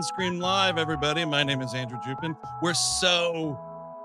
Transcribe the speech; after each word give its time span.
Welcome 0.00 0.16
to 0.16 0.22
On 0.22 0.30
Screen 0.30 0.40
Live, 0.40 0.78
everybody. 0.78 1.26
My 1.26 1.42
name 1.42 1.60
is 1.60 1.74
Andrew 1.74 1.98
Jupin. 1.98 2.34
We're 2.62 2.72
so 2.72 3.58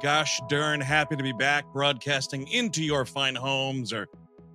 gosh 0.04 0.42
darn 0.50 0.82
happy 0.82 1.16
to 1.16 1.24
be 1.24 1.32
back 1.32 1.64
broadcasting 1.72 2.50
into 2.50 2.84
your 2.84 3.06
fine 3.06 3.36
homes 3.36 3.94
or 3.94 4.08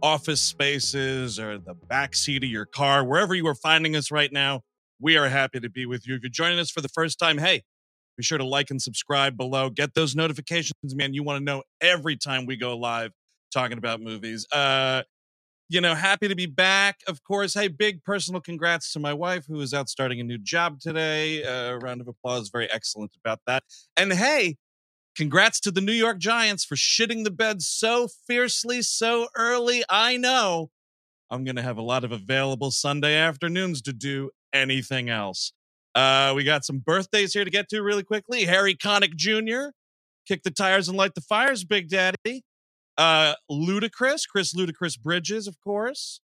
office 0.03 0.43
spaces 0.43 1.39
or 1.39 1.57
the 1.57 1.73
back 1.73 2.15
seat 2.15 2.45
of 2.45 2.51
your 2.51 2.67
car, 2.67 3.07
wherever 3.07 3.35
you 3.35 3.47
are 3.47 3.55
finding 3.55 3.97
us 3.97 4.11
right 4.11 4.31
now. 4.31 4.61
We 5.01 5.17
are 5.17 5.31
happy 5.31 5.61
to 5.61 5.71
be 5.71 5.87
with 5.87 6.07
you. 6.07 6.15
If 6.15 6.21
you're 6.21 6.29
joining 6.29 6.59
us 6.59 6.71
for 6.71 6.83
the 6.83 6.91
first 6.91 7.19
time, 7.19 7.39
hey, 7.39 7.63
be 8.19 8.23
sure 8.23 8.37
to 8.37 8.45
like 8.45 8.71
and 8.71 8.83
subscribe 8.83 9.39
below. 9.39 9.71
Get 9.71 9.95
those 9.95 10.15
notifications, 10.15 10.95
man. 10.95 11.15
You 11.15 11.23
want 11.23 11.39
to 11.39 11.45
know 11.45 11.63
every 11.81 12.19
time 12.19 12.45
we 12.45 12.57
go 12.57 12.77
live 12.77 13.13
talking 13.51 13.79
about 13.79 14.03
movies. 14.03 14.47
Uh, 14.53 15.05
you 15.71 15.81
know, 15.81 15.95
happy 15.95 16.27
to 16.27 16.35
be 16.35 16.47
back. 16.47 17.01
Of 17.07 17.23
course, 17.23 17.55
hey, 17.55 17.69
big 17.69 18.03
personal 18.03 18.41
congrats 18.41 18.93
to 18.93 18.99
my 18.99 19.15
wife 19.15 19.47
who 19.47 19.61
is 19.61 19.73
out 19.73 19.89
starting 19.89 20.19
a 20.19 20.25
new 20.25 20.37
job 20.37 20.81
today. 20.81 21.45
A 21.45 21.75
uh, 21.75 21.77
round 21.77 22.01
of 22.01 22.09
applause, 22.09 22.49
very 22.49 22.69
excellent 22.69 23.13
about 23.25 23.39
that. 23.47 23.63
And 23.97 24.13
hey, 24.13 24.57
congrats 25.17 25.61
to 25.61 25.71
the 25.71 25.81
New 25.81 25.93
York 25.93 26.19
Giants 26.19 26.65
for 26.65 26.75
shitting 26.75 27.23
the 27.23 27.31
bed 27.31 27.63
so 27.63 28.09
fiercely, 28.27 28.83
so 28.83 29.29
early. 29.37 29.85
I 29.89 30.17
know 30.17 30.71
I'm 31.31 31.45
going 31.45 31.55
to 31.55 31.63
have 31.63 31.79
a 31.79 31.83
lot 31.83 32.03
of 32.03 32.11
available 32.11 32.73
Sunday 32.73 33.15
afternoons 33.15 33.81
to 33.83 33.93
do 33.93 34.31
anything 34.53 35.09
else. 35.09 35.53
Uh, 35.95 36.33
we 36.35 36.43
got 36.43 36.65
some 36.65 36.79
birthdays 36.79 37.33
here 37.33 37.45
to 37.45 37.51
get 37.51 37.69
to 37.69 37.81
really 37.81 38.03
quickly. 38.03 38.45
Harry 38.47 38.75
Connick 38.75 39.15
Jr., 39.15 39.71
kick 40.27 40.43
the 40.43 40.51
tires 40.51 40.89
and 40.89 40.99
light 40.99 41.15
the 41.15 41.21
fires, 41.21 41.63
Big 41.63 41.89
Daddy. 41.89 42.43
Uh, 43.01 43.35
Ludacris, 43.51 44.29
Chris 44.31 44.53
Ludacris 44.53 45.01
Bridges, 45.01 45.47
of 45.47 45.59
course. 45.59 46.21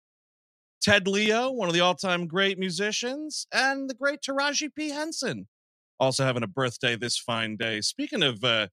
Ted 0.83 1.07
Leo, 1.07 1.49
one 1.53 1.69
of 1.69 1.73
the 1.73 1.79
all-time 1.79 2.27
great 2.27 2.59
musicians, 2.59 3.47
and 3.53 3.89
the 3.89 3.95
great 3.95 4.19
Taraji 4.21 4.75
P. 4.75 4.89
Henson, 4.89 5.47
also 6.01 6.25
having 6.25 6.43
a 6.43 6.49
birthday 6.49 6.97
this 6.97 7.17
fine 7.17 7.57
day. 7.57 7.81
Speaking 7.81 8.25
of 8.25 8.43
uh, 8.43 8.67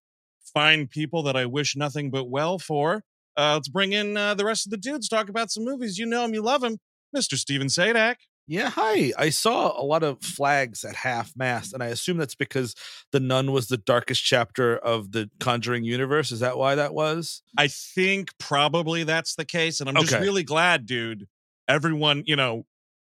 fine 0.52 0.88
people 0.88 1.22
that 1.22 1.36
I 1.36 1.46
wish 1.46 1.76
nothing 1.76 2.10
but 2.10 2.28
well 2.28 2.58
for, 2.58 3.04
uh, 3.38 3.54
let's 3.54 3.70
bring 3.70 3.94
in 3.94 4.18
uh, 4.18 4.34
the 4.34 4.46
rest 4.46 4.66
of 4.66 4.72
the 4.72 4.78
dudes. 4.78 5.08
Talk 5.08 5.30
about 5.30 5.52
some 5.52 5.64
movies. 5.64 6.00
You 6.00 6.08
know 6.08 6.26
him, 6.26 6.34
you 6.34 6.42
love 6.42 6.64
him, 6.64 6.80
Mr. 7.16 7.36
Stephen 7.36 7.68
Sajdak. 7.68 8.16
Yeah, 8.48 8.70
hi. 8.70 9.14
I 9.18 9.30
saw 9.30 9.80
a 9.80 9.86
lot 9.86 10.04
of 10.04 10.22
flags 10.22 10.84
at 10.84 10.96
half 10.96 11.32
mast, 11.38 11.74
and 11.74 11.82
I 11.82 11.88
assume 11.88 12.18
that's 12.18 12.36
because 12.36 12.76
the 13.12 13.20
nun 13.20 13.52
was 13.52 13.68
the 13.68 13.78
darkest 13.78 14.24
chapter 14.24 14.78
of 14.78 15.12
the 15.12 15.30
Conjuring 15.40 15.84
universe. 15.84 16.32
Is 16.32 16.42
that 16.42 16.58
why 16.58 16.76
that 16.76 16.94
was? 16.94 17.44
I 17.58 17.68
think 17.68 18.38
probably 18.40 19.04
that's 19.04 19.36
the 19.36 19.46
case. 19.46 19.80
And 19.80 19.90
I'm 19.90 19.96
just 19.96 20.20
really 20.20 20.44
glad, 20.44 20.86
dude. 20.86 21.28
Everyone, 21.68 22.24
you 22.26 22.36
know, 22.36 22.66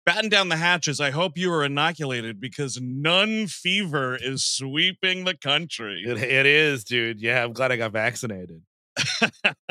batten 0.05 0.29
down 0.29 0.49
the 0.49 0.57
hatches. 0.57 0.99
I 0.99 1.11
hope 1.11 1.37
you 1.37 1.51
are 1.51 1.63
inoculated 1.63 2.39
because 2.39 2.79
nun 2.81 3.47
fever 3.47 4.15
is 4.15 4.45
sweeping 4.45 5.23
the 5.23 5.35
country. 5.35 6.03
It, 6.05 6.17
it 6.17 6.45
is, 6.45 6.83
dude. 6.83 7.21
Yeah, 7.21 7.43
I'm 7.43 7.53
glad 7.53 7.71
I 7.71 7.77
got 7.77 7.91
vaccinated. 7.91 8.61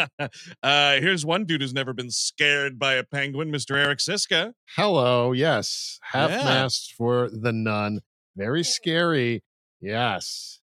uh, 0.63 0.95
here's 0.95 1.25
one 1.25 1.45
dude 1.45 1.61
who's 1.61 1.73
never 1.75 1.93
been 1.93 2.11
scared 2.11 2.79
by 2.79 2.95
a 2.95 3.05
penguin, 3.05 3.51
Mr. 3.51 3.77
Eric 3.77 3.99
Szyszka. 3.99 4.53
Hello, 4.77 5.33
yes. 5.33 5.99
Half 6.03 6.31
Yeah. 6.31 6.45
mast 6.45 6.95
for 6.97 7.29
the 7.31 7.53
nun. 7.53 8.01
Very 8.37 8.65
scary. 8.65 9.43
Yes. 9.81 10.61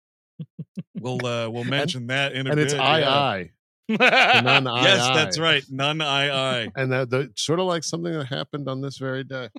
We'll 1.00 1.26
uh, 1.26 1.50
we'll 1.50 1.64
mention 1.64 2.08
that 2.08 2.34
in 2.34 2.48
a 2.48 2.52
and 2.52 2.58
bit. 2.58 2.66
it's 2.66 2.74
I 2.74 3.00
yeah. 3.00 3.10
I. 3.10 3.50
The 3.90 4.42
nun 4.42 4.68
I 4.68 4.84
Yes, 4.84 5.02
I. 5.02 5.16
that's 5.16 5.40
right. 5.40 5.64
Nun 5.70 6.02
I 6.02 6.30
I. 6.64 6.68
And 6.76 6.92
that 6.92 7.10
the 7.10 7.32
sort 7.36 7.60
of 7.60 7.66
like 7.66 7.84
something 7.84 8.12
that 8.14 8.26
happened 8.26 8.68
on 8.68 8.82
this 8.82 8.98
very 8.98 9.24
day. 9.24 9.50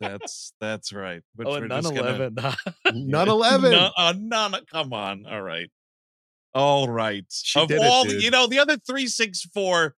That's 0.00 0.52
that's 0.60 0.92
right. 0.92 1.22
Which 1.36 1.48
oh, 1.48 1.60
we're 1.60 1.68
just 1.68 1.94
gonna- 1.94 2.30
9/11. 2.30 2.54
Nun 2.94 3.28
eleven. 3.28 3.72
No, 3.72 3.90
uh, 3.96 4.14
none. 4.16 4.54
Come 4.70 4.92
on. 4.92 5.26
All 5.26 5.42
right. 5.42 5.70
All 6.54 6.88
right. 6.88 7.24
She 7.30 7.60
of 7.60 7.68
did 7.68 7.80
it, 7.80 7.86
all, 7.86 8.04
the, 8.04 8.10
dude. 8.12 8.22
you 8.22 8.30
know, 8.30 8.46
the 8.46 8.58
other 8.58 8.76
three, 8.76 9.06
six, 9.06 9.42
four, 9.42 9.94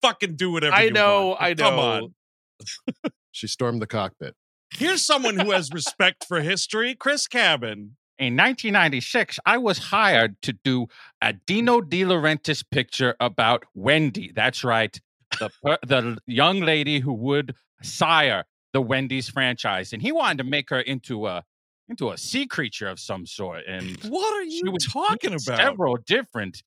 fucking 0.00 0.36
do 0.36 0.52
whatever. 0.52 0.74
I 0.74 0.84
you 0.84 0.90
know, 0.92 1.28
want. 1.28 1.42
I 1.42 1.54
know. 1.54 1.64
Come 1.64 1.76
know. 1.76 1.82
on. 1.82 3.12
She 3.32 3.46
stormed 3.46 3.82
the 3.82 3.86
cockpit. 3.86 4.34
Here's 4.70 5.04
someone 5.04 5.38
who 5.38 5.50
has 5.50 5.70
respect 5.74 6.24
for 6.26 6.40
history. 6.40 6.94
Chris 6.94 7.26
Cabin. 7.26 7.96
In 8.18 8.36
1996, 8.36 9.38
I 9.46 9.58
was 9.58 9.78
hired 9.78 10.40
to 10.42 10.52
do 10.52 10.86
a 11.20 11.32
Dino 11.32 11.80
De 11.80 12.02
Laurentiis 12.02 12.62
picture 12.70 13.16
about 13.18 13.64
Wendy. 13.74 14.30
That's 14.32 14.62
right, 14.62 15.00
the 15.40 15.50
per- 15.62 15.78
the 15.84 16.18
young 16.26 16.60
lady 16.60 17.00
who 17.00 17.14
would 17.14 17.54
sire 17.82 18.44
the 18.72 18.80
Wendy's 18.80 19.28
franchise, 19.28 19.92
and 19.92 20.02
he 20.02 20.12
wanted 20.12 20.38
to 20.38 20.44
make 20.44 20.70
her 20.70 20.80
into 20.80 21.26
a 21.26 21.42
into 21.88 22.10
a 22.10 22.18
sea 22.18 22.46
creature 22.46 22.88
of 22.88 22.98
some 23.00 23.26
sort. 23.26 23.62
And 23.66 23.96
What 24.08 24.32
are 24.34 24.44
she 24.44 24.62
you 24.64 24.76
talking 24.78 25.30
about? 25.32 25.40
Several 25.58 25.96
different 25.96 26.62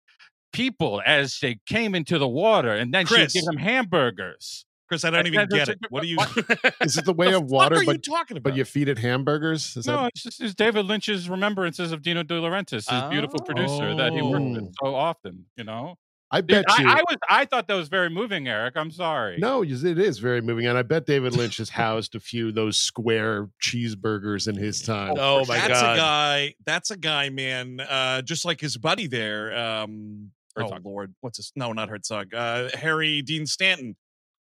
people 0.53 1.01
as 1.05 1.37
they 1.41 1.57
came 1.65 1.95
into 1.95 2.17
the 2.17 2.27
water, 2.27 2.73
and 2.73 2.93
then 2.93 3.05
she 3.05 3.13
would 3.13 3.19
Chris. 3.21 3.33
give 3.33 3.45
them 3.45 3.57
hamburgers. 3.57 4.65
Chris, 4.87 5.03
I 5.03 5.09
don't 5.09 5.25
I- 5.25 5.27
even 5.27 5.39
I- 5.39 5.45
get 5.45 5.67
it. 5.69 5.79
What 5.89 6.03
are 6.03 6.05
you? 6.05 6.17
Is 6.81 6.97
it 6.97 7.05
the 7.05 7.13
way 7.13 7.31
the 7.31 7.37
of 7.37 7.43
fuck 7.43 7.51
water, 7.51 7.75
are 7.77 7.81
you 7.81 7.85
but 7.87 8.03
talking 8.03 8.37
about? 8.37 8.51
but 8.51 8.57
you 8.57 8.63
feed 8.65 8.87
it 8.87 8.99
hamburgers? 8.99 9.75
Is 9.75 9.87
No, 9.87 10.03
that 10.03 10.07
it's 10.13 10.23
just 10.23 10.41
it's 10.41 10.53
David 10.53 10.85
Lynch's 10.85 11.27
remembrances 11.27 11.91
of 11.91 12.01
Dino 12.03 12.21
De 12.23 12.35
Laurentiis, 12.35 12.87
his 12.89 13.09
beautiful 13.09 13.39
producer 13.39 13.95
that 13.95 14.13
he 14.13 14.21
worked 14.21 14.45
with 14.45 14.63
Oh. 14.83 14.87
so 14.89 14.95
often. 14.95 15.45
You 15.57 15.63
know, 15.63 15.97
I 16.35 16.41
Dude, 16.41 16.65
bet 16.65 16.79
you 16.79 16.89
I, 16.89 16.97
I 16.97 17.01
was 17.09 17.17
I 17.29 17.45
thought 17.45 17.69
that 17.69 17.75
was 17.75 17.87
very 17.87 18.09
moving, 18.09 18.49
Eric. 18.49 18.75
I'm 18.75 18.91
sorry. 18.91 19.37
No, 19.37 19.63
it 19.63 19.69
is 19.71 20.19
very 20.19 20.41
moving. 20.41 20.65
And 20.65 20.77
I 20.77 20.81
bet 20.81 21.05
David 21.05 21.33
Lynch 21.33 21.55
has 21.57 21.69
housed 21.69 22.13
a 22.13 22.19
few 22.19 22.49
of 22.49 22.55
those 22.55 22.75
square 22.75 23.47
cheeseburgers 23.63 24.49
in 24.49 24.57
his 24.57 24.81
time. 24.81 25.15
Oh 25.17 25.45
my 25.45 25.55
that's 25.59 25.81
god. 25.81 25.95
a 25.95 25.97
guy. 25.97 26.55
That's 26.65 26.91
a 26.91 26.97
guy, 26.97 27.29
man. 27.29 27.79
Uh, 27.79 28.21
just 28.21 28.43
like 28.43 28.59
his 28.59 28.75
buddy 28.75 29.07
there. 29.07 29.57
Um, 29.57 30.31
oh 30.57 30.77
Lord, 30.83 31.15
what's 31.21 31.37
his? 31.37 31.53
No, 31.55 31.71
not 31.71 31.87
Herzog. 31.87 32.33
Uh, 32.33 32.67
Harry 32.73 33.21
Dean 33.21 33.45
Stanton. 33.45 33.95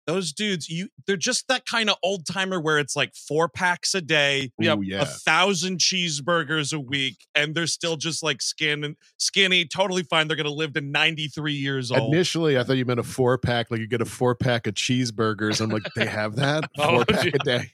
Those 0.07 0.33
dudes, 0.33 0.68
you 0.68 0.89
they're 1.06 1.15
just 1.15 1.48
that 1.48 1.65
kind 1.65 1.89
of 1.89 1.95
old 2.01 2.25
timer 2.25 2.59
where 2.59 2.80
it's 2.80 2.95
like 2.95 3.13
four 3.15 3.48
packs 3.48 3.94
a 3.94 4.01
day, 4.01 4.51
Ooh, 4.63 4.81
yeah. 4.81 5.01
a 5.01 5.06
thousand 5.06 5.77
cheeseburgers 5.80 6.74
a 6.74 6.80
week, 6.80 7.27
and 7.36 7.53
they're 7.53 7.68
still 7.68 7.98
just 7.98 8.24
like 8.24 8.42
skin 8.42 8.95
skinny, 9.18 9.65
totally 9.65 10.03
fine. 10.03 10.27
They're 10.27 10.38
gonna 10.38 10.50
live 10.50 10.74
to 10.74 10.81
93 10.81 11.53
years 11.53 11.92
old. 11.92 12.13
Initially, 12.13 12.57
I 12.57 12.63
thought 12.63 12.77
you 12.77 12.86
meant 12.86 13.00
a 13.00 13.03
four 13.03 13.38
pack, 13.38 13.69
like 13.69 13.80
you 13.80 13.88
get 13.88 14.01
a 14.01 14.06
four 14.06 14.33
pack 14.36 14.65
of 14.68 14.74
cheeseburgers. 14.74 15.62
I'm 15.62 15.69
like, 15.69 15.83
they 15.95 16.07
have 16.07 16.36
that 16.38 16.69
Oh, 16.80 16.95
four 16.95 17.06
pack 17.06 17.21
gee. 17.24 17.31
a 17.33 17.44
day. 17.44 17.71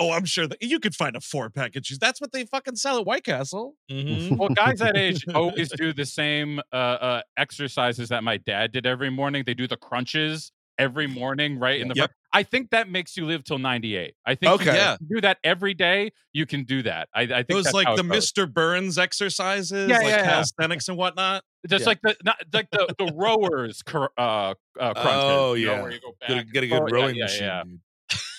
Oh, 0.00 0.12
I'm 0.12 0.26
sure 0.26 0.46
that 0.46 0.62
you 0.62 0.78
could 0.78 0.94
find 0.94 1.16
a 1.16 1.20
four 1.20 1.50
pack 1.50 1.74
of 1.74 1.82
cheese. 1.82 1.98
That's 1.98 2.20
what 2.20 2.30
they 2.32 2.44
fucking 2.44 2.76
sell 2.76 2.98
at 3.00 3.04
White 3.04 3.24
Castle. 3.24 3.74
Mhm. 3.90 4.36
Well, 4.36 4.48
guys 4.50 4.78
that 4.78 4.96
age 4.96 5.24
always 5.34 5.70
do 5.70 5.92
the 5.92 6.06
same 6.06 6.60
uh, 6.72 6.76
uh, 6.76 7.22
exercises 7.36 8.08
that 8.10 8.22
my 8.22 8.36
dad 8.36 8.70
did 8.72 8.86
every 8.86 9.10
morning. 9.10 9.42
They 9.44 9.54
do 9.54 9.66
the 9.66 9.76
crunches 9.76 10.52
every 10.78 11.06
morning, 11.06 11.58
right 11.58 11.80
in 11.80 11.88
the. 11.88 11.94
Yep. 11.94 12.10
front. 12.10 12.12
I 12.32 12.42
think 12.42 12.70
that 12.70 12.90
makes 12.90 13.16
you 13.16 13.24
live 13.26 13.42
till 13.44 13.58
98. 13.58 14.14
I 14.26 14.34
think 14.34 14.52
Okay. 14.52 14.66
you, 14.66 14.72
Yeah. 14.76 14.96
you 15.00 15.16
do 15.16 15.20
that 15.22 15.38
every 15.42 15.72
day. 15.74 16.10
You 16.34 16.44
can 16.46 16.64
do 16.64 16.82
that. 16.82 17.08
I, 17.14 17.22
I 17.22 17.26
think 17.26 17.48
Those 17.48 17.64
that's 17.64 17.74
like 17.74 17.86
how 17.86 17.96
the. 17.96 18.02
Mr. 18.02 18.52
Burns 18.52 18.98
exercises, 18.98 19.88
Yeah, 19.88 19.96
like 19.96 20.06
yeah, 20.06 20.16
yeah. 20.18 20.24
calisthenics 20.24 20.88
and 20.88 20.96
whatnot. 20.98 21.42
Just 21.68 21.82
Yeah. 21.82 21.86
like 21.88 22.00
the 22.02 22.16
not 22.24 22.36
like 22.52 22.68
the 22.70 22.94
the 22.98 23.12
rowers 23.14 23.82
cr- 23.82 24.04
uh, 24.18 24.54
uh 24.78 24.94
crunches, 24.94 24.94
Oh, 25.24 25.54
you 25.54 25.66
know, 25.66 25.72
yeah. 25.74 25.82
where 25.82 25.90
you 25.92 26.00
go 26.00 26.12
back 26.20 26.28
Get 26.28 26.36
a, 26.36 26.40
and 26.40 26.52
get 26.52 26.64
a 26.64 26.66
good 26.68 26.78
forth. 26.78 26.92
Rowing 26.92 27.16
yeah, 27.16 27.24
machine. 27.24 27.42
yeah. 27.44 27.62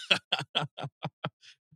dude. 0.55 0.67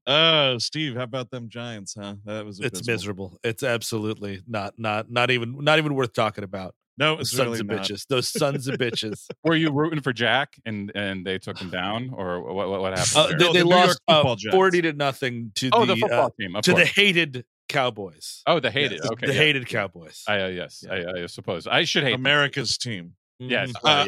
Oh, 0.06 0.58
Steve, 0.58 0.96
how 0.96 1.04
about 1.04 1.32
them 1.32 1.48
Giants? 1.48 1.96
Huh? 1.98 2.16
That 2.26 2.46
was 2.46 2.60
It's 2.60 2.86
miserable. 2.86 3.38
It's 3.44 3.64
absolutely 3.64 4.42
not 4.48 4.74
not 4.78 5.10
not 5.10 5.32
even 5.32 5.64
not 5.64 5.78
even 5.78 5.94
worth 5.96 6.14
talking 6.14 6.44
about. 6.44 6.76
No, 6.98 7.18
Those 7.18 7.32
sons 7.32 7.60
of 7.60 7.66
not. 7.68 7.82
bitches. 7.82 8.06
Those 8.08 8.30
sons 8.30 8.68
of 8.68 8.76
bitches. 8.78 9.26
Were 9.44 9.56
you 9.56 9.72
rooting 9.72 10.02
for 10.02 10.14
Jack 10.14 10.54
and 10.66 10.92
and 10.94 11.26
they 11.26 11.40
took 11.40 11.58
him 11.58 11.70
down, 11.70 12.12
or 12.16 12.42
what? 12.42 12.70
What, 12.70 12.82
what 12.82 12.98
happened? 12.98 13.16
Uh, 13.16 13.28
they, 13.38 13.46
No, 13.46 13.54
they 13.54 13.60
the 13.60 13.68
lost 13.68 14.00
uh, 14.08 14.36
forty 14.52 14.82
to 14.84 14.94
nothing 14.94 15.52
to 15.56 15.70
oh, 15.74 15.86
the, 15.86 15.96
the 15.96 16.02
football 16.02 16.26
uh, 16.28 16.30
team, 16.40 16.56
to 16.62 16.74
the 16.74 16.86
hated 16.86 17.46
Cowboys. 17.70 18.44
oh, 18.46 18.60
the 18.60 18.70
hated. 18.70 19.02
the, 19.02 19.12
okay, 19.14 19.28
the 19.28 19.34
yeah. 19.34 19.40
hated 19.40 19.68
Cowboys. 19.68 20.24
I, 20.28 20.42
uh, 20.42 20.48
yes, 20.48 20.84
I, 20.90 21.24
I 21.24 21.26
suppose 21.26 21.66
I 21.66 21.84
should 21.86 22.04
hate. 22.04 22.12
them. 22.12 22.22
America's 22.22 22.78
team. 22.78 23.14
Yes, 23.40 23.72
Mhm. 23.72 23.76
Uh, 23.84 24.06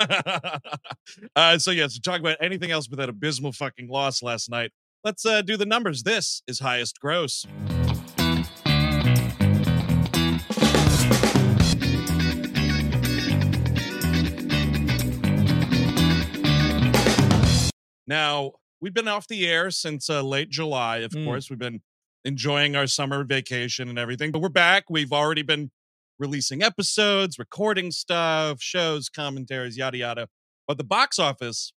yeah. 0.00 0.58
uh, 1.36 1.58
so 1.58 1.70
yeah, 1.70 1.86
so 1.86 2.00
talk 2.02 2.20
about 2.20 2.36
anything 2.40 2.70
else 2.70 2.86
but 2.88 2.98
that 2.98 3.08
abysmal 3.08 3.52
fucking 3.52 3.88
loss 3.88 4.22
last 4.22 4.50
night. 4.50 4.72
Let's 5.04 5.24
uh, 5.24 5.42
do 5.42 5.56
the 5.56 5.66
numbers. 5.66 6.02
This 6.02 6.42
is 6.48 6.58
highest 6.58 6.98
gross. 7.00 7.46
Now 18.06 18.52
we've 18.80 18.94
been 18.94 19.08
off 19.08 19.26
the 19.28 19.46
air 19.48 19.70
since 19.70 20.08
uh, 20.10 20.22
late 20.22 20.50
July. 20.50 20.98
Of 20.98 21.12
Mm. 21.12 21.24
course, 21.24 21.50
we've 21.50 21.58
been 21.58 21.82
enjoying 22.24 22.76
our 22.76 22.86
summer 22.86 23.24
vacation 23.24 23.88
and 23.88 23.98
everything, 23.98 24.32
but 24.32 24.40
we're 24.40 24.48
back. 24.48 24.84
We've 24.90 25.12
already 25.12 25.42
been 25.42 25.70
releasing 26.18 26.62
episodes, 26.62 27.38
recording 27.38 27.90
stuff, 27.90 28.60
shows, 28.62 29.08
commentaries, 29.08 29.76
yada 29.76 29.98
yada. 29.98 30.28
But 30.66 30.78
the 30.78 30.84
box 30.84 31.18
office, 31.18 31.72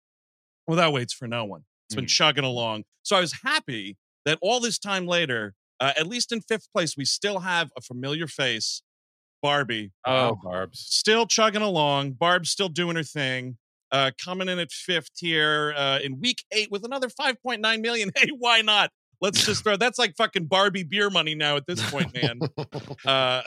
well, 0.67 0.77
that 0.77 0.93
waits 0.93 1.13
for 1.13 1.27
no 1.27 1.43
one. 1.45 1.65
It's 1.87 1.95
been 1.95 2.05
Mm. 2.05 2.09
chugging 2.09 2.43
along. 2.43 2.85
So 3.03 3.15
I 3.15 3.19
was 3.21 3.33
happy 3.43 3.97
that 4.25 4.37
all 4.41 4.59
this 4.59 4.77
time 4.77 5.07
later, 5.07 5.55
uh, 5.79 5.93
at 5.97 6.07
least 6.07 6.31
in 6.31 6.41
fifth 6.41 6.71
place, 6.73 6.95
we 6.97 7.05
still 7.05 7.39
have 7.39 7.71
a 7.77 7.81
familiar 7.81 8.27
face, 8.27 8.81
Barbie, 9.41 9.91
Oh, 10.05 10.35
Barb's. 10.43 10.79
still 10.79 11.25
chugging 11.27 11.61
along. 11.61 12.13
Barb's 12.13 12.49
still 12.49 12.69
doing 12.69 12.95
her 12.95 13.03
thing. 13.03 13.57
Uh, 13.91 14.11
coming 14.23 14.49
in 14.49 14.59
at 14.59 14.71
fifth 14.71 15.11
here 15.17 15.73
uh, 15.77 15.99
in 16.03 16.19
week 16.19 16.43
eight 16.51 16.69
with 16.71 16.83
another 16.83 17.07
5.9 17.07 17.81
million. 17.81 18.11
Hey, 18.17 18.29
why 18.37 18.61
not? 18.61 18.89
Let's 19.19 19.43
just 19.45 19.63
throw 19.63 19.77
that's 19.77 19.97
like 19.97 20.15
fucking 20.15 20.45
Barbie 20.45 20.83
beer 20.83 21.09
money 21.09 21.33
now 21.33 21.55
at 21.55 21.65
this 21.65 21.81
point, 21.89 22.13
man. 22.13 22.39
Uh, 23.05 23.41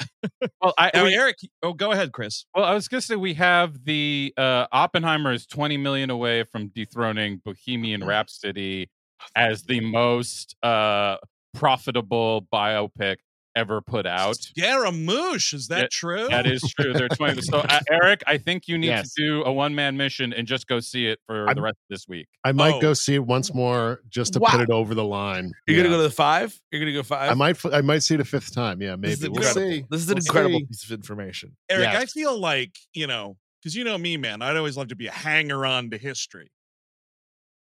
Well, 0.62 0.74
I, 0.78 0.90
now, 0.94 1.04
we- 1.04 1.14
Eric, 1.14 1.36
oh, 1.62 1.72
go 1.74 1.92
ahead, 1.92 2.12
Chris. 2.12 2.44
well, 2.54 2.64
I 2.64 2.72
was 2.74 2.88
gonna 2.88 3.00
say 3.02 3.16
we 3.16 3.34
have 3.34 3.84
the 3.84 4.32
uh, 4.36 4.66
Oppenheimer 4.72 5.32
is 5.32 5.46
twenty 5.46 5.76
million 5.76 6.10
away 6.10 6.44
from 6.44 6.68
dethroning 6.68 7.40
Bohemian 7.44 8.02
Rhapsody 8.04 8.88
as 9.36 9.62
the 9.64 9.80
most 9.80 10.56
uh, 10.62 11.18
profitable 11.54 12.46
biopic 12.52 13.16
ever 13.56 13.80
put 13.80 14.06
out. 14.06 14.36
Scaramouche, 14.36 15.52
is 15.54 15.68
that 15.68 15.80
Yeah, 15.82 15.86
true? 15.90 16.28
That 16.28 16.46
is 16.46 16.62
true. 16.78 16.92
They're 16.92 17.08
20. 17.08 17.42
So, 17.42 17.58
uh, 17.58 17.80
Eric, 17.90 18.22
I 18.26 18.38
think 18.38 18.68
you 18.68 18.78
need 18.78 18.86
Yes. 18.88 19.14
to 19.14 19.22
do 19.22 19.42
a 19.44 19.52
one 19.52 19.74
man 19.74 19.96
mission 19.96 20.32
and 20.32 20.46
just 20.46 20.66
go 20.66 20.80
see 20.80 21.06
it 21.06 21.18
for 21.26 21.46
I'm- 21.46 21.56
the 21.56 21.62
rest 21.62 21.76
of 21.76 21.88
this 21.94 22.06
week. 22.08 22.28
I 22.44 22.52
might 22.52 22.74
Oh. 22.74 22.80
go 22.80 22.94
see 22.94 23.14
it 23.14 23.24
once 23.26 23.52
more 23.52 24.00
just 24.08 24.32
to 24.34 24.38
Wow. 24.40 24.50
put 24.50 24.60
it 24.60 24.70
over 24.70 24.94
the 24.94 25.04
line. 25.04 25.52
You're 25.66 25.76
Yeah. 25.76 25.82
gonna 25.84 25.94
go 25.96 26.02
to 26.02 26.08
the 26.08 26.14
five. 26.14 26.58
You're 26.70 26.80
gonna 26.80 26.92
go 26.92 27.02
five. 27.02 27.30
I 27.30 27.34
might. 27.34 27.64
I 27.66 27.80
might 27.80 28.00
see 28.00 28.14
it 28.14 28.20
a 28.20 28.24
fifth 28.24 28.52
time. 28.54 28.80
Yeah, 28.80 28.96
This 28.98 29.14
is 29.14 29.20
maybe. 29.22 29.32
We'll 29.32 29.46
incredible. 29.48 29.70
see. 29.76 29.84
This 29.90 30.00
is 30.02 30.08
an 30.08 30.14
We'll 30.16 30.24
incredible 30.26 30.58
see. 30.60 30.66
piece 30.66 30.84
of 30.84 30.92
information. 30.92 31.56
Eric, 31.68 31.88
I 31.88 32.06
feel 32.06 32.38
like, 32.38 32.76
you 32.94 33.06
know, 33.06 33.36
because 33.60 33.74
you 33.76 33.84
know 33.84 33.98
me, 33.98 34.16
man, 34.16 34.42
I'd 34.42 34.56
always 34.56 34.76
love 34.76 34.88
to 34.88 34.96
be 34.96 35.06
a 35.06 35.12
hanger 35.12 35.66
on 35.66 35.90
to 35.90 35.98
history. 35.98 36.50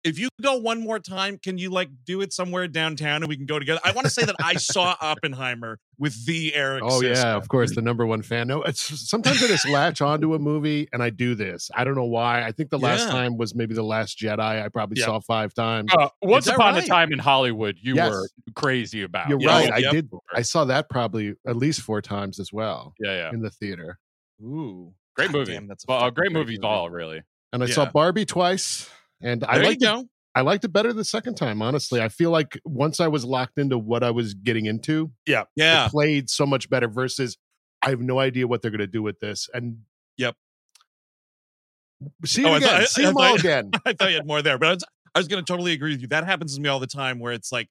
If 0.05 0.19
you 0.19 0.29
go 0.41 0.57
one 0.59 0.81
more 0.81 1.01
time, 1.01 1.39
can 1.39 1.59
you 1.59 1.71
like 1.71 1.91
do 2.07 2.21
it 2.21 2.33
somewhere 2.33 2.69
downtown 2.69 3.23
and 3.23 3.29
we 3.29 3.37
can 3.37 3.47
go 3.47 3.59
together? 3.59 3.81
I 3.85 3.91
want 3.91 4.05
to 4.07 4.11
say 4.11 4.25
that 4.25 4.37
I 4.43 4.55
saw 4.55 4.95
Oppenheimer 5.01 5.81
with 5.99 6.25
the 6.25 6.55
Eric. 6.55 6.83
Oh 6.87 7.03
yeah, 7.03 7.35
of 7.35 7.49
course, 7.49 7.75
the 7.75 7.83
number 7.83 8.07
one 8.07 8.23
fan. 8.23 8.47
No, 8.47 8.63
it's 8.63 8.81
sometimes 9.11 9.43
I 9.43 9.49
just 9.49 9.69
latch 9.69 10.01
onto 10.01 10.35
a 10.35 10.39
movie 10.39 10.89
and 10.93 11.03
I 11.03 11.11
do 11.11 11.35
this. 11.35 11.69
I 11.75 11.83
don't 11.83 11.97
know 11.97 12.05
why. 12.05 12.43
I 12.45 12.53
think 12.53 12.71
the 12.71 12.79
last 12.79 13.07
Yeah. 13.07 13.13
time 13.13 13.37
was 13.37 13.57
maybe 13.57 13.75
the 13.75 13.83
Last 13.83 14.19
Jedi. 14.19 14.39
I 14.65 14.69
probably 14.69 15.01
Yeah. 15.01 15.07
saw 15.07 15.21
five 15.21 15.53
times. 15.53 15.91
Uh, 15.99 16.09
once 16.23 16.47
upon 16.47 16.75
right? 16.75 16.85
a 16.85 16.87
time 16.87 17.13
in 17.13 17.19
Hollywood, 17.19 17.77
you 17.81 17.97
Yes. 17.97 18.11
were 18.13 18.29
crazy 18.55 19.03
about. 19.03 19.29
You're 19.29 19.41
Yeah, 19.41 19.49
right. 19.49 19.73
I 19.73 19.79
yep. 19.79 19.93
did. 19.93 20.11
I 20.33 20.43
saw 20.43 20.65
that 20.67 20.89
probably 20.89 21.35
at 21.47 21.57
least 21.57 21.81
four 21.81 22.01
times 22.01 22.39
as 22.39 22.53
well 22.53 22.95
Yeah, 23.01 23.15
yeah. 23.15 23.31
in 23.31 23.41
the 23.41 23.51
theater. 23.51 23.99
Ooh, 24.41 24.95
Great 25.17 25.33
God 25.33 25.39
movie. 25.39 25.53
damn, 25.55 25.67
that's 25.67 25.85
a 25.85 25.87
well, 25.89 26.01
great 26.13 26.15
great 26.15 26.33
movies 26.33 26.59
movie. 26.59 26.69
all 26.69 26.89
really. 26.89 27.23
And 27.53 27.65
I 27.65 27.67
saw 27.67 27.87
Barbie 27.91 28.27
twice, 28.27 28.89
and 29.21 29.45
I 29.45 29.59
there 29.59 29.67
liked 29.67 29.83
it. 29.83 29.87
go. 29.87 30.05
I 30.35 30.43
liked 30.43 30.65
it 30.65 30.69
better 30.69 30.93
the 30.93 31.05
second 31.05 31.35
time. 31.37 31.63
Honestly, 31.63 32.01
I 32.01 32.09
feel 32.09 32.31
like 32.31 32.61
once 32.65 33.01
I 33.01 33.09
was 33.09 33.25
locked 33.25 33.59
into 33.59 33.77
what 33.79 34.03
I 34.05 34.11
was 34.11 34.35
getting 34.35 34.67
into, 34.67 35.11
Yeah, 35.27 35.45
it 35.57 35.91
played 35.91 36.31
so 36.31 36.47
much 36.47 36.71
better. 36.71 36.87
Versus, 36.89 37.37
I 37.83 37.91
have 37.91 38.01
no 38.01 38.19
idea 38.21 38.47
what 38.47 38.63
they're 38.63 38.71
going 38.71 38.79
to 38.81 38.87
do 38.87 39.03
with 39.03 39.19
this. 39.21 39.49
And 39.53 39.79
Yep. 40.17 40.37
see 42.25 42.43
it 42.43 42.47
Oh, 42.47 42.53
I 42.53 42.57
again. 42.59 42.69
thought- 42.69 42.81
I- 42.81 42.85
see 42.85 43.03
I 43.03 43.07
them 43.07 43.15
thought- 43.15 43.25
all 43.31 43.35
again. 43.37 43.71
I 43.87 43.93
thought 43.93 44.09
you 44.11 44.17
had 44.17 44.27
more 44.27 44.43
there, 44.43 44.59
but 44.59 44.69
I 44.69 44.73
was, 44.75 44.85
I 45.15 45.19
was 45.19 45.29
going 45.29 45.45
to 45.45 45.51
totally 45.53 45.73
agree 45.73 45.93
with 45.93 46.01
you. 46.03 46.07
That 46.09 46.25
happens 46.25 46.55
to 46.55 46.61
me 46.61 46.69
all 46.69 46.79
the 46.79 46.87
time, 46.87 47.19
where 47.19 47.33
it's 47.33 47.51
like, 47.51 47.69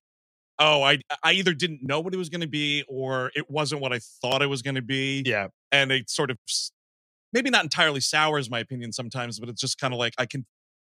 oh, 0.60 0.82
I 0.84 1.00
I 1.24 1.34
either 1.34 1.54
didn't 1.54 1.84
know 1.84 2.00
what 2.00 2.14
it 2.14 2.18
was 2.18 2.30
going 2.30 2.42
to 2.42 2.48
be, 2.48 2.84
or 2.90 3.32
it 3.36 3.50
wasn't 3.50 3.80
what 3.80 3.94
I 3.94 4.00
thought 4.22 4.42
it 4.42 4.48
was 4.48 4.62
going 4.62 4.76
to 4.76 4.82
be. 4.82 5.24
Yeah. 5.26 5.48
and 5.72 5.92
it 5.92 6.10
sort 6.10 6.32
of 6.32 6.38
maybe 7.34 7.50
not 7.50 7.64
entirely 7.64 8.00
sours 8.00 8.50
my 8.50 8.60
opinion 8.60 8.92
sometimes 8.94 9.38
but 9.38 9.50
it's 9.50 9.60
just 9.60 9.78
kind 9.78 9.94
of 9.94 9.98
like 10.00 10.14
i 10.18 10.26
can 10.26 10.46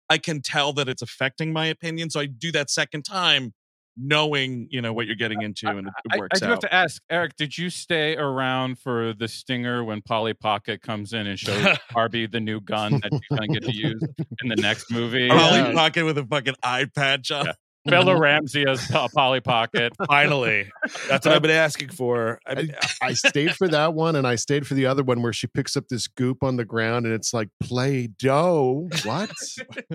i 0.10 0.18
can 0.18 0.42
tell 0.42 0.74
that 0.74 0.90
it's 0.90 1.02
affecting 1.02 1.54
my 1.54 1.66
opinion 1.68 2.10
so 2.10 2.20
i 2.20 2.26
do 2.26 2.52
that 2.52 2.70
second 2.70 3.04
time 3.04 3.54
knowing 4.02 4.68
you 4.70 4.82
know 4.82 4.94
what 4.94 5.06
you're 5.06 5.16
getting 5.16 5.42
into 5.42 5.68
and 5.68 5.88
it, 5.88 5.94
it 6.06 6.12
I, 6.12 6.16
I 6.16 6.20
works 6.20 6.40
do 6.40 6.46
out 6.46 6.50
have 6.52 6.60
to 6.60 6.74
ask, 6.74 7.02
Eric, 7.10 7.36
did 7.36 7.58
you 7.58 7.70
stay 7.70 8.16
around 8.16 8.80
for 8.80 9.14
the 9.14 9.28
stinger 9.28 9.84
when 9.84 10.02
Polly 10.02 10.34
Pocket 10.34 10.82
comes 10.82 11.14
in 11.14 11.28
and 11.28 11.38
shows 11.38 11.78
Barbie 11.94 12.28
the 12.28 12.40
new 12.40 12.62
gun 12.62 12.94
that 12.94 13.12
she's 13.12 13.38
going 13.38 13.54
to 13.54 13.60
get 13.60 13.64
to 13.70 13.76
use 13.76 14.02
in 14.42 14.50
the 14.50 14.56
next 14.56 14.90
movie? 14.92 15.28
Polly 15.28 15.60
Yeah. 15.60 15.74
Pocket 15.74 16.06
with 16.06 16.18
a 16.18 16.26
fucking 16.26 16.56
eye 16.64 16.88
patch 16.96 17.32
on. 17.32 17.48
Yeah. 17.48 17.54
Bella 17.90 18.18
Ramsey 18.20 18.66
as 18.68 18.86
Po- 18.88 19.08
Polly 19.14 19.40
Pocket. 19.42 19.94
Finally, 20.08 20.70
that's 21.08 21.26
what 21.26 21.36
I've 21.36 21.42
been 21.42 21.52
asking 21.52 21.90
for. 21.90 22.40
I 22.46 22.56
mean, 22.56 22.76
I 23.02 23.14
stayed 23.14 23.56
for 23.56 23.68
that 23.68 23.94
one, 23.94 24.16
and 24.16 24.26
I 24.28 24.36
stayed 24.36 24.66
for 24.68 24.74
the 24.74 24.86
other 24.86 25.04
one 25.04 25.22
where 25.22 25.34
she 25.34 25.48
picks 25.48 25.76
up 25.78 25.88
this 25.90 26.08
goop 26.08 26.44
on 26.44 26.58
the 26.58 26.66
ground, 26.66 27.06
and 27.06 27.14
it's 27.16 27.34
like 27.34 27.50
Play 27.62 28.08
Doh. 28.08 28.90
What? 29.04 29.32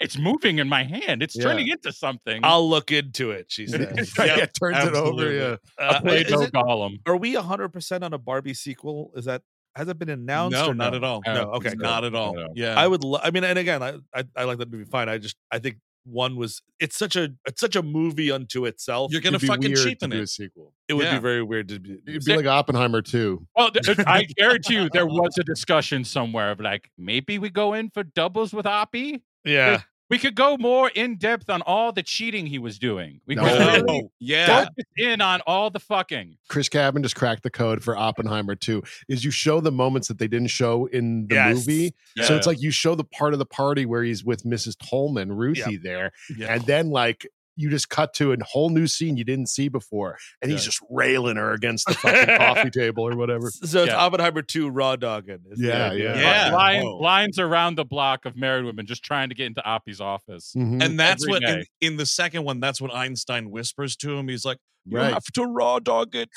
It's 0.00 0.16
moving 0.16 0.58
in 0.60 0.68
my 0.68 0.84
hand. 0.84 1.24
It's 1.24 1.34
Yeah. 1.36 1.42
turning 1.42 1.66
into 1.66 1.90
something. 1.92 2.38
I'll 2.44 2.68
look 2.70 2.92
into 2.92 3.32
it. 3.32 3.46
She 3.48 3.66
says. 3.66 3.80
Yep, 4.16 4.38
yeah, 4.38 4.46
turns 4.46 4.76
it 4.78 4.94
over. 4.94 4.98
absolutely. 4.98 5.36
Yeah. 5.38 5.56
Uh, 5.76 6.00
Play 6.00 6.20
is 6.20 6.28
Doh 6.30 6.42
it- 6.42 6.52
Gollum. 6.52 6.98
are 7.04 7.16
we 7.16 7.34
100 7.34 7.70
percent 7.70 8.04
on 8.04 8.12
a 8.12 8.18
Barbie 8.18 8.54
sequel? 8.54 9.10
Is 9.16 9.24
that 9.24 9.42
has 9.74 9.88
it 9.88 9.98
been 9.98 10.08
announced? 10.08 10.54
no 10.56 10.68
or 10.68 10.74
not 10.74 10.94
at 10.94 11.02
all 11.02 11.20
No, 11.26 11.34
No, 11.34 11.40
okay, 11.54 11.72
not 11.76 12.04
at 12.04 12.14
all 12.14 12.34
No. 12.34 12.46
yeah 12.54 12.78
I 12.80 12.86
would. 12.86 13.02
Lo- 13.02 13.18
I 13.20 13.32
mean, 13.32 13.42
and 13.42 13.58
again, 13.58 13.82
I, 13.82 13.94
I 14.14 14.22
I 14.36 14.44
like 14.44 14.58
that 14.58 14.70
movie. 14.70 14.84
Fine. 14.84 15.08
I 15.08 15.18
just 15.18 15.34
I 15.50 15.58
think 15.58 15.78
one 16.08 16.36
was. 16.36 16.62
It's 16.80 16.96
such 16.96 17.16
a 17.16 17.30
it's 17.46 17.60
such 17.60 17.76
a 17.76 17.82
movie 17.82 18.30
unto 18.30 18.64
itself. 18.66 19.12
you're 19.12 19.20
gonna 19.20 19.36
It'd 19.36 19.42
be 19.42 19.46
fucking 19.48 19.70
weird 19.70 19.76
to 19.78 19.84
cheapen 19.84 20.12
a 20.12 20.16
it 20.16 20.28
sequel. 20.28 20.72
it 20.88 20.94
would 20.94 21.04
yeah. 21.06 21.16
be 21.16 21.20
very 21.22 21.42
weird 21.42 21.68
to 21.68 21.78
be. 21.78 21.98
It'd 22.06 22.24
be 22.24 22.36
like 22.36 22.46
Oppenheimer 22.46 23.02
too. 23.02 23.46
Well, 23.56 23.70
th- 23.70 23.84
th- 23.84 23.98
I 24.06 24.24
guarantee 24.24 24.74
you 24.74 24.88
there 24.92 25.06
was 25.06 25.36
a 25.38 25.44
discussion 25.44 26.04
somewhere 26.04 26.50
of 26.50 26.60
like, 26.60 26.90
maybe 26.96 27.38
we 27.38 27.50
go 27.50 27.74
in 27.74 27.90
for 27.90 28.02
doubles 28.02 28.52
with 28.52 28.66
Oppie. 28.66 29.20
yeah. 29.44 29.82
We 30.10 30.18
could 30.18 30.34
go 30.34 30.56
more 30.56 30.88
in 30.88 31.16
depth 31.16 31.50
on 31.50 31.62
all 31.62 31.92
the 31.92 32.02
cheating 32.02 32.46
he 32.46 32.58
was 32.58 32.78
doing. 32.78 33.20
We 33.26 33.36
could 33.36 33.44
No. 33.44 33.72
really 33.72 34.02
oh, 34.04 34.10
yeah 34.18 34.64
focus 34.64 34.84
in 34.96 35.20
on 35.20 35.40
all 35.46 35.70
the 35.70 35.80
fucking. 35.80 36.38
Chris 36.48 36.68
Cabin 36.68 37.02
just 37.02 37.14
cracked 37.16 37.42
the 37.42 37.50
code 37.50 37.82
for 37.82 37.96
Oppenheimer 37.96 38.54
too. 38.54 38.82
Is 39.08 39.24
you 39.24 39.30
show 39.30 39.60
the 39.60 39.72
moments 39.72 40.08
that 40.08 40.18
they 40.18 40.28
didn't 40.28 40.48
show 40.48 40.86
in 40.86 41.26
the 41.28 41.34
Yes. 41.34 41.54
movie. 41.56 41.94
So 42.22 42.36
it's 42.36 42.46
like 42.46 42.60
you 42.60 42.70
show 42.70 42.94
the 42.94 43.04
part 43.04 43.32
of 43.32 43.38
the 43.38 43.46
party 43.46 43.86
where 43.86 44.02
he's 44.02 44.24
with 44.24 44.44
Mrs. 44.44 44.76
Tolman, 44.78 45.32
Ruthie 45.32 45.76
there, 45.76 46.12
yeah. 46.36 46.54
and 46.54 46.64
then 46.64 46.90
like 46.90 47.26
you 47.58 47.68
just 47.70 47.88
cut 47.90 48.14
to 48.14 48.32
a 48.32 48.36
whole 48.44 48.70
new 48.70 48.86
scene 48.86 49.16
you 49.16 49.24
didn't 49.24 49.48
see 49.48 49.68
before, 49.68 50.16
and 50.40 50.50
he's 50.50 50.64
just 50.64 50.80
railing 50.88 51.36
her 51.36 51.52
against 51.52 51.86
the 51.86 51.94
fucking 52.02 52.36
coffee 52.38 52.70
table 52.70 53.06
or 53.06 53.16
whatever. 53.16 53.50
So 53.50 53.82
it's 53.82 53.92
Yeah. 53.92 53.96
Oppenheimer 53.98 54.42
2 54.42 54.68
raw 54.70 54.94
dogging. 54.96 55.40
is 55.50 55.60
Yeah, 55.60 55.92
yeah. 55.92 56.18
Yeah. 56.18 56.54
Line, 56.54 56.84
lines 56.84 57.38
around 57.38 57.74
the 57.74 57.84
block 57.84 58.24
of 58.24 58.36
married 58.36 58.64
women 58.64 58.86
just 58.86 59.02
trying 59.02 59.28
to 59.28 59.34
get 59.34 59.46
into 59.46 59.60
Oppie's 59.68 60.00
office. 60.00 60.54
Mhm. 60.56 60.82
and 60.82 60.98
that's 60.98 61.24
every 61.24 61.32
what 61.32 61.42
in, 61.42 61.64
in 61.80 61.96
the 61.96 62.06
second 62.06 62.44
one 62.44 62.60
that's 62.60 62.80
what 62.80 62.94
einstein 62.94 63.50
whispers 63.50 63.96
to 63.96 64.16
him 64.16 64.28
he's 64.28 64.44
like 64.44 64.58
you 64.86 64.96
Right. 64.96 65.12
have 65.12 65.24
to 65.34 65.42
raw 65.44 65.78
dog 65.80 66.14
it 66.14 66.30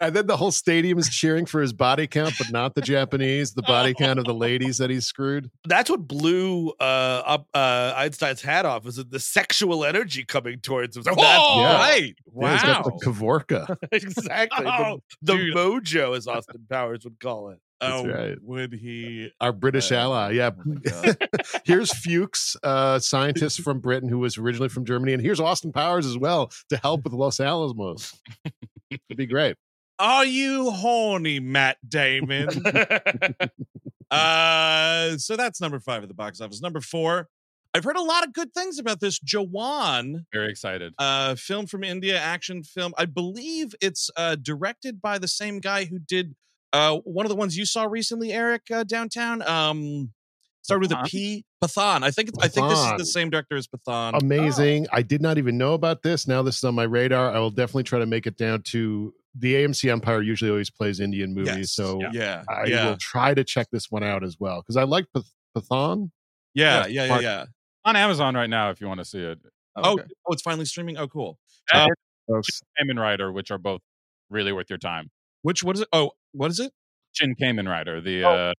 and 0.00 0.14
then 0.14 0.26
the 0.26 0.36
whole 0.36 0.50
stadium 0.52 0.98
is 0.98 1.08
cheering 1.08 1.46
for 1.46 1.60
his 1.60 1.72
body 1.72 2.06
count, 2.06 2.34
but 2.38 2.50
not 2.50 2.74
the 2.74 2.80
Japanese, 2.82 3.52
the 3.52 3.62
body 3.62 3.94
count 3.94 4.18
of 4.18 4.24
the 4.24 4.34
ladies 4.34 4.78
that 4.78 4.90
he's 4.90 5.06
screwed. 5.06 5.50
That's 5.66 5.90
what 5.90 6.06
blew 6.08 6.70
uh, 6.80 7.22
up 7.24 7.46
uh, 7.54 7.92
Einstein's 7.96 8.42
hat 8.42 8.66
off. 8.66 8.84
Was 8.84 8.96
the 8.96 9.20
sexual 9.20 9.84
energy 9.84 10.24
coming 10.24 10.60
towards 10.60 10.96
him? 10.96 11.02
That's- 11.04 11.24
Oh, 11.40 11.60
Yeah. 11.60 11.74
right. 11.78 12.14
Yeah, 12.40 12.52
he's 12.52 12.62
got 12.62 12.84
the 12.84 12.90
Wow. 12.90 12.98
Kavorka. 13.02 13.76
exactly. 13.92 14.64
The- 14.64 14.70
Oh, 14.78 15.02
the 15.22 15.34
dude. 15.34 15.54
mojo, 15.56 16.16
as 16.16 16.26
Austin 16.28 16.66
Powers 16.70 17.04
would 17.04 17.18
call 17.20 17.50
it. 17.50 17.58
That's 17.80 17.94
oh, 17.94 18.06
right. 18.08 18.36
would 18.42 18.72
he? 18.72 19.30
Our 19.40 19.52
British 19.52 19.92
Uh, 19.92 19.96
ally. 19.96 20.32
Yeah. 20.32 20.50
oh 20.92 21.12
here's 21.64 21.92
Fuchs, 21.92 22.56
uh, 22.62 22.98
scientist 22.98 23.60
from 23.60 23.78
Britain 23.80 24.08
who 24.08 24.18
was 24.18 24.36
originally 24.36 24.68
from 24.68 24.84
Germany. 24.84 25.12
And 25.12 25.22
here's 25.22 25.38
Austin 25.40 25.72
Powers 25.72 26.04
as 26.06 26.18
well 26.18 26.50
to 26.70 26.76
help 26.78 27.04
with 27.04 27.12
Los 27.12 27.38
Alamos. 27.40 28.14
It'd 28.90 29.16
be 29.16 29.26
great. 29.26 29.56
Are 30.00 30.24
you 30.24 30.70
horny, 30.70 31.40
Matt 31.40 31.76
Damon? 31.88 32.48
uh, 34.10 35.16
so 35.18 35.36
that's 35.36 35.60
number 35.60 35.80
five 35.80 36.02
at 36.02 36.08
the 36.08 36.14
box 36.14 36.40
office. 36.40 36.60
Number 36.62 36.80
four, 36.80 37.28
I've 37.74 37.84
heard 37.84 37.96
a 37.96 38.02
lot 38.02 38.24
of 38.26 38.32
good 38.32 38.52
things 38.54 38.78
about 38.78 39.00
this 39.00 39.18
Jawan 39.20 40.24
Very 40.32 40.50
excited. 40.50 40.94
uh, 40.98 41.34
film 41.34 41.66
from 41.66 41.84
India, 41.84 42.18
action 42.18 42.62
film. 42.62 42.94
I 42.96 43.04
believe 43.04 43.74
it's 43.80 44.10
uh, 44.16 44.36
directed 44.36 45.02
by 45.02 45.18
the 45.18 45.28
same 45.28 45.60
guy 45.60 45.84
who 45.84 45.98
did 45.98 46.34
uh, 46.72 46.96
one 47.04 47.24
of 47.26 47.30
the 47.30 47.36
ones 47.36 47.56
you 47.56 47.64
saw 47.64 47.84
recently, 47.84 48.32
Eric, 48.32 48.62
uh, 48.72 48.84
downtown. 48.84 49.42
Um, 49.48 50.12
started 50.62 50.90
with 50.90 50.92
a 50.92 51.02
P. 51.08 51.44
Pathaan? 51.62 52.02
I 52.02 52.10
think 52.10 52.28
it's, 52.28 52.38
I 52.38 52.48
think 52.48 52.68
this 52.68 52.78
is 52.78 52.92
the 52.98 53.04
same 53.06 53.30
director 53.30 53.56
as 53.56 53.66
Pathaan. 53.66 54.20
Amazing. 54.22 54.86
I 54.92 55.02
did 55.02 55.20
not 55.20 55.38
even 55.38 55.58
know 55.58 55.74
about 55.74 56.02
this. 56.02 56.28
Now 56.28 56.42
this 56.42 56.58
is 56.58 56.64
on 56.64 56.74
my 56.74 56.84
radar. 56.84 57.30
I 57.34 57.38
will 57.38 57.50
definitely 57.50 57.82
try 57.84 57.98
to 57.98 58.06
make 58.06 58.26
it 58.26 58.36
down 58.36 58.62
to 58.68 59.12
the 59.34 59.54
AMC 59.54 59.90
Empire 59.90 60.22
usually 60.22 60.50
always 60.50 60.70
plays 60.70 61.00
Indian 61.00 61.34
movies. 61.34 61.56
Yes. 61.56 61.72
So 61.72 62.00
yeah, 62.12 62.44
I 62.48 62.66
yeah, 62.66 62.88
will 62.90 62.96
try 62.96 63.34
to 63.34 63.44
check 63.44 63.68
this 63.72 63.90
one 63.90 64.02
out 64.04 64.22
as 64.24 64.36
well 64.38 64.60
because 64.60 64.76
I 64.76 64.84
like 64.84 65.06
Path- 65.14 65.32
Pathaan. 65.56 66.10
yeah, 66.54 66.80
Yeah, 66.80 66.86
yeah, 66.86 67.02
yeah, 67.02 67.08
Mark- 67.08 67.22
yeah. 67.22 67.44
On 67.84 67.96
Amazon 67.96 68.34
right 68.34 68.50
now, 68.50 68.70
if 68.70 68.80
you 68.80 68.86
want 68.88 68.98
to 68.98 69.04
see 69.04 69.20
it. 69.20 69.38
Oh, 69.76 69.92
Okay. 69.94 70.04
oh, 70.28 70.32
it's 70.32 70.42
finally 70.42 70.64
streaming. 70.64 70.96
Oh, 70.98 71.06
cool. 71.08 71.38
Uh, 71.72 71.86
Folks. 72.28 72.60
Kamen 72.80 72.98
Rider, 73.00 73.32
which 73.32 73.50
are 73.50 73.58
both 73.58 73.80
really 74.28 74.52
worth 74.52 74.68
your 74.68 74.78
time. 74.78 75.10
Which 75.42 75.62
what 75.64 75.76
is 75.76 75.82
it? 75.82 75.88
Oh, 75.92 76.12
what 76.32 76.50
is 76.50 76.60
it? 76.60 76.72
Shin 77.12 77.34
Kamen 77.40 77.68
Rider, 77.68 78.00
the 78.00 78.24
Oh. 78.24 78.30
uh, 78.32 78.52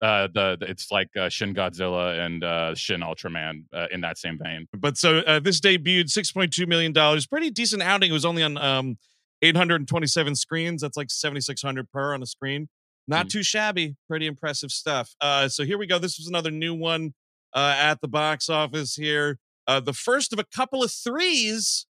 uh, 0.00 0.28
the, 0.32 0.56
the 0.60 0.70
it's 0.70 0.90
like 0.92 1.08
uh, 1.18 1.28
Shin 1.28 1.54
Godzilla 1.54 2.24
and 2.24 2.44
uh, 2.44 2.74
Shin 2.74 3.00
Ultraman 3.00 3.64
uh, 3.72 3.86
in 3.90 4.00
that 4.02 4.16
same 4.16 4.38
vein. 4.42 4.66
But 4.72 4.96
so 4.96 5.18
uh, 5.18 5.40
this 5.40 5.60
debuted 5.60 6.08
six 6.08 6.30
point 6.30 6.52
two 6.52 6.66
million 6.66 6.92
dollars. 6.92 7.26
Pretty 7.26 7.50
decent 7.50 7.82
outing. 7.82 8.10
It 8.10 8.12
was 8.14 8.24
only 8.24 8.42
on 8.42 8.56
um 8.58 8.96
eight 9.42 9.56
hundred 9.56 9.80
and 9.80 9.88
twenty 9.88 10.06
seven 10.06 10.34
screens. 10.36 10.82
That's 10.82 10.96
like 10.96 11.10
seventy 11.10 11.40
six 11.40 11.62
hundred 11.62 11.90
per 11.90 12.14
on 12.14 12.22
a 12.22 12.26
screen. 12.26 12.68
Not 13.08 13.26
Mm. 13.26 13.30
too 13.30 13.42
shabby. 13.42 13.96
Pretty 14.08 14.26
impressive 14.26 14.70
stuff. 14.70 15.14
Uh, 15.20 15.48
so 15.48 15.64
here 15.64 15.78
we 15.78 15.86
go. 15.86 15.98
This 15.98 16.18
was 16.18 16.28
another 16.28 16.50
new 16.52 16.74
one 16.74 17.14
uh, 17.54 17.74
at 17.76 18.00
the 18.00 18.08
box 18.08 18.48
office 18.48 18.94
here. 18.94 19.38
Uh, 19.66 19.80
the 19.80 19.92
first 19.92 20.32
of 20.32 20.38
a 20.38 20.44
couple 20.44 20.82
of 20.84 20.92
threes. 20.92 21.86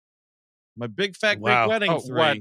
My 0.76 0.86
big 0.86 1.16
fat 1.16 1.40
Wow. 1.40 1.66
great 1.66 1.68
wedding 1.74 1.90
Oh, 1.90 1.98
three. 2.00 2.16
what? 2.16 2.38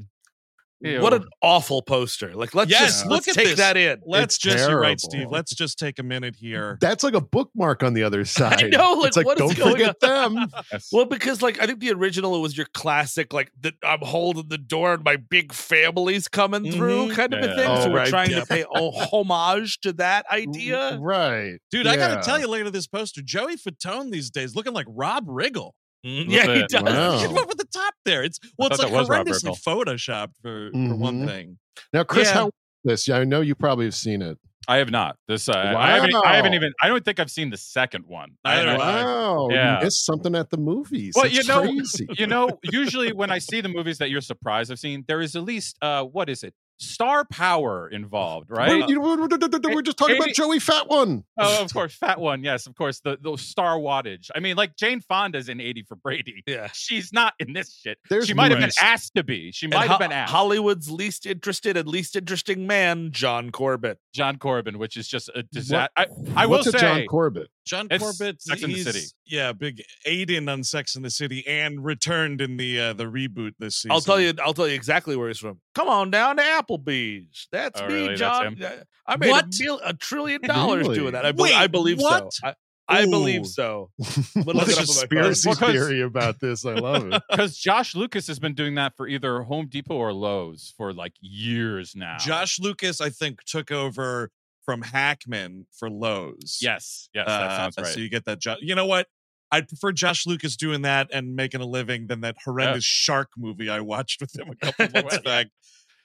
What 0.79 1.13
an 1.13 1.25
awful 1.41 1.81
poster! 1.81 2.34
Like 2.36 2.53
let's 2.53 2.69
Yes, 2.69 2.81
just 2.81 3.05
look 3.05 3.12
let's 3.25 3.27
at 3.29 3.34
take 3.36 3.48
this. 3.48 3.57
that 3.57 3.77
in. 3.77 4.00
Let's 4.05 4.36
It's 4.36 4.38
just 4.38 4.69
you're 4.69 4.79
right. 4.79 5.00
Steve. 5.00 5.27
Let's 5.31 5.53
just 5.55 5.79
take 5.79 5.98
a 6.00 6.03
minute 6.03 6.36
here. 6.36 6.77
That's 6.81 7.03
like 7.03 7.15
a 7.15 7.22
bookmark 7.22 7.81
on 7.84 7.93
the 7.93 8.03
other 8.03 8.25
side. 8.38 8.72
know, 8.72 8.93
like, 8.93 9.07
it's 9.07 9.17
like 9.17 9.25
what 9.25 9.39
is 9.41 9.48
don't 9.48 9.57
going 9.57 9.72
forget 9.72 10.00
them. 10.00 10.38
Yes. 10.72 10.89
Well, 10.93 11.05
because 11.05 11.41
like 11.41 11.60
I 11.62 11.65
think 11.65 11.79
the 11.79 11.91
original 11.91 12.36
it 12.36 12.39
was 12.39 12.55
your 12.55 12.67
classic 12.74 13.34
like 13.34 13.51
the, 13.60 13.74
I'm 13.84 14.00
holding 14.01 14.50
the 14.50 14.57
door 14.60 14.93
and 14.93 15.03
my 15.03 15.15
big 15.15 15.51
family's 15.53 16.27
coming 16.27 16.72
through 16.72 17.07
Mhm. 17.10 17.15
kind 17.15 17.34
of 17.34 17.43
a 17.43 17.55
thing. 17.55 17.67
Oh, 17.69 17.81
so 17.84 17.89
we're 17.89 17.98
right, 17.98 18.07
trying 18.10 18.29
yeah. 18.31 18.41
to 18.41 18.46
pay 18.46 18.63
homage 18.65 19.79
to 19.81 19.93
that 19.93 20.25
idea. 20.31 20.98
Right. 21.00 21.57
Dude, 21.72 21.88
I 21.88 21.96
gotta 21.96 22.22
tell 22.22 22.39
you 22.39 22.48
later 22.48 22.69
this 22.69 22.88
poster, 22.88 23.22
Joey 23.22 23.55
Fatone 23.57 24.12
these 24.12 24.29
days 24.29 24.55
looking 24.55 24.74
like 24.74 24.86
Rob 24.89 25.25
Riggle. 25.27 25.72
Mm, 26.06 26.27
Little 26.30 26.34
Yeah, 26.34 26.54
he 26.56 26.68
does. 26.68 26.84
Wow. 26.84 27.12
Look 27.22 27.32
at 27.32 27.44
up 27.44 27.51
at 27.51 27.58
the 27.58 27.66
top 27.74 27.94
there. 28.06 28.24
It's 28.24 28.39
well, 28.58 28.70
it's 28.70 28.80
like 28.80 28.92
was 28.92 29.10
Rob 29.10 29.27
horrendously 29.27 29.58
photoshopped 29.63 30.34
for, 30.42 30.70
for 30.72 30.96
one 30.96 31.22
Mhm. 31.22 31.27
thing. 31.27 31.58
Now, 31.94 32.04
Chris, 32.04 32.27
Yeah. 32.30 32.34
how 32.34 32.51
this? 32.84 33.08
Yeah, 33.08 33.18
I 33.18 33.24
know 33.24 33.42
you 33.42 33.56
probably 33.56 33.86
have 33.86 33.96
seen 33.96 34.22
it. 34.22 34.38
I 34.70 34.77
have 34.77 34.92
not. 34.92 35.16
This 35.30 35.48
uh, 35.48 35.54
I 35.54 35.92
haven't. 35.92 36.13
I 36.25 36.36
haven't 36.36 36.54
even. 36.54 36.74
I 36.82 36.89
don't 36.89 37.04
think 37.06 37.20
I've 37.22 37.32
seen 37.32 37.50
the 37.51 37.58
second 37.58 38.04
one. 38.06 38.32
I, 38.44 38.56
Neither 38.58 38.68
I- 38.70 38.72
have 38.72 38.82
I. 38.82 39.04
Wow, 39.06 39.48
Yeah. 39.50 39.77
you 39.80 39.86
missed 39.86 40.06
something 40.06 40.36
at 40.36 40.50
the 40.50 40.58
movies. 40.58 41.13
Well, 41.16 41.24
That's 41.25 41.36
you 41.38 41.44
know- 41.46 41.62
crazy. 41.62 42.08
you 42.18 42.27
know, 42.27 42.50
usually 42.63 43.13
when 43.13 43.32
I 43.32 43.39
see 43.39 43.62
the 43.62 43.70
movies 43.70 43.98
that 44.00 44.10
you're 44.10 44.20
surprised 44.22 44.72
I've 44.72 44.80
seen, 44.80 45.06
there 45.08 45.22
is 45.22 45.36
at 45.38 45.44
least 45.44 45.77
uh, 45.82 46.04
what 46.04 46.30
is 46.30 46.44
it? 46.44 46.54
Star 46.79 47.25
power 47.25 47.88
involved, 47.89 48.51
right? 48.51 48.69
Wait, 48.81 48.89
you- 48.89 49.01
we're 49.01 49.81
just 49.81 49.98
talking 49.98 50.15
about 50.17 50.29
Joey 50.29 50.60
Fat 50.60 50.88
One. 50.88 51.24
Oh, 51.38 51.63
of 51.63 51.74
course, 51.74 51.96
fat 51.96 52.19
one. 52.19 52.43
Yes, 52.43 52.67
of 52.67 52.75
course. 52.75 53.00
The 53.00 53.17
the 53.22 53.36
star 53.38 53.77
wattage. 53.77 54.29
I 54.36 54.39
mean, 54.39 54.55
like 54.55 54.75
Jane 54.75 55.01
Fonda's 55.01 55.50
in 55.50 55.60
80 55.60 55.84
for 55.84 55.96
Brady. 55.96 56.43
Yeah. 56.48 56.69
She's 56.74 57.12
not 57.12 57.34
in 57.39 57.53
this 57.53 57.79
shit. 57.84 57.98
There's 58.10 58.27
she 58.27 58.34
might 58.34 58.51
have 58.51 58.60
been 58.60 58.69
asked 58.81 59.15
to 59.15 59.24
be. 59.24 59.51
She 59.51 59.65
And 59.65 59.74
might 59.74 59.88
Ho- 59.88 59.93
have 59.93 60.00
been 60.00 60.12
asked. 60.12 60.31
Hollywood's 60.31 60.89
least 60.89 61.25
interested 61.25 61.75
and 61.77 61.88
least 61.88 62.15
interesting 62.15 62.65
man, 62.67 63.12
John 63.12 63.51
Corbett. 63.51 64.00
John 64.13 64.38
Corbin, 64.38 64.77
which 64.79 64.98
is 64.98 65.07
just 65.07 65.29
a 65.36 65.43
disaster. 65.43 65.89
I, 65.98 66.07
I 66.36 66.46
will 66.46 66.60
a 66.60 66.63
say, 66.63 66.79
John 66.79 67.05
Corbett? 67.07 67.50
John 67.67 67.88
It's 67.91 68.03
Corbett, 68.03 68.41
Sex 68.41 68.63
and 68.63 68.74
the 68.74 68.81
City. 68.83 69.01
yeah, 69.25 69.51
big 69.53 69.83
Aiden 70.07 70.51
on 70.51 70.63
Sex 70.63 70.95
in 70.95 71.03
the 71.03 71.09
City 71.12 71.45
and 71.47 71.83
returned 71.83 72.41
in 72.41 72.57
the 72.57 72.79
uh, 72.79 72.93
the 72.93 73.03
reboot 73.05 73.51
this 73.59 73.75
season. 73.75 73.91
I'll 73.91 74.01
tell 74.01 74.19
you. 74.19 74.33
I'll 74.43 74.53
tell 74.53 74.67
you 74.67 74.74
exactly 74.75 75.15
where 75.15 75.27
he's 75.27 75.38
from. 75.39 75.59
Come 75.75 75.88
on 75.89 76.09
down 76.09 76.38
to 76.38 76.43
Applebee's. 76.43 77.47
That's 77.51 77.79
Oh, 77.81 77.88
me, 77.88 77.93
really? 77.93 78.15
John. 78.15 78.55
him? 78.55 78.63
Uh, 78.63 78.69
I 79.05 79.17
made 79.17 79.29
What? 79.31 79.45
a, 79.45 79.63
mil- 79.63 79.81
a 79.83 79.93
trillion 79.93 80.41
dollars 80.41 80.83
Really? 80.83 80.95
doing 80.97 81.12
that. 81.13 81.25
I, 81.25 81.31
be- 81.31 81.43
Wait, 81.43 81.55
I 81.55 81.67
believe 81.67 82.00
what? 82.00 82.33
so. 82.33 82.47
I, 82.47 82.55
I 82.89 83.03
Ooh. 83.03 83.09
believe 83.09 83.45
so. 83.45 83.89
I'm 84.01 84.43
gonna 84.43 84.45
look 84.59 84.67
What's 84.67 84.69
it 84.69 84.77
a 84.77 85.03
up 85.03 85.12
on 85.12 85.17
my 85.17 85.24
phone. 85.24 85.33
conspiracy 85.33 85.53
theory 85.74 86.01
about 86.03 86.39
this? 86.39 86.65
I 86.65 86.74
love 86.75 87.12
it. 87.12 87.21
because 87.29 87.57
Josh 87.57 87.95
Lucas 87.95 88.27
has 88.27 88.39
been 88.39 88.53
doing 88.53 88.75
that 88.75 88.95
for 88.95 89.07
either 89.09 89.41
Home 89.43 89.67
Depot 89.67 89.95
or 89.95 90.13
Lowe's 90.13 90.74
for 90.77 90.93
like 90.93 91.12
years 91.19 91.95
now. 91.97 92.15
Josh 92.17 92.59
Lucas, 92.62 93.01
I 93.01 93.09
think, 93.09 93.43
took 93.43 93.71
over 93.74 94.31
from 94.67 94.81
Hackman 94.81 95.65
for 95.79 95.89
Lowe's. 95.89 96.59
Yes, 96.62 97.07
yes, 97.13 97.25
that 97.25 97.41
Uh, 97.41 97.57
sounds 97.57 97.77
right. 97.77 97.88
So 97.88 98.01
you 98.01 98.09
get 98.09 98.25
that. 98.25 98.39
Jo- 98.39 98.57
you 98.59 98.75
know 98.75 98.86
what? 98.86 99.07
I'd 99.50 99.69
prefer 99.69 99.93
Josh 99.93 100.27
Lucas 100.27 100.57
doing 100.57 100.81
that 100.81 101.07
and 101.13 101.33
making 101.33 101.62
a 101.62 101.65
living 101.65 102.07
than 102.07 102.19
that 102.19 102.36
horrendous 102.43 102.83
shark 102.83 103.29
movie 103.38 103.69
I 103.69 103.79
watched 103.79 104.19
with 104.19 104.38
him 104.38 104.50
a 104.50 104.55
couple 104.57 104.89
months 105.01 105.19
back. 105.19 105.47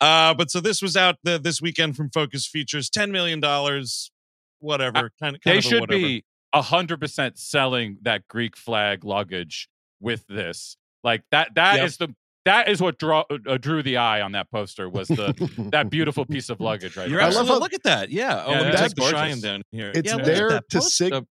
Uh, 0.01 0.33
but 0.35 0.49
so 0.49 0.61
this 0.61 0.81
was 0.81 0.97
out 0.97 1.17
the, 1.25 1.41
this 1.41 1.61
weekend 1.61 1.97
from 1.97 2.09
Focus 2.11 2.47
Features, 2.47 2.89
ten 2.89 3.11
million 3.11 3.41
dollars, 3.41 4.13
whatever. 4.61 5.11
kind 5.21 5.35
of, 5.35 5.43
they 5.45 5.51
kind 5.55 5.59
of 5.59 5.65
a 5.65 5.69
should 5.69 5.81
whatever. 5.81 5.99
be 6.01 6.25
hundred 6.55 7.01
percent 7.01 7.37
selling 7.37 7.99
that 8.03 8.29
Greek 8.29 8.57
flag 8.57 9.05
luggage 9.05 9.69
with 10.01 10.25
this. 10.29 10.77
Like 11.03 11.25
that. 11.33 11.57
That 11.57 11.81
is 11.85 11.99
Yep. 12.01 12.11
the 12.11 12.15
that 12.45 12.69
is 12.69 12.81
what 12.81 12.99
draw, 12.99 13.25
uh, 13.47 13.57
drew 13.59 13.83
the 13.83 13.97
eye 13.99 14.21
on 14.21 14.33
that 14.33 14.51
poster 14.51 14.89
was 14.89 15.09
the 15.09 15.69
that 15.73 15.91
beautiful 15.91 16.25
piece 16.27 16.49
of 16.51 16.61
luggage 16.61 16.97
right 16.97 17.09
You're 17.09 17.21
there. 17.21 17.29
I 17.29 17.33
love 17.33 17.49
how- 17.49 17.59
look 17.59 17.73
at 17.75 17.83
that. 17.85 18.11
Yeah. 18.11 18.43
Oh, 18.47 18.51
Yeah, 18.51 18.57
let 18.59 18.67
me 18.67 18.71
that's 18.73 18.83
take 18.83 18.95
the 18.97 19.03
shine 19.11 19.13
gorgeous. 19.29 19.41
down 19.43 19.63
here. 19.71 19.93
It's 19.95 20.11
yeah, 20.11 20.17
there 20.23 20.49
to 20.49 20.63
poster. 20.73 20.91
sig- 20.91 21.13
Oh, 21.15 21.27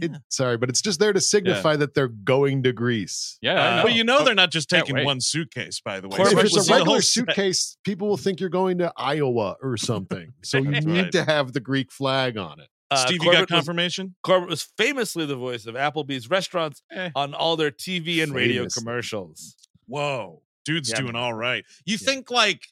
yeah. 0.00 0.04
It- 0.04 0.12
sorry, 0.28 0.56
but 0.56 0.68
it's 0.68 0.80
just 0.80 1.00
there 1.00 1.12
to 1.12 1.20
signify 1.20 1.74
that 1.74 1.94
they're 1.94 2.06
going 2.06 2.62
to 2.62 2.72
Greece. 2.72 3.38
yeah, 3.42 3.54
Uh, 3.80 3.82
but 3.82 3.92
you 3.92 4.04
know 4.04 4.24
they're 4.24 4.32
not 4.32 4.52
just 4.52 4.70
taking 4.70 5.04
one 5.04 5.20
suitcase, 5.20 5.80
by 5.84 5.98
the 5.98 6.06
way. 6.08 6.16
Corbett 6.16 6.32
if 6.32 6.36
You're 6.38 6.44
it's 6.46 6.52
supposed 6.54 6.70
a 6.70 6.72
to 6.72 6.76
see 6.76 6.78
the 6.78 6.84
whole 6.84 6.94
regular 6.94 7.02
suitcase, 7.02 7.76
people 7.84 8.08
will 8.08 8.16
think 8.16 8.38
you're 8.38 8.48
going 8.50 8.78
to 8.78 8.92
Iowa 8.96 9.56
or 9.60 9.76
something. 9.76 10.32
So 10.44 10.58
you 10.58 10.70
That's 10.70 10.86
need 10.86 11.02
right. 11.02 11.12
to 11.12 11.24
have 11.24 11.52
the 11.54 11.60
Greek 11.60 11.90
flag 11.90 12.36
on 12.38 12.60
it. 12.60 12.68
Uh, 12.92 12.96
Steve, 12.98 13.14
you 13.14 13.18
got 13.18 13.24
Corbett 13.24 13.40
was- 13.50 13.56
confirmation? 13.58 14.14
Corbett 14.22 14.48
was 14.48 14.62
famously 14.78 15.26
the 15.26 15.34
voice 15.34 15.66
of 15.66 15.74
Applebee's 15.74 16.30
restaurants 16.30 16.80
Eh. 16.92 17.10
on 17.16 17.34
all 17.34 17.56
their 17.56 17.72
TV 17.72 18.22
and 18.22 18.32
radio 18.32 18.68
commercials. 18.68 19.56
Whoa, 19.86 20.42
dude's 20.64 20.90
Yeah, 20.90 20.96
doing 21.00 21.16
all 21.16 21.34
right. 21.34 21.64
You 21.84 21.96
Yeah. 22.00 22.06
think 22.06 22.30
like 22.30 22.66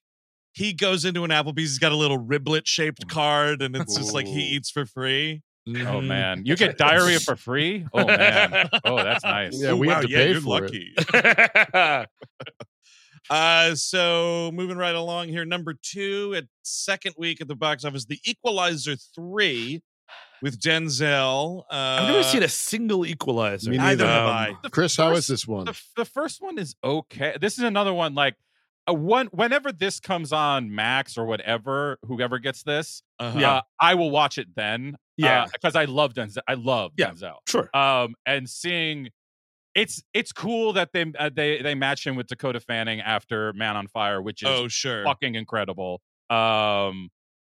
he 0.52 0.72
goes 0.72 1.04
into 1.04 1.24
an 1.24 1.30
Applebee's, 1.30 1.70
he's 1.70 1.78
got 1.78 1.92
a 1.92 1.96
little 1.96 2.18
riblet 2.18 2.66
shaped 2.66 3.08
card, 3.08 3.62
and 3.62 3.74
it's 3.76 3.96
just 3.96 4.12
like 4.12 4.26
he 4.26 4.40
eats 4.40 4.70
for 4.70 4.84
free. 4.84 5.42
Oh 5.66 5.70
Mhm. 5.70 6.06
man, 6.06 6.42
you 6.44 6.56
get 6.56 6.76
diarrhea 6.76 7.20
for 7.20 7.36
free. 7.36 7.86
Oh 7.92 8.04
man, 8.06 8.68
oh 8.84 8.96
that's 8.96 9.22
nice. 9.24 9.56
Yeah, 9.62 9.70
Ooh, 9.72 9.76
we 9.76 9.86
wow, 9.86 9.94
have 9.94 10.02
to 10.04 10.10
yeah, 10.10 10.18
pay 10.18 10.30
you're 10.32 10.40
for 10.40 10.64
it. 10.64 10.72
lucky. 11.14 12.06
uh, 13.30 13.74
so 13.74 14.50
moving 14.52 14.76
right 14.76 14.94
along 14.94 15.28
here, 15.28 15.44
number 15.44 15.74
two 15.80 16.34
at 16.36 16.44
second 16.64 17.14
week 17.16 17.40
at 17.40 17.48
the 17.48 17.54
box 17.54 17.84
office, 17.84 18.04
The 18.04 18.18
Equalizer 18.24 18.96
three 18.96 19.82
with 20.42 20.60
Denzel. 20.60 21.60
Uh, 21.70 21.74
I've 22.00 22.08
never 22.08 22.22
seen 22.22 22.42
a 22.42 22.48
single 22.48 23.06
equalizer. 23.06 23.70
Me 23.70 23.76
Neither 23.76 24.04
neither. 24.04 24.06
have 24.12 24.28
Um, 24.28 24.34
I. 24.36 24.56
The 24.62 24.70
Chris, 24.70 24.96
how 24.96 25.12
is 25.12 25.26
this 25.26 25.46
one? 25.46 25.66
The, 25.66 25.80
the 25.96 26.04
first 26.04 26.40
one 26.42 26.58
is 26.58 26.74
okay. 26.82 27.36
This 27.40 27.58
is 27.58 27.64
another 27.64 27.92
one 27.94 28.14
like 28.14 28.34
a 28.86 28.94
one. 28.94 29.26
Whenever 29.28 29.70
this 29.72 30.00
comes 30.00 30.32
on 30.32 30.74
Max 30.74 31.16
or 31.16 31.24
whatever, 31.26 31.98
whoever 32.06 32.38
gets 32.38 32.62
this, 32.64 33.02
Uh-huh. 33.20 33.38
Yeah. 33.38 33.52
uh, 33.56 33.60
I 33.80 33.94
will 33.94 34.10
watch 34.10 34.38
it 34.38 34.48
then. 34.56 34.96
Yeah. 35.16 35.46
because 35.52 35.76
I 35.76 35.84
love 35.84 36.14
Denzel. 36.14 36.38
I 36.48 36.54
love 36.54 36.92
Yeah. 36.96 37.10
Denzel. 37.10 37.36
Sure. 37.46 37.68
Um, 37.76 38.14
and 38.26 38.48
seeing 38.48 39.10
it's 39.74 40.02
it's 40.12 40.32
cool 40.32 40.72
that 40.74 40.92
they 40.92 41.04
uh, 41.18 41.30
they 41.34 41.62
they 41.62 41.74
match 41.74 42.06
him 42.06 42.16
with 42.16 42.26
Dakota 42.26 42.60
Fanning 42.60 43.00
after 43.00 43.52
Man 43.54 43.76
on 43.76 43.86
Fire, 43.86 44.20
which 44.20 44.42
is 44.42 44.48
Oh, 44.48 44.68
sure. 44.68 45.04
fucking 45.04 45.34
incredible. 45.36 46.02
Um, 46.28 47.10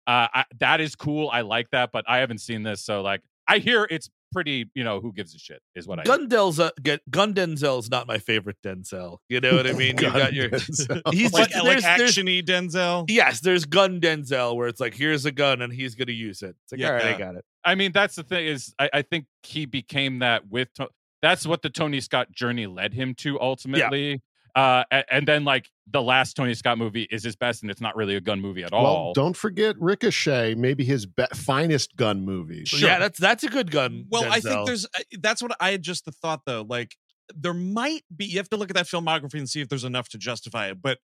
uh, 0.06 0.28
I, 0.34 0.44
that 0.60 0.80
is 0.80 0.94
cool. 0.94 1.28
I 1.30 1.40
like 1.42 1.70
that, 1.70 1.90
but 1.92 2.04
I 2.08 2.18
haven't 2.18 2.38
seen 2.38 2.62
this, 2.62 2.84
so 2.84 3.02
like 3.02 3.22
I 3.48 3.58
hear 3.58 3.86
it's 3.90 4.08
pretty. 4.32 4.70
You 4.74 4.84
know, 4.84 5.00
who 5.00 5.12
gives 5.12 5.34
a 5.34 5.38
shit 5.38 5.62
is 5.74 5.86
what 5.86 5.98
I. 5.98 6.02
hear. 6.04 6.16
Gundel's 6.18 6.58
uh, 6.60 6.70
get 6.82 7.00
Gun 7.10 7.32
Denzel's 7.34 7.88
not 7.90 8.06
my 8.06 8.18
favorite 8.18 8.56
Denzel. 8.64 9.18
You 9.28 9.40
know 9.40 9.54
what 9.56 9.66
I 9.66 9.72
mean? 9.72 9.96
You 9.98 10.10
got 10.10 10.32
your 10.32 10.48
he's 11.12 11.32
Like, 11.32 11.50
just, 11.50 11.64
like 11.64 11.80
there's, 11.80 11.82
there's- 11.84 12.14
actiony 12.16 12.42
Denzel. 12.44 13.06
yes, 13.08 13.40
there's 13.40 13.64
gun 13.64 14.00
Denzel 14.00 14.56
where 14.56 14.68
it's 14.68 14.80
like 14.80 14.94
here's 14.94 15.24
a 15.24 15.32
gun 15.32 15.62
and 15.62 15.72
he's 15.72 15.94
gonna 15.94 16.12
use 16.12 16.42
it. 16.42 16.56
It's 16.64 16.72
like 16.72 16.80
Yeah. 16.80 16.88
all 16.88 16.94
right, 16.94 17.04
I 17.06 17.18
got 17.18 17.36
it. 17.36 17.44
I 17.64 17.74
mean, 17.74 17.92
that's 17.92 18.14
the 18.16 18.22
thing 18.22 18.46
is, 18.46 18.74
I, 18.78 18.90
I 18.94 19.02
think 19.02 19.26
he 19.42 19.66
became 19.66 20.20
that 20.20 20.48
with. 20.48 20.72
To- 20.74 20.90
that's 21.22 21.46
what 21.46 21.62
the 21.62 21.70
Tony 21.70 22.00
Scott 22.00 22.30
journey 22.30 22.66
led 22.66 22.94
him 22.94 23.14
to 23.16 23.40
ultimately. 23.40 24.20
Uh, 24.56 24.84
and, 25.10 25.28
then 25.28 25.44
like 25.44 25.70
the 25.92 26.00
last 26.00 26.34
Tony 26.34 26.54
Scott 26.54 26.78
movie 26.78 27.06
is 27.10 27.22
his 27.22 27.36
best, 27.36 27.60
and 27.60 27.70
it's 27.70 27.82
not 27.82 27.94
really 27.94 28.16
a 28.16 28.22
gun 28.22 28.40
movie 28.40 28.64
at 28.64 28.72
all. 28.72 28.82
Well, 28.82 28.92
all. 28.94 29.12
don't 29.12 29.36
forget 29.36 29.76
Ricochet, 29.78 30.54
maybe 30.54 30.82
his 30.82 31.04
be- 31.04 31.26
finest 31.34 31.94
gun 31.94 32.24
movie. 32.24 32.64
So, 32.64 32.78
Yeah, 32.78 32.98
that's 32.98 33.18
that's 33.18 33.44
a 33.44 33.50
good 33.50 33.70
gun. 33.70 34.06
Well, 34.08 34.24
I 34.24 34.40
think 34.40 34.66
there's 34.66 34.86
uh, 34.86 35.02
that's 35.20 35.42
what 35.42 35.54
I 35.60 35.72
had 35.72 35.82
just 35.82 36.06
the 36.06 36.12
thought 36.12 36.40
though. 36.46 36.64
Like 36.66 36.96
there 37.34 37.52
might 37.52 38.02
be 38.16 38.24
you 38.24 38.38
have 38.38 38.48
to 38.48 38.56
look 38.56 38.70
at 38.70 38.76
that 38.76 38.86
filmography 38.86 39.34
and 39.34 39.46
see 39.48 39.60
if 39.60 39.68
there's 39.68 39.84
enough 39.84 40.08
to 40.10 40.18
justify 40.18 40.68
it, 40.68 40.80
but 40.80 41.00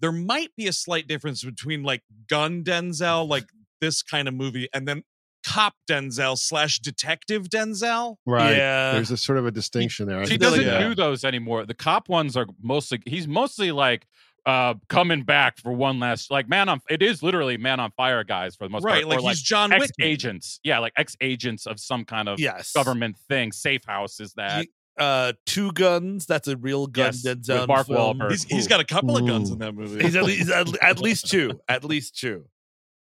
there 0.00 0.12
might 0.12 0.56
be 0.56 0.66
a 0.66 0.72
slight 0.72 1.06
difference 1.06 1.44
between 1.44 1.82
like 1.82 2.02
gun 2.28 2.64
Denzel, 2.64 3.28
like 3.28 3.44
this 3.82 4.02
kind 4.02 4.26
of 4.26 4.32
movie, 4.32 4.70
and 4.72 4.88
then 4.88 5.02
cop 5.46 5.74
Denzel 5.88 6.36
slash 6.36 6.80
detective 6.80 7.48
Denzel. 7.48 8.16
Right. 8.26 8.56
Yeah. 8.56 8.92
There's 8.92 9.10
a 9.10 9.16
sort 9.16 9.38
of 9.38 9.46
a 9.46 9.50
distinction 9.50 10.06
there. 10.08 10.20
I 10.20 10.26
he 10.26 10.36
doesn't 10.36 10.66
like- 10.66 10.80
do 10.80 10.94
those 10.94 11.24
anymore. 11.24 11.64
The 11.66 11.74
cop 11.74 12.08
ones 12.08 12.36
are 12.36 12.46
mostly 12.62 13.00
he's 13.06 13.28
mostly 13.28 13.70
like 13.72 14.06
uh 14.44 14.74
coming 14.88 15.22
back 15.22 15.58
for 15.58 15.72
one 15.72 15.98
last 15.98 16.30
like 16.30 16.48
man 16.48 16.68
on 16.68 16.80
it 16.88 17.02
is 17.02 17.22
literally 17.22 17.56
man 17.56 17.80
on 17.80 17.90
fire 17.96 18.22
guys 18.24 18.54
for 18.56 18.64
the 18.64 18.70
most 18.70 18.84
Right, 18.84 19.02
part. 19.04 19.16
like 19.16 19.24
or 19.24 19.30
he's 19.30 19.42
John 19.42 19.72
ex 19.72 19.82
Whitman. 19.88 20.08
agents. 20.08 20.60
Yeah, 20.64 20.78
like 20.80 20.92
ex 20.96 21.16
agents 21.20 21.66
of 21.66 21.80
some 21.80 22.04
kind 22.04 22.28
of 22.28 22.38
yes. 22.40 22.72
government 22.72 23.16
thing. 23.28 23.52
Safe 23.52 23.82
house 23.86 24.20
is 24.20 24.32
that. 24.34 24.62
He- 24.62 24.70
uh, 24.98 25.34
two 25.44 25.72
guns. 25.72 26.24
That's 26.24 26.48
a 26.48 26.56
real 26.56 26.86
gun 26.86 27.12
Yes, 27.12 27.22
with 27.22 27.44
Denzel 27.44 27.68
Mark 27.68 27.86
film. 27.86 28.18
Wahlberg. 28.18 28.30
He's, 28.30 28.44
he's 28.44 28.66
got 28.66 28.80
a 28.80 28.84
couple 28.84 29.14
of 29.14 29.26
guns 29.26 29.50
Ooh. 29.50 29.52
in 29.52 29.58
that 29.58 29.74
movie. 29.74 30.02
He's 30.02 30.16
at 30.16 30.24
least 30.30 30.50
at, 30.50 30.68
at 30.82 30.98
least 31.00 31.28
two. 31.30 31.60
At 31.68 31.84
least 31.84 32.16
two. 32.18 32.46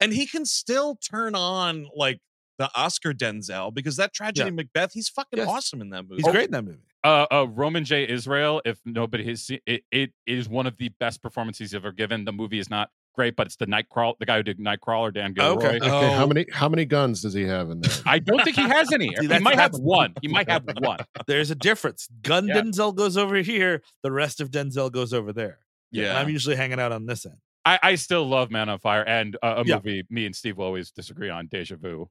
And 0.05 0.13
he 0.13 0.25
can 0.25 0.45
still 0.45 0.95
turn 0.95 1.35
on 1.35 1.87
like 1.95 2.19
the 2.57 2.69
Oscar 2.73 3.11
Denzel 3.13 3.73
because 3.73 3.97
that 3.97 4.13
tragedy 4.13 4.49
Macbeth, 4.51 4.93
he's 4.93 5.09
fucking 5.09 5.39
Yes. 5.39 5.47
awesome 5.49 5.81
in 5.81 5.89
that 5.89 6.03
movie. 6.03 6.21
He's 6.23 6.31
great 6.31 6.45
in 6.45 6.51
that 6.51 6.63
movie. 6.63 6.77
uh, 7.03 7.25
uh, 7.31 7.47
Roman 7.49 7.83
J. 7.83 8.07
Israel, 8.07 8.61
if 8.63 8.79
nobody 8.85 9.25
has 9.25 9.41
seen 9.41 9.59
it, 9.65 9.83
it 9.91 10.11
is 10.25 10.47
one 10.47 10.65
of 10.65 10.77
the 10.77 10.89
best 10.99 11.21
performances 11.21 11.59
he's 11.71 11.75
ever 11.75 11.91
given. 11.91 12.23
The 12.23 12.31
movie 12.31 12.59
is 12.59 12.69
not 12.69 12.89
great, 13.13 13.35
but 13.35 13.47
it's 13.47 13.55
the 13.57 13.65
Nightcrawler, 13.67 14.13
the 14.19 14.25
guy 14.25 14.37
who 14.37 14.43
did 14.43 14.57
Nightcrawler, 14.59 15.13
Dan 15.13 15.33
Gilroy. 15.33 15.55
Okay. 15.57 15.75
Okay, 15.77 15.87
how 16.13 16.23
Oh. 16.23 16.27
many 16.27 16.45
how 16.51 16.69
many 16.69 16.85
guns 16.85 17.21
does 17.21 17.33
he 17.33 17.43
have 17.43 17.69
in 17.71 17.81
there? 17.81 17.91
I 18.05 18.19
don't 18.19 18.41
think 18.43 18.55
he 18.55 18.61
has 18.63 18.91
any. 18.93 19.07
he 19.19 19.27
that's- 19.27 19.41
might 19.41 19.55
have 19.59 19.73
one. 19.73 20.13
He 20.21 20.27
might 20.29 20.49
have 20.49 20.63
one. 20.79 20.99
There's 21.27 21.51
a 21.51 21.55
difference. 21.55 22.07
Gun 22.21 22.47
Yeah. 22.47 22.61
Denzel 22.61 22.95
goes 22.95 23.17
over 23.17 23.35
here. 23.37 23.81
The 24.01 24.11
rest 24.13 24.39
of 24.41 24.49
Denzel 24.51 24.89
goes 24.91 25.11
over 25.13 25.33
there. 25.33 25.59
And 25.93 26.03
Yeah. 26.03 26.17
I'm 26.19 26.29
usually 26.29 26.55
hanging 26.55 26.79
out 26.79 26.91
on 26.93 27.05
this 27.05 27.25
end. 27.25 27.37
I, 27.65 27.79
I 27.81 27.95
still 27.95 28.27
love 28.27 28.51
Man 28.51 28.69
on 28.69 28.79
Fire 28.79 29.03
and 29.03 29.35
uh, 29.41 29.55
a 29.57 29.65
Yeah. 29.65 29.75
movie 29.75 30.03
me 30.09 30.25
and 30.25 30.35
Steve 30.35 30.57
will 30.57 30.65
always 30.65 30.91
disagree 30.91 31.29
on, 31.29 31.47
Deja 31.47 31.75
Vu. 31.75 32.09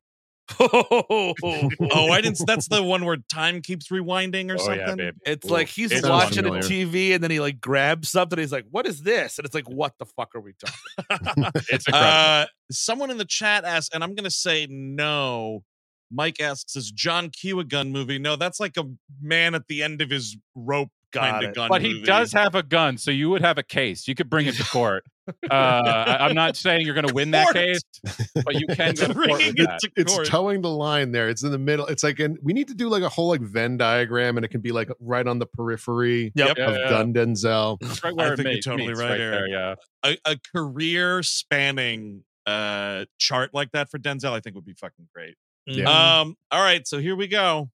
oh, 0.61 1.35
I 1.43 2.21
didn't. 2.21 2.39
That's 2.47 2.69
the 2.69 2.83
one 2.83 3.05
where 3.05 3.17
time 3.33 3.63
keeps 3.63 3.89
rewinding 3.89 4.51
or 4.51 4.55
Oh 4.55 4.59
something. 4.59 4.99
yeah. 4.99 5.11
It's 5.25 5.47
Ooh, 5.47 5.53
like 5.53 5.69
he's 5.69 5.93
it 5.93 6.05
watching 6.05 6.45
a 6.47 6.51
TV 6.51 7.15
and 7.15 7.23
then 7.23 7.31
he 7.31 7.41
like 7.41 7.61
grabs 7.61 8.11
something. 8.11 8.39
He's 8.39 8.53
like, 8.53 8.67
"What 8.71 8.87
is 8.87 9.03
this?" 9.03 9.39
And 9.39 9.47
it's 9.47 9.55
like, 9.55 9.69
"What 9.69 9.95
the 9.99 10.05
fuck 10.05 10.35
are 10.35 10.41
we 10.41 10.53
talking?" 10.53 11.51
It's 11.71 11.87
incredible. 11.87 12.11
Uh, 12.13 12.47
someone 12.71 13.11
in 13.11 13.19
the 13.19 13.25
chat 13.25 13.65
asked, 13.65 13.95
and 13.95 14.03
I'm 14.05 14.15
going 14.15 14.25
to 14.25 14.31
say 14.31 14.67
no. 14.69 15.63
Mike 16.11 16.41
asks, 16.41 16.77
"Is 16.77 16.91
John 16.91 17.31
Q 17.31 17.61
a 17.61 17.65
gun 17.65 17.91
movie?" 17.91 18.19
No, 18.19 18.37
that's 18.37 18.61
like 18.61 18.77
a 18.77 18.85
man 19.21 19.55
at 19.55 19.67
the 19.69 19.83
end 19.83 20.01
of 20.03 20.11
his 20.11 20.37
rope 20.55 20.91
kind 21.13 21.43
of 21.45 21.51
it. 21.51 21.55
gun. 21.55 21.69
but 21.69 21.81
he 21.81 22.03
does 22.03 22.33
have 22.33 22.55
a 22.55 22.63
gun, 22.63 22.99
so 22.99 23.11
you 23.11 23.31
would 23.31 23.41
have 23.43 23.57
a 23.59 23.63
case. 23.63 24.07
You 24.07 24.15
could 24.15 24.29
bring 24.29 24.47
it 24.47 24.57
to 24.57 24.65
court. 24.71 25.05
Uh, 25.51 25.55
I, 25.55 26.29
am 26.29 26.35
not 26.35 26.57
saying 26.57 26.85
you're 26.85 26.95
going 26.95 27.07
to 27.07 27.15
win 27.15 27.31
that 27.33 27.53
case, 27.53 27.81
but 28.45 28.55
you 28.55 28.67
can 28.67 28.95
go 28.95 29.07
to 29.09 29.15
court 29.15 29.29
with 29.31 29.41
it 29.41 29.57
that. 29.67 29.79
to 29.81 29.91
it's 29.97 30.15
court. 30.15 30.27
towing 30.27 30.63
the 30.63 30.71
line 30.71 31.13
there. 31.13 31.29
It's 31.29 31.43
in 31.43 31.51
the 31.51 31.59
middle. 31.59 31.87
It's 31.87 32.03
like 32.03 32.19
an 32.21 32.37
we 32.43 32.53
need 32.53 32.69
to 32.69 32.75
do 32.75 32.89
like 32.89 33.03
a 33.03 33.09
whole 33.09 33.29
like 33.29 33.41
Venn 33.41 33.77
diagram, 33.77 34.37
and 34.37 34.45
it 34.45 34.49
can 34.49 34.61
be 34.61 34.73
like 34.73 34.91
right 35.01 35.27
on 35.27 35.39
the 35.39 35.47
periphery 35.47 36.33
Yep. 36.35 36.59
Yeah, 36.59 36.65
of 36.71 36.77
yeah. 36.77 36.89
Gun 36.91 37.15
Denzel. 37.15 37.79
It's 37.83 38.03
right 38.05 38.13
I 38.13 38.17
where 38.17 38.33
it 38.35 38.37
think 38.37 38.49
you're 38.51 38.61
totally 38.61 38.89
meets 38.89 39.01
right, 39.01 39.21
Eric. 39.21 39.39
there. 39.39 39.49
Yeah. 39.49 39.75
a, 40.05 40.19
a 40.33 40.37
career 40.55 41.23
spanning 41.23 42.25
uh 42.47 43.07
chart 43.19 43.55
like 43.55 43.73
that 43.73 43.91
for 43.91 43.99
Denzel, 43.99 44.33
I 44.33 44.41
think 44.41 44.55
would 44.57 44.65
be 44.67 44.75
fucking 44.75 45.09
great. 45.15 45.37
Yeah. 45.67 46.21
Um, 46.21 46.37
all 46.51 46.61
right, 46.63 46.87
so 46.87 46.99
here 46.99 47.17
we 47.17 47.27
go. 47.27 47.71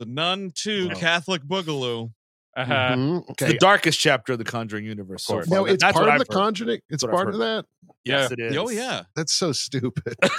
The 0.00 0.06
Nun 0.06 0.50
2 0.54 0.90
Oh. 0.92 0.94
Catholic 0.96 1.42
Boogaloo. 1.42 2.12
Uh-huh. 2.58 2.72
Mhm. 2.96 3.24
It's 3.30 3.38
the 3.40 3.46
Okay. 3.46 3.56
darkest 3.58 4.00
chapter 4.00 4.32
of 4.32 4.38
the 4.38 4.44
Conjuring 4.44 4.84
universe. 4.84 5.24
So 5.24 5.42
No, 5.46 5.64
it's 5.64 5.82
That's 5.82 5.92
part 5.94 6.08
of 6.08 6.14
I've 6.14 6.18
the 6.20 6.26
heard. 6.28 6.36
Conjuring. 6.38 6.80
It's 6.90 7.02
what 7.04 7.12
part 7.12 7.28
of 7.28 7.38
that. 7.38 7.64
Yes, 8.04 8.30
it 8.32 8.40
is. 8.40 8.56
Oh 8.56 8.68
yeah. 8.70 9.02
That's 9.14 9.32
so 9.32 9.52
stupid. 9.52 10.14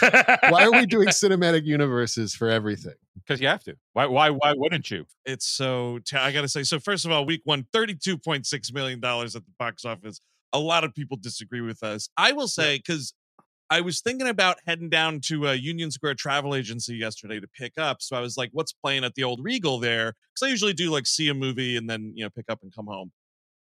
Why 0.50 0.64
are 0.66 0.72
we 0.72 0.86
doing 0.86 1.08
cinematic 1.10 1.66
universes 1.66 2.34
for 2.34 2.50
everything? 2.50 2.96
Because 3.16 3.40
you 3.40 3.48
have 3.48 3.64
to. 3.66 3.76
Why? 3.94 4.06
Why? 4.08 4.32
Why 4.32 4.54
wouldn't 4.56 4.90
you? 4.92 5.06
It's 5.26 5.46
so 5.48 6.00
ta- 6.00 6.24
I 6.24 6.32
gotta 6.32 6.48
say. 6.50 6.64
So 6.64 6.80
first 6.80 7.06
of 7.06 7.12
all, 7.12 7.26
week 7.26 7.42
one, 7.44 7.66
$32.6 7.74 8.74
million 8.74 9.00
at 9.04 9.32
the 9.34 9.44
box 9.58 9.86
office. 9.86 10.20
A 10.52 10.60
lot 10.60 10.84
of 10.84 10.94
people 10.96 11.16
disagree 11.16 11.62
with 11.62 11.84
us. 11.84 12.10
I 12.18 12.32
will 12.32 12.48
say 12.48 12.78
because 12.78 13.14
I 13.70 13.82
was 13.82 14.02
thinking 14.02 14.28
about 14.28 14.58
heading 14.66 14.90
down 14.90 15.22
to 15.26 15.48
a 15.48 15.54
Union 15.56 15.92
Square 15.92 16.16
travel 16.16 16.56
agency 16.56 16.96
yesterday 16.96 17.40
to 17.40 17.48
pick 17.48 17.74
up. 17.78 18.02
So 18.02 18.16
I 18.16 18.20
was 18.22 18.36
like, 18.38 18.50
"What's 18.52 18.74
playing 18.74 19.04
at 19.04 19.16
the 19.16 19.24
old 19.24 19.44
Regal 19.44 19.80
there?" 19.80 20.16
Because 20.34 20.48
I 20.48 20.50
usually 20.50 20.74
do 20.74 20.90
like 20.90 21.06
see 21.06 21.28
a 21.30 21.34
movie 21.34 21.78
and 21.78 21.90
then 21.90 22.14
you 22.16 22.24
know 22.24 22.30
pick 22.30 22.46
up 22.50 22.60
and 22.64 22.74
come 22.74 22.88
home 22.88 23.12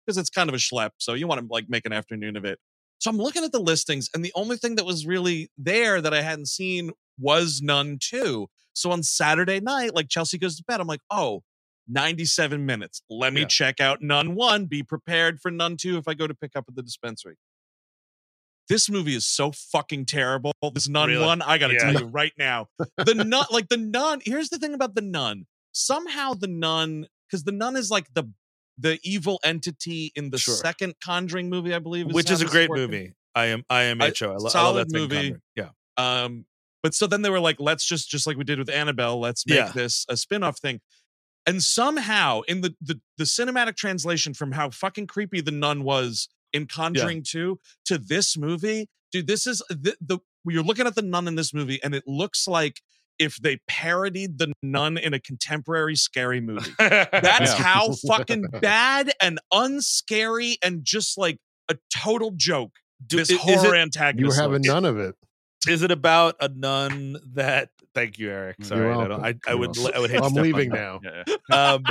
because 0.07 0.19
it's 0.19 0.31
kind 0.31 0.49
of 0.49 0.55
a 0.55 0.59
schlep. 0.59 0.91
So 0.99 1.15
you 1.15 1.27
want 1.27 1.41
to 1.41 1.47
like 1.53 1.69
make 1.69 1.87
an 1.87 1.93
afternoon 1.93 2.37
of 2.37 2.45
it. 2.45 2.61
So 2.99 3.11
I'm 3.11 3.19
looking 3.19 3.45
at 3.45 3.53
the 3.53 3.61
listings, 3.61 4.09
and 4.15 4.25
the 4.25 4.33
only 4.37 4.57
thing 4.57 4.77
that 4.77 4.87
was 4.87 5.07
really 5.07 5.51
there 5.59 6.01
that 6.01 6.15
I 6.15 6.23
hadn't 6.23 6.47
seen 6.49 6.93
was 7.19 7.61
none 7.63 7.99
2. 8.01 8.49
So 8.75 8.91
on 8.93 9.03
Saturday 9.03 9.61
night, 9.61 9.95
like 9.95 10.09
Chelsea 10.09 10.39
goes 10.39 10.57
to 10.57 10.65
bed, 10.65 10.81
I'm 10.81 10.87
like, 10.87 11.01
oh, 11.11 11.43
97 11.89 12.65
minutes. 12.67 13.03
Let 13.11 13.33
me 13.33 13.43
Yeah. 13.43 13.47
check 13.49 13.81
out 13.81 14.03
none 14.03 14.35
1. 14.35 14.67
Be 14.67 14.83
prepared 14.83 15.41
for 15.41 15.51
none 15.51 15.77
2 15.77 15.99
if 15.99 16.09
I 16.09 16.15
go 16.15 16.27
to 16.27 16.35
pick 16.35 16.57
up 16.57 16.65
at 16.69 16.75
the 16.77 16.83
dispensary. 16.83 17.37
This 18.69 18.91
movie 18.91 19.15
is 19.15 19.27
so 19.27 19.53
fucking 19.53 20.07
terrible. 20.07 20.53
This 20.75 20.89
Nun 20.89 21.09
Really? 21.09 21.25
1, 21.25 21.43
I 21.43 21.59
got 21.59 21.69
to 21.69 21.75
Yeah. 21.75 21.93
tell 21.93 22.01
you 22.01 22.07
right 22.07 22.33
now. 22.39 22.69
The 22.97 23.15
Nun, 23.15 23.45
like 23.51 23.69
the 23.69 23.77
Nun, 23.77 24.21
here's 24.25 24.49
the 24.49 24.59
thing 24.59 24.75
about 24.75 24.95
the 24.95 25.03
Nun. 25.03 25.47
Somehow 25.73 26.35
the 26.35 26.49
Nun, 26.49 27.07
because 27.29 27.45
the 27.45 27.53
Nun 27.53 27.77
is 27.77 27.91
like 27.91 28.13
the 28.15 28.25
the 28.79 28.99
evil 29.03 29.41
entity 29.43 30.13
in 30.17 30.29
the 30.31 30.37
Sure. 30.39 30.55
second 30.55 30.97
Conjuring 31.03 31.49
movie, 31.49 31.73
I 31.75 31.79
believe. 31.79 32.13
which 32.13 32.31
is 32.31 32.43
a 32.43 32.45
great 32.47 32.69
working. 32.69 32.83
movie. 32.91 33.13
I 33.35 33.47
am 33.47 33.65
I 33.71 33.83
am 33.85 34.01
A 34.03 34.09
HO. 34.11 34.27
I, 34.27 34.29
lo- 34.29 34.35
I 34.35 34.39
love 34.39 34.53
solid 34.53 34.89
that 34.91 34.93
movie. 34.99 35.15
Conjuring. 35.17 35.43
Yeah. 35.57 35.69
Um, 35.97 36.45
but 36.83 36.93
so 36.95 37.07
then 37.07 37.23
they 37.23 37.31
were 37.31 37.41
like, 37.41 37.57
let's 37.59 37.85
just 37.87 38.11
just 38.11 38.27
like 38.27 38.37
we 38.37 38.45
did 38.45 38.59
with 38.59 38.69
Annabelle, 38.69 39.19
let's 39.19 39.47
make 39.47 39.57
Yeah. 39.57 39.69
this 39.73 40.05
a 40.11 40.17
spin-off 40.17 40.59
thing. 40.59 40.81
And 41.47 41.63
somehow 41.63 42.41
in 42.43 42.61
the, 42.61 42.75
the 42.81 43.01
the 43.17 43.25
cinematic 43.25 43.77
translation 43.77 44.35
from 44.35 44.53
how 44.53 44.69
fucking 44.71 45.07
creepy 45.07 45.41
the 45.41 45.53
nun 45.53 45.83
was 45.85 46.29
in 46.57 46.67
Conjuring 46.67 47.23
2 47.23 47.59
to 47.87 47.99
this 47.99 48.37
movie, 48.37 48.89
dude, 49.13 49.27
this 49.27 49.47
is 49.47 49.63
the, 49.69 49.97
the 50.01 50.19
you're 50.49 50.63
looking 50.63 50.87
at 50.87 50.95
the 50.95 51.03
nun 51.03 51.29
in 51.29 51.35
this 51.35 51.53
movie, 51.55 51.81
and 51.83 51.95
it 51.95 52.05
looks 52.07 52.47
like 52.49 52.81
if 53.19 53.37
they 53.37 53.59
parodied 53.69 54.39
the 54.39 54.53
nun 54.63 54.97
in 54.99 55.15
a 55.15 55.19
contemporary 55.21 55.97
scary 55.97 56.41
movie. 56.41 56.71
That's 56.79 57.59
Yeah. 57.59 57.63
how 57.63 57.93
fucking 58.09 58.45
bad 58.61 59.13
and 59.21 59.39
unscary 59.53 60.57
and 60.63 60.85
just 60.85 61.17
like 61.19 61.39
a 61.69 61.77
total 61.95 62.33
joke. 62.37 62.73
Do- 63.07 63.17
this 63.19 63.31
i- 63.31 63.35
is 63.35 63.41
horror 63.41 63.75
it- 63.75 63.79
antagonist. 63.81 64.21
You 64.21 64.29
were 64.29 64.35
having 64.49 64.63
looks. 64.63 64.69
none 64.69 64.85
of 64.85 64.99
it. 64.99 65.15
Is 65.69 65.83
it 65.83 65.91
about 65.91 66.37
a 66.41 66.49
nun 66.49 67.17
that? 67.35 67.71
Thank 67.97 68.19
you, 68.19 68.31
Eric. 68.31 68.57
Sorry, 68.63 68.93
I, 68.93 69.09
don't. 69.09 69.25
I, 69.25 69.35
I 69.49 69.55
would. 69.55 69.71
I 69.95 69.99
would 69.99 70.11
hate. 70.13 70.19
to 70.19 70.25
I'm 70.25 70.33
step 70.33 70.43
leaving 70.43 70.69
now. 70.69 71.01
Yeah, 71.03 71.23
yeah. 71.49 71.73
Um, 71.73 71.85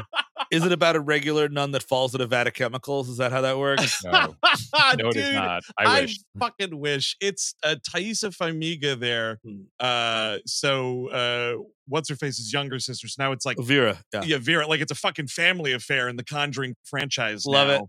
is 0.52 0.64
it 0.64 0.72
about 0.72 0.96
a 0.96 1.00
regular 1.00 1.50
nun 1.50 1.72
that 1.72 1.82
falls 1.82 2.14
at 2.14 2.22
a 2.22 2.28
vat 2.28 2.46
of 2.46 2.54
chemicals? 2.54 3.10
Is 3.10 3.18
that 3.18 3.32
how 3.32 3.42
that 3.42 3.58
works? 3.58 4.04
No, 4.16 4.36
no, 5.00 5.10
it 5.10 5.16
is 5.16 5.34
not. 5.34 5.64
I 5.80 6.02
wish. 6.02 6.20
fucking 6.38 6.80
wish. 6.80 7.18
It's 7.20 7.56
uh, 7.64 7.76
Taissa 7.90 8.30
Farmiga 8.30 9.00
there. 9.00 9.40
Hmm. 9.44 9.62
Uh, 9.80 10.38
so 10.46 11.08
uh, 11.10 11.56
what's 11.88 12.08
her 12.10 12.16
face's 12.16 12.54
younger 12.54 12.78
sister. 12.78 13.08
So 13.08 13.24
now 13.24 13.32
it's 13.32 13.48
like 13.48 13.58
Vera. 13.58 13.98
Yeah. 14.14 14.24
yeah, 14.26 14.38
Vera. 14.40 14.68
Like 14.68 14.82
it's 14.82 14.92
a 14.92 14.96
fucking 14.96 15.28
family 15.28 15.74
affair 15.74 16.08
in 16.08 16.18
the 16.18 16.24
Conjuring 16.24 16.76
franchise. 16.84 17.48
Love 17.48 17.70
it. 17.70 17.82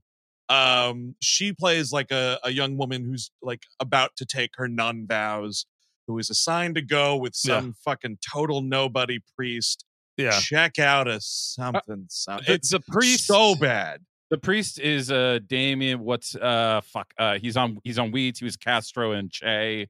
Um, 0.48 1.16
she 1.20 1.52
plays 1.52 1.92
like 1.92 2.10
a, 2.10 2.38
a 2.42 2.50
young 2.50 2.78
woman 2.78 3.04
who's 3.04 3.30
like 3.42 3.64
about 3.78 4.16
to 4.16 4.24
take 4.24 4.52
her 4.56 4.68
nun 4.68 5.06
vows, 5.06 5.66
who 6.06 6.18
is 6.18 6.30
assigned 6.30 6.74
to 6.76 6.82
go 6.82 7.16
with 7.16 7.34
Yeah. 7.44 7.60
some 7.60 7.74
fucking 7.84 8.18
total 8.32 8.60
nobody 8.62 9.18
priest 9.36 9.84
Yeah. 10.16 10.38
check 10.40 10.78
out 10.78 11.08
a 11.08 11.20
something. 11.20 12.06
some- 12.08 12.40
the- 12.46 12.52
it's 12.54 12.72
a 12.72 12.80
priest- 12.80 13.26
so 13.26 13.54
bad. 13.56 14.04
The 14.30 14.38
priest 14.38 14.80
is 14.80 15.10
uh 15.12 15.38
Damien. 15.46 16.00
What's 16.00 16.34
uh 16.34 16.80
fuck? 16.84 17.12
Uh, 17.16 17.38
he's 17.38 17.56
on 17.56 17.78
he's 17.84 17.98
on 17.98 18.10
Weeds. 18.10 18.40
He 18.40 18.44
was 18.44 18.56
Castro 18.56 19.12
and 19.12 19.30
Che. 19.30 19.86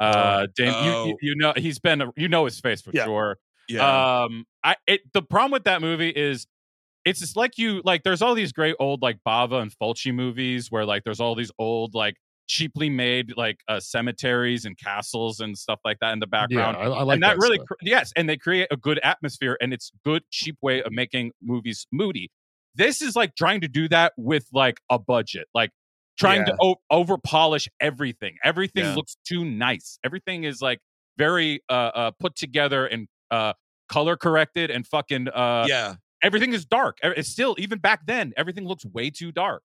Uh, 0.00 0.46
Dam- 0.56 0.84
you, 0.84 0.90
Oh. 0.92 1.06
you 1.06 1.16
you 1.20 1.34
know 1.36 1.52
he's 1.56 1.78
been 1.78 2.02
you 2.16 2.28
know 2.28 2.46
his 2.46 2.58
face 2.60 2.80
for 2.82 2.90
Yeah. 2.94 3.04
sure. 3.04 3.38
Yeah, 3.68 4.22
Um, 4.24 4.46
I 4.62 4.76
it 4.86 5.00
the 5.12 5.22
problem 5.22 5.50
with 5.52 5.64
that 5.64 5.80
movie 5.82 6.08
is 6.10 6.46
it's 7.04 7.20
just 7.20 7.36
like 7.36 7.58
you 7.58 7.82
like 7.84 8.02
there's 8.02 8.22
all 8.22 8.34
these 8.34 8.52
great 8.52 8.74
old 8.78 9.02
like 9.02 9.18
Bava 9.26 9.60
and 9.60 9.70
Fulci 9.70 10.12
movies 10.14 10.70
where 10.70 10.84
like 10.86 11.04
there's 11.04 11.20
all 11.20 11.34
these 11.34 11.50
old 11.58 11.94
like 11.94 12.16
cheaply 12.46 12.90
made 12.90 13.36
like 13.36 13.60
uh, 13.68 13.80
cemeteries 13.80 14.64
and 14.64 14.76
castles 14.78 15.40
and 15.40 15.56
stuff 15.56 15.80
like 15.84 15.98
that 16.00 16.12
in 16.12 16.18
the 16.18 16.26
Yeah, 16.26 16.28
background. 16.28 16.76
I, 16.76 16.84
I 16.84 17.02
like 17.02 17.14
and 17.14 17.22
that, 17.22 17.38
really 17.38 17.58
cr- 17.58 17.74
yes, 17.82 18.12
and 18.16 18.28
they 18.28 18.36
create 18.36 18.68
a 18.70 18.76
good 18.76 18.98
atmosphere 19.02 19.56
and 19.60 19.72
it's 19.72 19.90
good 20.04 20.22
cheap 20.30 20.56
way 20.62 20.82
of 20.82 20.92
making 20.92 21.32
movies 21.42 21.86
moody. 21.92 22.30
This 22.74 23.00
is 23.02 23.14
like 23.16 23.34
trying 23.36 23.60
to 23.60 23.68
do 23.68 23.88
that 23.88 24.12
with 24.16 24.46
like 24.52 24.80
a 24.90 24.98
budget, 24.98 25.46
like 25.54 25.70
trying 26.18 26.44
to 26.44 26.54
o- 26.60 26.76
over 26.90 27.18
polish 27.18 27.68
everything. 27.80 28.36
Everything 28.42 28.84
Yeah. 28.84 28.94
looks 28.94 29.16
too 29.26 29.44
nice. 29.44 29.98
Everything 30.04 30.44
is 30.44 30.60
like 30.60 30.80
very 31.16 31.62
uh, 31.68 31.90
uh 31.94 32.10
put 32.18 32.34
together 32.34 32.86
and 32.86 33.06
uh 33.30 33.52
color 33.88 34.16
corrected 34.16 34.70
and 34.70 34.86
fucking 34.86 35.28
uh 35.28 35.66
yeah. 35.68 35.94
everything 36.22 36.52
is 36.52 36.64
dark. 36.64 36.98
It's 37.02 37.28
still 37.28 37.54
even 37.58 37.78
back 37.78 38.06
then 38.06 38.32
everything 38.36 38.66
looks 38.66 38.84
way 38.84 39.10
too 39.10 39.30
dark. 39.32 39.62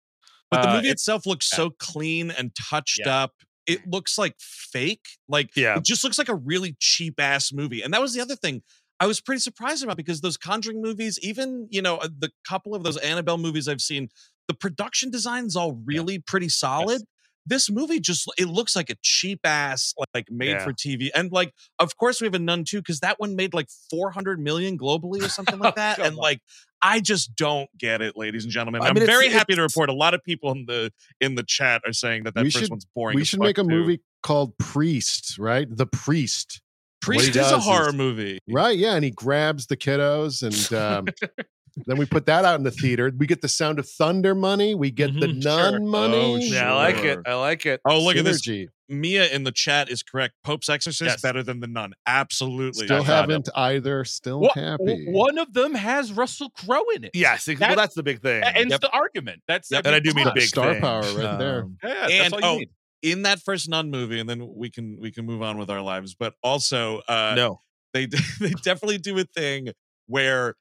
But 0.51 0.63
the 0.63 0.69
Uh, 0.71 0.75
movie 0.77 0.89
it- 0.89 0.93
itself 0.93 1.27
looks 1.27 1.49
yeah. 1.53 1.57
so 1.57 1.71
clean 1.71 2.31
and 2.31 2.53
touched 2.55 3.01
Yeah. 3.05 3.23
up. 3.25 3.35
It 3.67 3.87
looks 3.87 4.17
like 4.17 4.35
fake. 4.41 5.07
Like 5.29 5.51
Yeah. 5.55 5.77
it 5.77 5.85
just 5.85 6.03
looks 6.05 6.17
like 6.19 6.29
a 6.31 6.35
really 6.35 6.77
cheap 6.81 7.21
ass 7.21 7.53
movie. 7.53 7.83
And 7.83 7.93
that 7.93 8.01
was 8.01 8.15
the 8.15 8.21
other 8.21 8.37
thing 8.37 8.63
I 9.01 9.07
was 9.07 9.21
pretty 9.21 9.39
surprised 9.41 9.85
about 9.85 9.97
because 9.97 10.23
those 10.23 10.37
Conjuring 10.37 10.83
movies, 10.83 11.19
even 11.23 11.69
you 11.71 11.81
know 11.83 11.99
uh, 11.99 12.09
the 12.19 12.33
couple 12.49 12.75
of 12.75 12.83
those 12.83 12.97
Annabelle 12.97 13.39
movies 13.39 13.69
I've 13.69 13.81
seen, 13.83 14.09
the 14.49 14.55
production 14.55 15.11
design's 15.11 15.55
all 15.55 15.75
really 15.85 16.19
pretty 16.19 16.49
solid. 16.49 17.03
This 17.47 17.71
movie 17.71 18.01
just 18.01 18.27
it 18.37 18.47
looks 18.47 18.75
like 18.75 18.91
a 18.91 18.97
cheap 19.03 19.41
ass 19.45 19.95
like 20.15 20.31
made 20.31 20.49
Yeah. 20.51 20.65
for 20.65 20.73
TV. 20.73 21.11
And 21.15 21.31
like 21.31 21.53
of 21.79 21.97
course 21.97 22.21
we 22.21 22.27
have 22.27 22.35
a 22.35 22.39
nun 22.41 22.65
too 22.65 22.83
cuz 22.83 22.99
that 23.01 23.21
one 23.21 23.37
made 23.37 23.55
like 23.55 23.69
400 23.91 24.41
million 24.41 24.77
globally 24.77 25.23
or 25.23 25.29
something 25.29 25.59
like 25.59 25.77
that 25.77 25.99
and 26.01 26.17
like 26.17 26.41
I 26.83 27.01
just 27.01 27.35
don't 27.37 27.69
get 27.79 28.01
it 28.03 28.17
ladies 28.17 28.45
and 28.45 28.53
gentlemen. 28.53 28.83
I 28.83 28.89
I'm 28.89 28.95
mean, 28.95 29.07
very 29.07 29.29
happy 29.29 29.55
to 29.55 29.63
report 29.63 29.89
a 29.91 29.95
lot 29.95 30.15
of 30.15 30.23
people 30.23 30.53
in 30.53 30.65
the 30.67 30.93
in 31.21 31.35
the 31.35 31.43
chat 31.43 31.83
are 31.87 31.93
saying 31.93 32.25
that 32.25 32.35
that 32.35 32.45
first 32.45 32.59
should- 32.59 32.71
one's 32.71 32.87
boring. 32.95 33.17
We 33.17 33.25
should 33.25 33.41
make 33.41 33.59
a 33.59 33.63
too. 33.63 33.69
movie 33.69 34.01
called 34.23 34.57
Priest, 34.59 35.39
right? 35.39 35.67
The 35.71 35.87
Priest. 35.87 36.61
Priest 37.01 37.37
is 37.37 37.37
a 37.37 37.59
horror 37.61 37.89
is- 37.89 37.95
movie. 37.95 38.39
Right, 38.49 38.77
yeah, 38.77 38.95
and 38.95 39.05
he 39.05 39.11
grabs 39.11 39.67
the 39.67 39.77
kiddos, 39.77 40.43
and 40.43 40.73
um, 40.77 41.07
then 41.87 41.97
we 41.99 42.07
put 42.07 42.27
that 42.27 42.45
out 42.45 42.59
in 42.59 42.65
the 42.65 42.71
theater. 42.71 43.13
We 43.17 43.27
get 43.27 43.41
the 43.43 43.49
Sound 43.49 43.79
of 43.79 43.89
Thunder 43.89 44.35
money. 44.35 44.75
We 44.75 44.91
get 44.91 45.13
the 45.19 45.27
Mhm, 45.27 45.43
Nun 45.45 45.73
sure. 45.75 45.81
money. 45.81 46.17
Oh, 46.17 46.37
Yeah, 46.37 46.73
I 46.73 46.77
like 46.77 47.05
it. 47.05 47.19
I 47.27 47.35
like 47.35 47.67
it. 47.67 47.81
Oh, 47.85 48.01
look 48.03 48.17
at 48.17 48.25
this. 48.25 48.43
Synergy. 48.47 48.67
Mia 48.91 49.29
in 49.29 49.45
the 49.45 49.53
chat 49.53 49.91
is 49.91 50.03
correct. 50.03 50.35
Pope's 50.45 50.69
Exorcist 50.71 51.11
Yes. 51.11 51.21
better 51.21 51.43
than 51.43 51.61
the 51.61 51.67
Nun. 51.67 51.93
Absolutely. 52.07 52.87
Still 52.87 52.99
That's 52.99 53.09
not 53.09 53.17
haven't 53.29 53.49
either. 53.55 54.05
Still 54.05 54.41
Wha- 54.41 54.53
happy. 54.55 55.07
One 55.11 55.37
of 55.39 55.53
them 55.53 55.75
has 55.75 56.11
Russell 56.13 56.49
Crowe 56.51 56.89
in 56.95 57.05
it. 57.05 57.11
Yes. 57.15 57.47
ex- 57.49 57.61
That- 57.61 57.69
well, 57.71 57.77
that's 57.77 57.95
the 57.95 58.03
big 58.03 58.23
thing. 58.23 58.43
A- 58.43 58.47
and 58.47 58.71
Yep. 58.71 58.81
the 58.81 58.91
argument. 58.91 59.43
That's 59.47 59.71
and 59.71 59.87
I 59.87 59.99
do 60.01 60.15
mean 60.15 60.25
come 60.25 60.35
big 60.35 60.45
Star 60.49 60.73
thing. 60.73 60.81
power 60.81 61.03
right 61.03 61.39
there. 61.39 61.63
Um, 61.65 61.77
Yeah, 61.85 61.95
that's 62.09 62.13
And- 62.13 62.35
all 62.35 62.41
you 62.41 62.47
oh, 62.47 62.59
need. 62.61 62.71
in 63.03 63.23
that 63.23 63.41
first 63.43 63.69
Nun 63.69 63.91
movie, 63.91 64.19
and 64.21 64.29
then 64.29 64.49
we 64.57 64.71
can 64.71 64.97
we 64.99 65.13
can 65.13 65.27
move 65.27 65.43
on 65.43 65.59
with 65.59 65.69
our 65.69 65.83
lives. 65.83 66.15
But 66.15 66.35
also, 66.43 67.01
uh, 67.09 67.35
no. 67.37 67.61
they 67.93 68.07
they 68.41 68.51
definitely 68.65 68.99
do 68.99 69.19
a 69.19 69.25
thing 69.25 69.69
where 70.07 70.55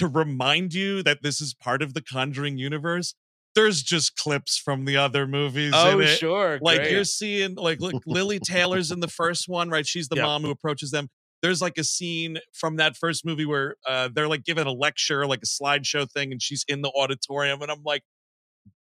to 0.00 0.08
remind 0.08 0.74
you 0.74 1.02
that 1.04 1.22
this 1.22 1.40
is 1.40 1.54
part 1.54 1.80
of 1.82 1.94
the 1.94 2.02
Conjuring 2.02 2.58
universe. 2.58 3.14
There's 3.54 3.82
just 3.82 4.16
clips 4.16 4.56
from 4.56 4.84
the 4.84 4.96
other 4.96 5.26
movies. 5.26 5.72
Oh, 5.74 5.98
in 5.98 6.06
it. 6.06 6.18
sure. 6.18 6.58
like 6.62 6.78
great. 6.80 6.90
you're 6.92 7.04
seeing 7.04 7.54
like 7.54 7.80
look 7.84 8.02
Lili 8.06 8.38
Taylor's 8.38 8.90
in 8.90 9.00
the 9.00 9.08
first 9.08 9.48
one, 9.48 9.70
right? 9.70 9.86
She's 9.86 10.08
the 10.08 10.16
Yep. 10.16 10.24
mom 10.24 10.42
who 10.42 10.50
approaches 10.50 10.90
them. 10.90 11.08
There's 11.42 11.62
like 11.62 11.78
a 11.78 11.84
scene 11.84 12.38
from 12.52 12.76
that 12.76 12.96
first 12.96 13.24
movie 13.24 13.46
where 13.46 13.76
uh, 13.88 14.08
they're 14.14 14.28
like 14.28 14.44
giving 14.44 14.66
a 14.66 14.72
lecture, 14.72 15.26
like 15.26 15.40
a 15.42 15.46
slideshow 15.46 16.08
thing, 16.10 16.32
and 16.32 16.40
she's 16.42 16.64
in 16.68 16.82
the 16.82 16.90
auditorium, 16.90 17.62
and 17.62 17.70
I'm 17.70 17.82
like, 17.82 18.02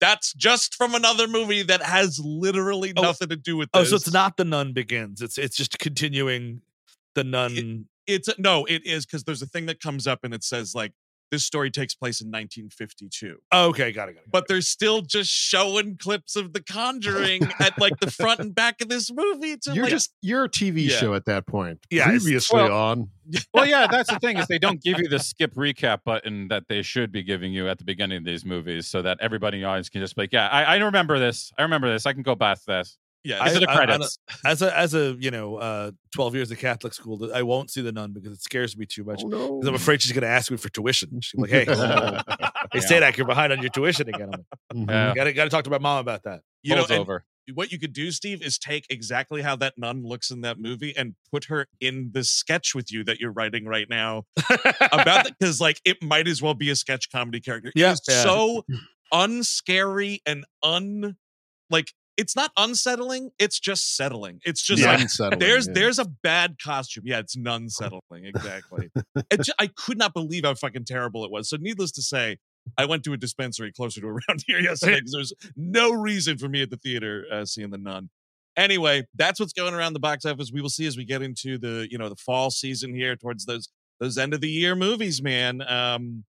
that's 0.01 0.33
just 0.35 0.75
from 0.75 0.95
another 0.95 1.29
movie 1.29 1.63
that 1.63 1.83
has 1.83 2.21
literally 2.23 2.93
Oh, 2.97 3.03
nothing 3.03 3.29
to 3.29 3.37
do 3.37 3.57
with 3.57 3.71
Oh, 3.73 3.85
so 3.85 3.95
it's 3.97 4.13
not 4.13 4.37
the 4.37 4.45
nun 4.45 4.73
begins. 4.73 5.23
It's 5.23 5.39
it's 5.39 5.57
just 5.57 5.79
continuing 5.79 6.63
the 7.15 7.25
nun. 7.25 7.87
It's 8.07 8.29
no, 8.39 8.65
it 8.65 8.85
is 8.87 9.07
because 9.07 9.25
there's 9.25 9.41
a 9.43 9.47
thing 9.47 9.67
that 9.67 9.81
comes 9.81 10.07
up 10.07 10.21
and 10.25 10.35
it 10.35 10.43
says 10.43 10.75
like 10.75 10.93
this 11.31 11.45
story 11.45 11.71
takes 11.71 11.95
place 11.95 12.21
in 12.21 12.29
1952. 12.29 13.37
Oh, 13.53 13.69
okay, 13.69 13.93
got 13.93 14.09
it. 14.09 14.15
Got 14.15 14.25
it. 14.25 14.31
but 14.31 14.49
they're 14.49 14.61
still 14.61 15.03
just 15.03 15.31
showing 15.31 15.97
clips 15.97 16.37
of 16.37 16.53
The 16.53 16.63
Conjuring 16.63 17.49
at 17.61 17.79
like 17.79 17.99
the 18.01 18.11
front 18.11 18.41
and 18.41 18.55
back 18.55 18.81
of 18.81 18.89
this 18.89 19.11
movie. 19.13 19.57
To 19.59 19.73
You're 19.75 19.85
like, 19.85 19.91
just 19.91 20.13
you're 20.23 20.45
a 20.45 20.49
TV 20.49 20.89
Yeah. 20.89 20.97
show 20.97 21.15
at 21.15 21.25
that 21.27 21.47
point. 21.47 21.79
Yeah, 21.91 22.07
Previously 22.07 22.63
well- 22.63 22.73
on. 22.73 23.11
well, 23.53 23.67
yeah, 23.67 23.87
that's 23.87 24.11
the 24.11 24.19
thing 24.19 24.39
is 24.39 24.47
they 24.47 24.59
don't 24.59 24.83
give 24.83 24.99
you 24.99 25.07
the 25.07 25.19
skip 25.19 25.53
recap 25.55 25.99
button 26.05 26.49
that 26.49 26.65
they 26.69 26.81
should 26.81 27.13
be 27.13 27.23
giving 27.23 27.53
you 27.53 27.69
at 27.69 27.77
the 27.77 27.85
beginning 27.85 28.17
of 28.17 28.25
these 28.25 28.43
movies, 28.45 28.87
so 28.87 29.03
that 29.03 29.19
everybody 29.21 29.59
in 29.59 29.63
the 29.65 29.69
audience 29.69 29.91
can 29.91 30.01
just 30.01 30.17
be 30.17 30.23
like, 30.23 30.33
"Yeah, 30.33 30.49
I, 30.49 30.65
I 30.65 30.77
remember 30.79 31.19
this. 31.19 31.53
I 31.59 31.63
remember 31.63 31.93
this. 31.93 32.07
I 32.07 32.15
can 32.15 32.23
go 32.23 32.35
past 32.37 32.67
this." 32.67 32.97
Yeah, 33.29 33.45
These 33.45 33.53
I- 33.59 33.75
are 33.83 33.87
the 33.87 33.93
I- 33.93 33.97
I 34.47 34.51
as 34.51 34.63
a 34.63 34.79
as 34.79 34.95
a 34.95 35.15
you 35.21 35.31
know 35.31 35.57
uh 35.57 35.91
12 36.15 36.35
years 36.35 36.51
of 36.51 36.59
Catholic 36.59 36.95
school, 36.95 37.31
I 37.35 37.43
won't 37.43 37.71
see 37.71 37.83
the 37.83 37.93
nun 37.93 38.13
because 38.13 38.33
it 38.33 38.41
scares 38.43 38.75
me 38.75 38.87
too 38.87 39.05
much. 39.05 39.21
Oh, 39.23 39.29
no. 39.29 39.61
I'm 39.69 39.75
afraid 39.75 40.01
she's 40.01 40.13
going 40.13 40.23
to 40.23 40.29
ask 40.29 40.51
me 40.51 40.57
for 40.57 40.71
tuition. 40.71 41.21
She's 41.21 41.39
like, 41.39 41.51
"Hey, 41.51 41.67
oh, 41.69 42.21
hey, 42.73 42.79
Sajdak, 42.79 43.19
you're 43.19 43.27
behind 43.27 43.53
on 43.53 43.61
your 43.61 43.69
tuition 43.69 44.09
again." 44.09 44.31
I'm 44.71 44.87
Mhm. 44.87 44.91
Yeah. 44.91 45.15
"Got 45.15 45.25
to 45.25 45.33
got 45.35 45.45
to 45.45 45.51
talk 45.51 45.65
to 45.65 45.71
my 45.71 45.79
mom 45.79 45.99
about 45.99 46.23
that." 46.23 46.41
you 46.63 46.75
know, 46.75 46.85
and 46.85 46.93
over. 46.93 47.25
what 47.55 47.71
you 47.71 47.79
could 47.79 47.93
do, 47.93 48.11
Steve, 48.11 48.41
is 48.43 48.57
take 48.59 48.87
exactly 48.91 49.43
how 49.43 49.57
that 49.57 49.75
nun 49.77 50.03
looks 50.05 50.31
in 50.31 50.41
that 50.41 50.59
movie 50.59 50.95
and 50.97 51.15
put 51.31 51.45
her 51.45 51.67
in 51.81 52.11
the 52.15 52.25
sketch 52.25 52.75
with 52.75 52.91
you 52.91 53.05
that 53.05 53.21
you're 53.21 53.33
writing 53.33 53.67
right 53.67 53.89
now 53.91 54.25
about 54.91 55.05
that 55.25 55.35
because 55.39 55.61
like 55.61 55.81
it 55.85 56.03
might 56.03 56.27
as 56.29 56.41
well 56.41 56.55
be 56.55 56.71
a 56.71 56.77
sketch 56.77 57.11
comedy 57.13 57.41
character. 57.41 57.71
Yeah, 57.75 57.95
yeah. 58.09 58.23
so 58.23 58.65
unscary 59.13 60.21
and 60.27 60.45
un 60.63 61.17
like 61.71 61.93
it's 62.19 62.37
not 62.37 62.51
unsettling. 62.59 63.31
It's 63.39 63.59
just 63.59 63.97
settling. 63.97 64.41
It's 64.45 64.61
just 64.61 64.83
Yeah. 64.83 64.91
like 64.93 65.01
Unsettling, 65.03 65.39
there's 65.39 65.67
yeah. 65.69 65.73
there's 65.75 65.99
a 65.99 66.05
bad 66.05 66.57
costume. 66.63 67.05
Yeah, 67.07 67.21
it's 67.21 67.37
none 67.37 67.71
settling. 67.71 68.03
Exactly. 68.25 68.91
it 69.31 69.41
ju- 69.43 69.53
I 69.59 69.69
could 69.69 69.97
not 69.97 70.13
believe 70.13 70.45
how 70.45 70.55
fucking 70.55 70.85
terrible 70.85 71.25
it 71.25 71.31
was. 71.31 71.49
So 71.49 71.57
needless 71.59 71.93
to 71.93 72.03
say, 72.03 72.37
I 72.77 72.85
went 72.85 73.05
to 73.05 73.15
a 73.15 73.17
dispensary 73.17 73.73
closer 73.73 74.01
to 74.03 74.07
around 74.09 74.45
here 74.47 74.59
yesterday 74.61 74.97
because 74.99 75.13
there's 75.13 75.33
no 75.57 75.93
reason 75.93 76.37
for 76.37 76.49
me 76.49 76.61
at 76.61 76.69
the 76.71 76.77
theater 76.77 77.25
uh, 77.33 77.45
seeing 77.47 77.71
the 77.71 77.79
nun. 77.79 78.11
Anyway, 78.57 79.07
that's 79.15 79.39
what's 79.39 79.53
going 79.53 79.73
around 79.73 79.93
the 79.93 80.01
box 80.01 80.25
office. 80.25 80.51
We 80.53 80.61
will 80.61 80.69
see 80.69 80.87
as 80.87 80.97
we 80.97 81.05
get 81.05 81.23
into 81.23 81.57
the 81.59 81.87
you 81.91 81.97
know 81.97 82.09
the 82.09 82.17
fall 82.17 82.51
season 82.51 82.93
here 82.95 83.15
towards 83.17 83.47
those 83.47 83.69
those 84.01 84.19
end 84.19 84.35
of 84.35 84.41
the 84.41 84.51
year 84.51 84.75
movies. 84.75 85.23
Man, 85.23 85.63
um, 85.63 86.25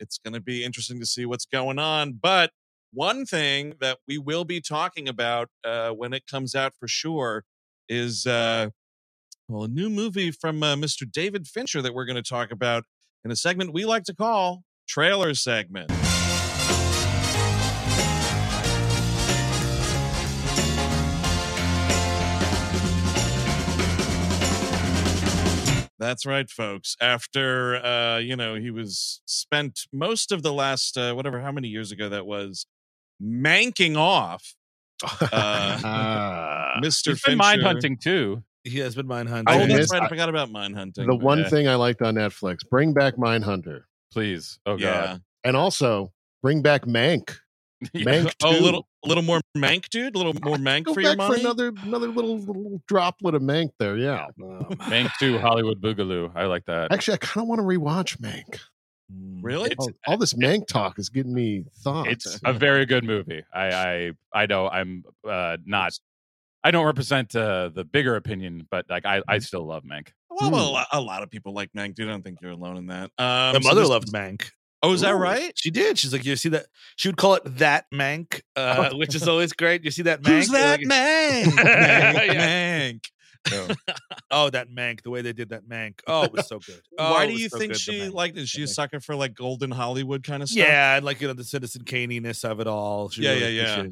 it's 0.00 0.18
going 0.18 0.34
to 0.34 0.40
be 0.40 0.64
interesting 0.64 0.98
to 1.00 1.06
see 1.06 1.24
what's 1.26 1.46
going 1.46 1.78
on. 1.78 2.18
But 2.20 2.50
one 2.92 3.26
thing 3.26 3.74
that 3.80 3.98
we 4.06 4.18
will 4.18 4.44
be 4.44 4.60
talking 4.60 5.08
about 5.08 5.48
uh, 5.64 5.90
when 5.90 6.12
it 6.12 6.26
comes 6.26 6.54
out 6.54 6.72
for 6.78 6.88
sure 6.88 7.44
is 7.88 8.26
uh, 8.26 8.70
well 9.48 9.64
a 9.64 9.68
new 9.68 9.90
movie 9.90 10.30
from 10.30 10.62
uh, 10.62 10.74
Mr. 10.74 11.10
David 11.10 11.46
Fincher 11.46 11.82
that 11.82 11.94
we're 11.94 12.06
going 12.06 12.16
to 12.16 12.22
talk 12.22 12.50
about 12.50 12.84
in 13.24 13.30
a 13.30 13.36
segment 13.36 13.72
we 13.72 13.84
like 13.84 14.04
to 14.04 14.14
call 14.14 14.62
trailer 14.86 15.34
segment. 15.34 15.90
That's 26.00 26.24
right, 26.24 26.48
folks. 26.48 26.96
After 27.00 27.84
uh, 27.84 28.18
you 28.18 28.36
know, 28.36 28.54
he 28.54 28.70
was 28.70 29.20
spent 29.26 29.80
most 29.92 30.30
of 30.30 30.42
the 30.42 30.52
last 30.52 30.96
uh, 30.96 31.12
whatever 31.12 31.40
how 31.40 31.52
many 31.52 31.68
years 31.68 31.90
ago 31.90 32.08
that 32.08 32.24
was 32.24 32.66
manking 33.20 33.96
off 33.96 34.54
uh, 35.02 35.28
Ah. 35.84 36.74
Mr. 36.82 36.84
He's 36.84 37.04
been 37.04 37.16
Fincher. 37.16 37.36
mind 37.36 37.62
hunting 37.62 37.96
too. 37.96 38.42
He 38.64 38.78
has 38.80 38.94
been 38.94 39.06
mine 39.06 39.26
Oh, 39.28 39.30
hunting. 39.30 39.54
Oh, 39.54 39.58
that's 39.66 39.72
missed- 39.74 39.92
right. 39.92 40.02
I 40.02 40.06
I- 40.06 40.08
forgot 40.08 40.28
about 40.28 40.50
mine 40.50 40.74
hunting. 40.74 41.06
the 41.06 41.14
one 41.14 41.38
yeah. 41.38 41.48
thing 41.48 41.68
I 41.68 41.76
liked 41.76 42.02
on 42.02 42.14
Netflix: 42.16 42.58
bring 42.68 42.92
back 42.92 43.16
Mind 43.18 43.44
Hunter, 43.44 43.86
Please, 44.12 44.58
oh 44.66 44.76
yeah. 44.76 45.06
god, 45.06 45.22
and 45.44 45.56
also 45.56 46.12
bring 46.42 46.62
back 46.62 46.82
Mank. 46.84 47.36
Yeah. 47.94 48.02
Mank 48.06 48.34
Oh, 48.42 48.50
a 48.50 48.60
little, 48.60 48.88
a 49.04 49.08
little 49.08 49.22
more 49.22 49.40
mank, 49.56 49.88
dude. 49.90 50.16
A 50.16 50.18
little 50.18 50.34
more 50.42 50.56
mank 50.56 50.82
Go 50.86 50.94
for 50.94 51.00
back 51.00 51.10
your 51.10 51.16
money. 51.16 51.34
for 51.36 51.40
another 51.40 51.72
another 51.84 52.08
little, 52.08 52.36
little 52.36 52.82
droplet 52.88 53.36
of 53.36 53.42
Mank 53.42 53.70
there. 53.78 53.96
Yeah. 53.96 54.26
Mank 54.40 55.10
two 55.20 55.38
Hollywood 55.46 55.80
Boogaloo. 55.80 56.32
I 56.34 56.46
like 56.46 56.64
that. 56.64 56.90
Actually, 56.92 57.14
I 57.14 57.18
kind 57.18 57.44
of 57.44 57.48
want 57.48 57.60
to 57.60 57.62
rewatch 57.62 58.18
Mank. 58.18 58.58
Really? 59.40 59.74
All, 59.78 59.90
all 60.06 60.16
this 60.16 60.34
Mank 60.34 60.66
talk 60.66 60.98
is 60.98 61.08
getting 61.08 61.34
me 61.34 61.64
thoughts. 61.82 62.10
It's 62.10 62.40
a 62.44 62.52
very 62.52 62.86
good 62.86 63.04
movie. 63.04 63.42
I 63.52 63.68
I 63.72 64.12
I 64.42 64.46
know 64.46 64.68
I'm 64.68 65.04
uh 65.28 65.56
not. 65.64 65.92
I 66.64 66.70
don't 66.72 66.84
represent 66.86 67.34
uh, 67.36 67.70
the 67.72 67.84
bigger 67.84 68.16
opinion, 68.16 68.66
but 68.70 68.86
like 68.90 69.06
I 69.06 69.22
I 69.28 69.38
still 69.38 69.64
love 69.66 69.84
Mank. 69.84 70.08
Well, 70.28 70.50
well, 70.50 70.84
Hmm. 70.90 70.98
a, 70.98 71.00
lot, 71.00 71.22
of 71.22 71.30
people 71.30 71.52
like 71.54 71.70
Mank, 71.72 71.94
dude. 71.94 72.08
I 72.08 72.10
don't 72.10 72.22
think 72.22 72.38
you're 72.42 72.50
alone 72.52 72.76
in 72.76 72.86
that. 72.88 73.10
Um, 73.18 73.54
My 73.54 73.58
mother 73.62 73.80
this 73.82 73.90
loved 73.90 74.12
Mank. 74.12 74.50
Oh, 74.82 74.92
is 74.92 75.00
that 75.00 75.16
right? 75.16 75.52
She 75.56 75.70
did. 75.70 75.98
She's 75.98 76.12
like, 76.12 76.24
you 76.24 76.36
see 76.36 76.50
that? 76.50 76.66
She 76.96 77.08
would 77.08 77.16
call 77.16 77.34
it 77.34 77.42
that 77.58 77.86
Mank, 77.92 78.42
uh, 78.54 78.90
which 78.94 79.14
is 79.16 79.26
always 79.26 79.52
great. 79.52 79.84
You 79.84 79.90
see 79.90 80.02
that 80.02 80.22
Mank? 80.22 80.28
Who's 80.28 80.48
that 80.50 80.78
Like- 80.80 80.86
Mank? 80.88 81.44
Mank, 81.44 82.26
Yeah. 82.34 82.92
Oh, 84.30 84.50
that 84.50 84.68
Mank. 84.70 85.02
The 85.02 85.10
way 85.10 85.22
they 85.22 85.32
did 85.32 85.48
that 85.50 85.66
Mank. 85.66 86.00
Oh, 86.06 86.24
it 86.24 86.32
was 86.32 86.46
so 86.46 86.58
good. 86.58 86.80
Oh, 86.98 87.12
Why 87.12 87.26
do 87.26 87.34
you 87.38 87.48
so 87.48 87.58
think 87.58 87.72
good, 87.72 87.80
she 87.80 88.00
Mank. 88.00 88.12
like? 88.12 88.36
Is 88.36 88.50
she 88.50 88.62
a 88.62 88.66
sucker 88.66 89.00
for 89.00 89.14
like 89.16 89.34
golden 89.34 89.70
Hollywood 89.70 90.22
kind 90.24 90.42
of 90.42 90.48
stuff? 90.48 90.66
Yeah, 90.66 90.96
and 90.96 91.04
like 91.04 91.20
you 91.20 91.28
know 91.28 91.32
the 91.34 91.44
citizen 91.44 91.84
caniness 91.84 92.44
of 92.44 92.60
it 92.60 92.66
all. 92.66 93.08
She 93.08 93.22
Yeah, 93.22 93.30
really 93.34 93.56
yeah, 93.56 93.76
yeah. 93.82 93.86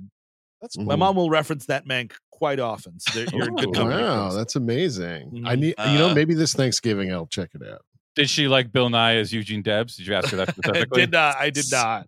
that's 0.60 0.76
Mhm. 0.76 0.86
My 0.86 0.96
mom 0.96 1.16
will 1.16 1.30
reference 1.30 1.66
that 1.66 1.86
Mank 1.86 2.12
quite 2.30 2.58
often. 2.60 2.98
So 3.00 3.20
you're 3.32 3.48
in 3.48 3.54
good 3.56 3.72
company. 3.74 4.02
Wow, 4.02 4.30
that's 4.32 4.56
amazing. 4.56 5.42
I 5.46 5.54
Mhm. 5.54 5.58
need, 5.60 5.74
you 5.92 5.98
know, 5.98 6.10
Uh, 6.10 6.14
maybe 6.14 6.34
this 6.34 6.52
Thanksgiving 6.54 7.12
I'll 7.12 7.26
check 7.26 7.50
it 7.54 7.62
out. 7.66 7.82
Did 8.16 8.28
she 8.30 8.48
like 8.48 8.72
Bill 8.72 8.88
Nye 8.90 9.16
as 9.16 9.32
Eugene 9.32 9.62
Debs? 9.62 9.96
Did 9.96 10.06
you 10.06 10.14
ask 10.14 10.30
her 10.30 10.38
that 10.38 10.48
I 10.48 10.52
specifically? 10.52 11.02
did 11.02 11.12
not. 11.12 11.36
I 11.36 11.50
did 11.50 11.66
not. 11.70 12.06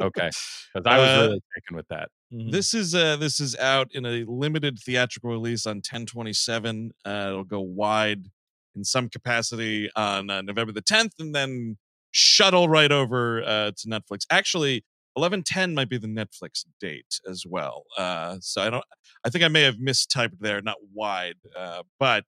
Okay, 0.00 0.30
because 0.74 0.86
I 0.86 0.98
was 0.98 1.08
Uh, 1.08 1.20
really 1.28 1.42
taken 1.56 1.76
with 1.76 1.88
that. 1.88 2.10
Mhm. 2.32 2.50
This 2.52 2.74
is 2.74 2.94
uh 2.94 3.16
this 3.16 3.40
is 3.40 3.56
out 3.56 3.88
in 3.94 4.04
a 4.04 4.24
limited 4.24 4.78
theatrical 4.78 5.30
release 5.30 5.64
on 5.66 5.76
1027. 5.80 6.92
Uh, 7.04 7.26
it'll 7.30 7.44
go 7.44 7.60
wide 7.60 8.26
in 8.74 8.84
some 8.84 9.08
capacity 9.08 9.88
on 9.96 10.28
uh, 10.28 10.42
November 10.42 10.72
the 10.72 10.82
10th, 10.82 11.12
and 11.18 11.34
then 11.34 11.78
shuttle 12.10 12.68
right 12.68 12.92
over 12.92 13.42
uh, 13.42 13.70
to 13.78 13.88
Netflix. 13.88 14.26
Actually, 14.30 14.84
1110 15.14 15.74
might 15.74 15.88
be 15.88 15.96
the 15.96 16.06
Netflix 16.08 16.66
date 16.80 17.20
as 17.26 17.44
well. 17.48 17.84
Uh, 17.96 18.36
so 18.40 18.60
I 18.60 18.68
don't. 18.68 18.84
I 19.24 19.30
think 19.30 19.42
I 19.44 19.48
may 19.48 19.62
have 19.62 19.76
mistyped 19.76 20.38
there, 20.40 20.60
not 20.60 20.76
wide, 20.92 21.36
uh, 21.56 21.82
but. 21.98 22.24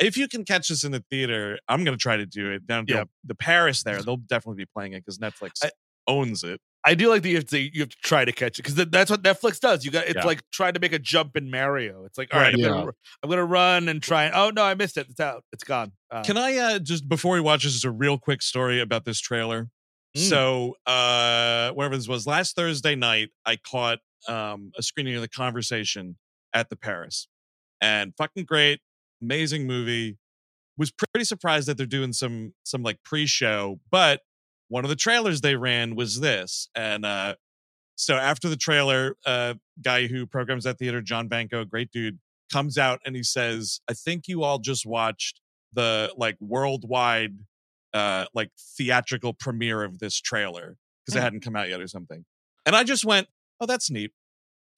If 0.00 0.16
you 0.16 0.28
can 0.28 0.44
catch 0.44 0.68
this 0.68 0.84
in 0.84 0.92
the 0.92 1.04
theater, 1.10 1.58
I'm 1.68 1.84
going 1.84 1.96
to 1.96 2.00
try 2.02 2.16
to 2.16 2.26
do 2.26 2.50
it 2.52 2.66
down 2.66 2.86
to 2.86 2.94
Yeah. 2.94 3.04
the 3.24 3.34
Paris 3.34 3.82
there. 3.82 4.02
They'll 4.02 4.16
definitely 4.16 4.62
be 4.64 4.68
playing 4.72 4.92
it 4.92 5.04
because 5.04 5.18
Netflix 5.18 5.64
I- 5.64 5.70
owns 6.06 6.44
it. 6.44 6.60
I 6.84 6.94
do 6.94 7.08
like 7.08 7.22
that 7.22 7.28
you 7.30 7.34
have 7.36 7.46
to 7.46 7.58
you 7.58 7.80
have 7.80 7.88
to 7.88 7.96
try 8.04 8.24
to 8.24 8.30
catch 8.30 8.60
it 8.60 8.62
because 8.62 8.76
that's 8.76 9.10
what 9.10 9.20
Netflix 9.20 9.58
does. 9.58 9.84
You 9.84 9.90
got 9.90 10.04
it's 10.06 10.14
Yeah. 10.14 10.24
like 10.24 10.42
trying 10.52 10.74
to 10.74 10.78
make 10.80 10.92
a 10.92 11.00
jump 11.00 11.36
in 11.36 11.50
Mario. 11.50 12.04
It's 12.04 12.16
like 12.16 12.32
all 12.32 12.38
right, 12.38 12.46
Right. 12.46 12.54
I'm, 12.54 12.60
Yeah. 12.60 12.68
gonna, 12.68 12.92
I'm 13.24 13.30
gonna 13.30 13.44
run 13.44 13.88
and 13.88 14.00
try. 14.00 14.26
And, 14.26 14.34
oh 14.36 14.50
no, 14.50 14.62
I 14.62 14.74
missed 14.74 14.96
it. 14.96 15.08
It's 15.10 15.18
out. 15.18 15.42
It's 15.52 15.64
gone. 15.64 15.90
Uh, 16.12 16.22
Can 16.22 16.36
I 16.36 16.56
uh 16.56 16.78
just 16.78 17.08
before 17.08 17.34
we 17.34 17.40
watch 17.40 17.64
this, 17.64 17.72
just 17.72 17.84
a 17.84 17.90
real 17.90 18.18
quick 18.18 18.40
story 18.40 18.80
about 18.80 19.04
this 19.04 19.18
trailer? 19.20 19.68
Mm. 20.16 20.28
So 20.28 20.76
uh 20.86 21.72
whatever 21.72 21.96
this 21.96 22.06
was, 22.06 22.24
last 22.24 22.54
Thursday 22.54 22.94
night, 22.94 23.30
I 23.44 23.56
caught 23.56 23.98
um 24.28 24.70
a 24.78 24.82
screening 24.84 25.16
of 25.16 25.22
the 25.22 25.28
conversation 25.28 26.16
at 26.52 26.70
the 26.70 26.76
Paris. 26.76 27.26
And 27.80 28.14
fucking 28.16 28.44
great, 28.44 28.80
amazing 29.22 29.66
movie. 29.66 30.18
Was 30.78 30.92
pretty 30.92 31.24
surprised 31.24 31.68
that 31.68 31.78
they're 31.78 31.86
doing 31.86 32.12
some 32.12 32.52
some 32.64 32.82
like 32.82 32.98
pre-show, 33.02 33.80
but 33.90 34.20
one 34.68 34.84
of 34.84 34.90
the 34.90 34.96
trailers 34.96 35.40
they 35.40 35.56
ran 35.56 35.94
was 35.96 36.20
this. 36.20 36.68
And 36.74 37.04
uh 37.06 37.36
so 37.96 38.14
after 38.16 38.48
the 38.50 38.56
trailer, 38.56 39.16
uh 39.24 39.54
guy 39.82 40.06
who 40.06 40.26
programs 40.26 40.64
that 40.64 40.78
theater, 40.78 41.00
John 41.00 41.28
Banco, 41.28 41.64
great 41.64 41.90
dude, 41.92 42.18
comes 42.52 42.76
out 42.76 43.00
and 43.06 43.16
he 43.16 43.22
says, 43.22 43.80
I 43.88 43.94
think 43.94 44.28
you 44.28 44.42
all 44.42 44.58
just 44.58 44.84
watched 44.84 45.40
the 45.72 46.12
like 46.16 46.36
worldwide 46.40 47.36
uh 47.94 48.26
like 48.34 48.50
theatrical 48.76 49.32
premiere 49.32 49.82
of 49.82 49.98
this 49.98 50.20
trailer 50.20 50.76
because 51.06 51.16
it 51.16 51.20
Hmm. 51.20 51.24
hadn't 51.24 51.40
come 51.40 51.56
out 51.56 51.70
yet 51.70 51.80
or 51.80 51.88
something. 51.88 52.24
And 52.66 52.76
I 52.76 52.84
just 52.84 53.04
went, 53.06 53.28
"Oh, 53.60 53.66
that's 53.66 53.90
neat." 53.90 54.12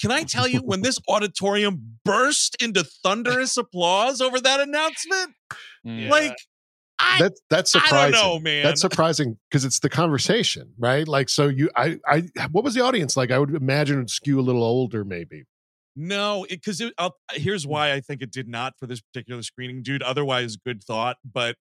Can 0.01 0.11
I 0.13 0.23
tell 0.23 0.47
you 0.47 0.61
when 0.61 0.83
this 0.83 0.99
auditorium 1.09 1.99
burst 2.05 2.61
into 2.63 2.85
thunderous 2.85 3.57
applause 3.57 4.21
over 4.21 4.41
that 4.41 4.61
announcement? 4.61 5.35
Yeah. 5.85 6.11
Like 6.11 6.37
I, 6.99 7.19
That's 7.21 7.41
that's 7.49 7.77
I 7.77 7.81
surprising. 7.81 8.13
don't 8.13 8.23
know, 8.23 8.39
man. 8.41 8.65
That's 8.65 8.81
surprising 8.81 9.39
because 9.51 9.65
it's 9.65 9.81
the 9.81 9.89
conversation, 9.89 10.73
right? 10.79 11.07
Like, 11.07 11.29
so 11.29 11.49
you, 11.49 11.71
I, 11.77 11.99
I, 12.07 12.25
what 12.51 12.65
was 12.65 12.75
the 12.75 12.81
audience 12.83 13.17
like? 13.17 13.31
I 13.31 13.39
would 13.39 13.55
imagine 13.55 13.99
it'd 13.99 14.11
skew 14.11 14.41
a 14.41 14.43
little 14.43 14.65
older, 14.65 15.05
maybe. 15.05 15.45
No, 15.95 16.47
because 16.49 16.81
it, 16.81 16.93
I'll, 16.99 17.17
here's 17.33 17.67
why 17.67 17.93
I 17.93 18.01
think 18.01 18.23
it 18.23 18.31
did 18.31 18.49
not 18.49 18.75
for 18.79 18.87
this 18.87 19.01
particular 19.01 19.43
screening, 19.43 19.83
dude. 19.83 20.03
Otherwise, 20.03 20.57
good 20.57 20.83
thought, 20.83 21.17
but 21.25 21.57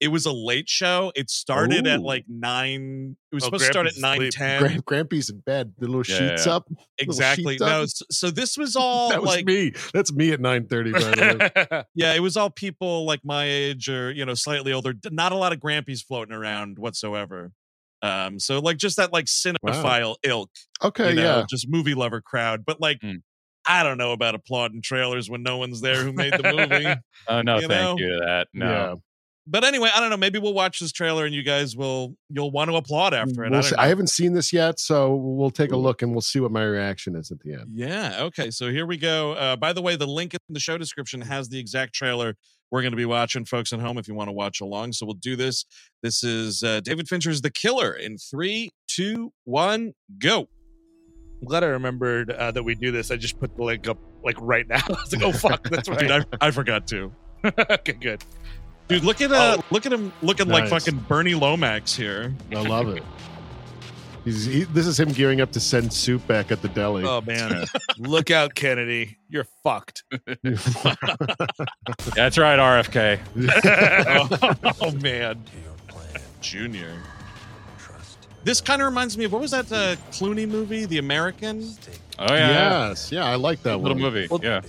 it 0.00 0.08
was 0.08 0.26
a 0.26 0.32
late 0.32 0.68
show. 0.68 1.12
It 1.14 1.30
started 1.30 1.86
at 1.86 2.00
like 2.00 2.24
nine. 2.28 3.16
It 3.30 3.34
was 3.34 3.44
Oh, 3.44 3.46
supposed 3.46 3.64
to 3.66 3.70
start 3.72 3.86
at 3.86 3.92
nine 3.96 4.18
ten. 4.18 4.20
nine 4.20 4.28
asleep. 4.28 4.32
ten. 4.32 4.60
Grand, 4.60 5.08
Grampy's 5.10 5.30
in 5.30 5.38
bed, 5.40 5.72
the 5.78 5.86
little 5.86 6.02
Yeah, 6.06 6.30
sheets 6.30 6.46
yeah. 6.46 6.54
up. 6.56 6.68
Exactly. 6.98 7.54
sheets 7.54 7.60
No, 7.62 7.82
up. 7.82 7.88
so, 8.10 8.30
this 8.30 8.56
was 8.58 8.76
all 8.76 9.10
that 9.10 9.20
was 9.22 9.30
like 9.30 9.44
me. 9.46 9.72
That's 9.92 10.12
me 10.12 10.32
at 10.32 10.40
nine 10.40 10.66
thirty. 10.66 10.92
By 10.92 10.98
the 11.00 11.60
way. 11.70 11.82
yeah, 11.94 12.14
it 12.14 12.20
was 12.20 12.36
all 12.36 12.50
people 12.50 13.06
like 13.06 13.20
my 13.24 13.44
age 13.44 13.88
or 13.88 14.10
you 14.12 14.24
know 14.26 14.34
slightly 14.34 14.72
older. 14.72 14.94
Not 15.10 15.32
a 15.32 15.36
lot 15.36 15.52
of 15.52 15.60
Grampies 15.60 16.00
floating 16.04 16.34
around 16.34 16.78
whatsoever. 16.78 17.52
Um, 18.02 18.38
so 18.38 18.58
like 18.58 18.76
just 18.76 18.98
that 18.98 19.12
like 19.14 19.24
cinephile 19.26 20.16
ilk, 20.24 20.50
Okay, 20.82 21.10
you 21.10 21.14
know, 21.14 21.38
yeah. 21.38 21.44
just 21.48 21.66
movie 21.70 21.94
lover 21.94 22.20
crowd. 22.20 22.64
But 22.66 22.80
like, 22.80 23.00
Mm. 23.00 23.22
I 23.66 23.82
don't 23.82 23.96
know 23.96 24.12
about 24.12 24.34
applauding 24.34 24.82
trailers 24.82 25.30
when 25.30 25.42
no 25.42 25.56
one's 25.56 25.80
there 25.80 26.02
who 26.04 26.12
made 26.12 26.34
the 26.34 26.52
movie. 26.52 26.94
Oh 27.28 27.40
no, 27.40 27.54
you 27.60 27.66
thank 27.68 27.70
know? 27.70 27.96
you 27.96 28.10
to 28.12 28.24
that. 28.26 28.48
No. 28.52 28.66
Yeah. 28.66 28.94
But 29.46 29.64
anyway, 29.64 29.90
I 29.94 30.00
don't 30.00 30.10
know. 30.10 30.16
Maybe 30.16 30.38
we'll 30.38 30.54
watch 30.54 30.80
this 30.80 30.92
trailer 30.92 31.24
and 31.24 31.34
you 31.34 31.42
guys 31.42 31.76
will 31.76 32.16
you'll 32.30 32.50
want 32.50 32.70
to 32.70 32.76
applaud 32.76 33.14
after 33.14 33.44
it. 33.44 33.50
We'll 33.50 33.60
I, 33.60 33.62
see. 33.62 33.76
I 33.76 33.88
haven't 33.88 34.08
seen 34.08 34.32
this 34.32 34.52
yet, 34.52 34.80
so 34.80 35.14
we'll 35.14 35.50
take 35.50 35.72
a 35.72 35.76
look 35.76 36.02
and 36.02 36.12
we'll 36.12 36.20
see 36.20 36.40
what 36.40 36.50
my 36.50 36.64
reaction 36.64 37.16
is 37.16 37.30
at 37.30 37.40
the 37.40 37.54
end. 37.54 37.70
Yeah. 37.72 38.18
Okay. 38.22 38.50
So 38.50 38.70
here 38.70 38.86
we 38.86 38.96
go. 38.96 39.32
Uh, 39.32 39.56
by 39.56 39.72
the 39.72 39.82
way, 39.82 39.96
the 39.96 40.06
link 40.06 40.34
in 40.34 40.38
the 40.48 40.60
show 40.60 40.78
description 40.78 41.20
has 41.20 41.48
the 41.48 41.58
exact 41.58 41.94
trailer 41.94 42.34
we're 42.70 42.82
going 42.82 42.92
to 42.92 42.96
be 42.96 43.04
watching, 43.04 43.44
folks 43.44 43.72
at 43.72 43.78
home, 43.78 43.98
if 43.98 44.08
you 44.08 44.14
want 44.14 44.26
to 44.26 44.32
watch 44.32 44.60
along. 44.60 44.94
So 44.94 45.06
we'll 45.06 45.14
do 45.14 45.36
this. 45.36 45.64
This 46.02 46.24
is 46.24 46.64
uh, 46.64 46.80
David 46.80 47.08
Fincher's 47.08 47.40
The 47.40 47.50
Killer 47.50 47.92
in 47.92 48.18
three, 48.18 48.70
two, 48.88 49.32
one, 49.44 49.92
go. 50.18 50.48
I'm 51.40 51.46
glad 51.46 51.62
I 51.62 51.68
remembered 51.68 52.32
uh, 52.32 52.50
that 52.50 52.62
we 52.62 52.74
do 52.74 52.90
this. 52.90 53.10
I 53.10 53.16
just 53.16 53.38
put 53.38 53.54
the 53.54 53.62
link 53.62 53.86
up 53.86 53.98
like 54.24 54.36
right 54.40 54.66
now. 54.66 54.82
I 54.88 54.92
was 54.92 55.12
like, 55.12 55.22
oh 55.22 55.32
fuck, 55.32 55.68
that's 55.68 55.88
right. 55.90 56.00
Dude, 56.00 56.10
I, 56.10 56.24
I 56.40 56.50
forgot 56.50 56.86
to. 56.88 57.12
okay, 57.44 57.92
good. 57.92 58.24
Dude, 58.88 59.04
look 59.04 59.20
at 59.20 59.32
uh, 59.32 59.58
look 59.70 59.86
at 59.86 59.92
him 59.92 60.12
looking 60.22 60.48
like 60.48 60.68
fucking 60.68 60.98
Bernie 61.08 61.34
Lomax 61.34 61.94
here. 61.94 62.34
I 62.52 62.62
love 62.62 62.88
it. 62.88 63.02
He's, 64.24 64.46
he, 64.46 64.64
this 64.64 64.86
is 64.86 64.98
him 64.98 65.10
gearing 65.10 65.42
up 65.42 65.52
to 65.52 65.60
send 65.60 65.92
soup 65.92 66.26
back 66.26 66.50
at 66.50 66.62
the 66.62 66.68
deli. 66.68 67.04
Oh 67.04 67.20
man, 67.20 67.66
look 67.98 68.30
out, 68.30 68.54
Kennedy. 68.54 69.18
You're 69.28 69.46
fucked. 69.62 70.04
That's 72.14 72.38
right, 72.38 72.58
RFK. 72.58 73.20
oh, 74.06 74.74
oh, 74.80 74.90
man, 74.92 75.42
Junior. 76.40 76.92
This 78.44 78.60
kind 78.60 78.80
of 78.82 78.86
reminds 78.86 79.16
me 79.16 79.24
of 79.24 79.32
what 79.32 79.40
was 79.40 79.50
that 79.52 79.70
uh, 79.72 79.96
Clooney 80.10 80.48
movie, 80.48 80.84
The 80.84 80.98
American? 80.98 81.70
Oh 82.18 82.34
yeah, 82.34 82.50
yeah. 82.50 82.88
yes, 82.88 83.12
yeah, 83.12 83.24
I 83.24 83.36
like 83.36 83.62
that 83.64 83.78
little 83.78 83.96
one. 83.96 84.02
movie. 84.12 84.26
Well, 84.30 84.40
yeah, 84.42 84.60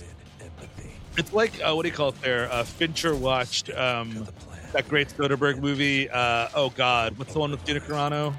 It's 1.16 1.32
like 1.32 1.52
uh, 1.64 1.74
what 1.74 1.82
do 1.82 1.88
you 1.88 1.94
call 1.94 2.10
it? 2.10 2.20
There, 2.22 2.50
uh, 2.52 2.62
Fincher 2.64 3.14
watched 3.14 3.70
um, 3.70 4.26
that 4.72 4.88
great 4.88 5.08
Soderbergh 5.08 5.60
movie. 5.60 6.08
Uh, 6.10 6.48
oh 6.54 6.70
God, 6.70 7.16
what's 7.18 7.32
the 7.32 7.38
one 7.38 7.50
with 7.50 7.64
Gina 7.64 7.80
Carano? 7.80 8.34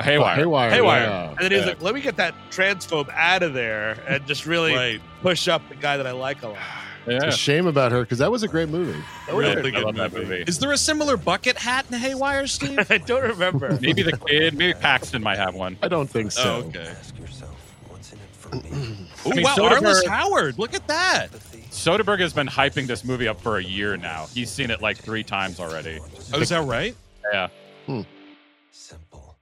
Oh, 0.00 0.04
Haywire. 0.04 0.36
Haywire. 0.36 0.70
Haywire. 0.70 1.00
yeah. 1.02 1.28
And 1.30 1.38
then 1.38 1.50
he 1.50 1.56
was 1.56 1.66
Yeah. 1.66 1.72
like, 1.72 1.82
"Let 1.82 1.94
me 1.94 2.00
get 2.00 2.16
that 2.16 2.34
transphobe 2.50 3.08
out 3.12 3.42
of 3.42 3.52
there 3.52 3.98
and 4.06 4.24
just 4.26 4.46
really 4.46 4.74
Right. 4.74 5.00
push 5.22 5.48
up 5.48 5.68
the 5.68 5.74
guy 5.74 5.96
that 5.96 6.06
I 6.06 6.12
like 6.12 6.42
a 6.44 6.48
lot." 6.48 6.58
It's 7.06 7.24
a 7.24 7.32
shame 7.32 7.66
about 7.66 7.90
her 7.90 8.02
because 8.02 8.18
that 8.18 8.30
was 8.30 8.42
a 8.42 8.48
great 8.48 8.68
movie. 8.68 8.92
That 9.26 9.34
was 9.34 9.46
Really 9.46 9.56
a- 9.56 9.66
I 9.66 9.70
good 9.70 9.84
love 9.84 9.94
that 9.96 10.12
movie. 10.12 10.24
movie. 10.26 10.44
Is 10.46 10.58
there 10.58 10.70
a 10.72 10.76
similar 10.76 11.16
bucket 11.16 11.56
hat 11.56 11.86
in 11.90 11.98
Haywire, 11.98 12.46
Steve? 12.46 12.78
I 12.90 12.98
don't 12.98 13.22
remember. 13.22 13.78
Maybe 13.80 14.02
the 14.02 14.16
kid, 14.18 14.54
maybe 14.58 14.74
Paxton 14.78 15.22
might 15.22 15.38
have 15.38 15.54
one. 15.54 15.78
I 15.82 15.88
don't 15.88 16.08
think 16.08 16.32
so. 16.32 16.62
Oh, 16.64 16.68
okay. 16.68 16.80
Ask 16.86 17.18
yourself, 17.18 17.56
what's 17.88 18.12
in 18.12 18.18
it 18.18 18.28
for 18.32 18.54
me? 18.56 19.08
Ooh, 19.26 19.32
I 19.32 19.34
mean, 19.36 19.42
wow, 19.44 19.54
Soderbergh- 19.56 19.78
Arliss 19.80 20.06
Howard. 20.06 20.58
Look 20.58 20.74
at 20.74 20.86
that. 20.88 21.30
Soderbergh 21.78 22.18
has 22.18 22.32
been 22.32 22.48
hyping 22.48 22.88
this 22.88 23.04
movie 23.04 23.28
up 23.28 23.40
for 23.40 23.58
a 23.58 23.62
year 23.62 23.96
now. 23.96 24.26
He's 24.34 24.50
seen 24.50 24.72
it 24.72 24.82
like 24.82 24.98
three 24.98 25.22
times 25.22 25.60
already. 25.60 26.00
Oh, 26.34 26.40
is 26.40 26.48
that 26.48 26.64
right? 26.64 26.94
Yeah. 27.32 27.48
Simple. 28.72 29.38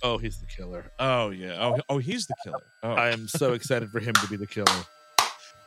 Oh, 0.00 0.16
he's 0.16 0.38
the 0.38 0.46
killer. 0.46 0.92
Oh, 1.00 1.30
yeah. 1.30 1.56
Oh, 1.60 1.78
oh 1.88 1.98
he's 1.98 2.26
the 2.28 2.36
killer. 2.44 2.62
Oh, 2.84 2.92
I 2.92 3.10
am 3.10 3.26
so 3.26 3.54
excited 3.54 3.90
for 3.90 3.98
him 3.98 4.14
to 4.14 4.28
be 4.28 4.36
the 4.36 4.46
killer. 4.46 4.66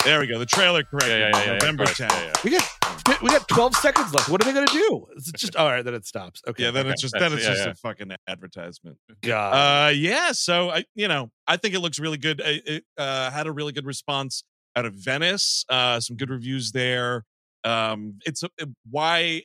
there 0.05 0.21
we 0.21 0.27
go. 0.27 0.39
The 0.39 0.45
trailer 0.45 0.83
correct. 0.83 1.07
Yeah, 1.07 1.17
yeah, 1.17 1.31
yeah, 1.33 1.43
yeah, 1.43 1.53
November 1.53 1.83
of 1.83 1.89
course. 1.89 2.09
10th. 2.09 2.09
Yeah, 2.09 2.25
yeah. 2.25 2.33
We 2.45 2.51
got 2.51 3.21
we 3.21 3.29
got 3.29 3.45
12 3.49 3.75
seconds 3.75 4.13
left. 4.13 4.29
What 4.29 4.41
are 4.41 4.45
they 4.45 4.53
going 4.53 4.67
to 4.67 4.73
do? 4.73 5.05
It's 5.17 5.33
just 5.33 5.57
all 5.57 5.69
right? 5.69 5.83
Then 5.83 5.95
it 5.95 6.05
stops. 6.05 6.41
Okay. 6.47 6.63
Yeah, 6.63 6.71
then 6.71 6.85
Okay. 6.85 6.93
it's 6.93 7.01
just 7.01 7.13
That's- 7.13 7.29
then 7.29 7.37
it's 7.37 7.45
yeah, 7.45 7.53
just 7.53 7.65
yeah. 7.65 7.71
a 7.71 7.75
fucking 7.75 8.11
advertisement. 8.25 8.97
God. 9.21 9.89
Uh, 9.89 9.89
yeah. 9.89 10.31
So 10.31 10.69
I, 10.69 10.85
you 10.95 11.09
know, 11.09 11.29
I 11.45 11.57
think 11.57 11.75
it 11.75 11.79
looks 11.81 11.99
really 11.99 12.17
good. 12.17 12.39
It, 12.39 12.63
it 12.65 12.83
uh, 12.97 13.31
had 13.31 13.47
a 13.47 13.51
really 13.51 13.73
good 13.73 13.85
response 13.85 14.43
out 14.77 14.85
of 14.85 14.93
Venice. 14.93 15.65
Uh, 15.69 15.99
some 15.99 16.15
good 16.15 16.29
reviews 16.29 16.71
there. 16.71 17.25
Um, 17.63 18.19
it's 18.25 18.43
a, 18.43 18.49
it- 18.59 18.69
why 18.89 19.41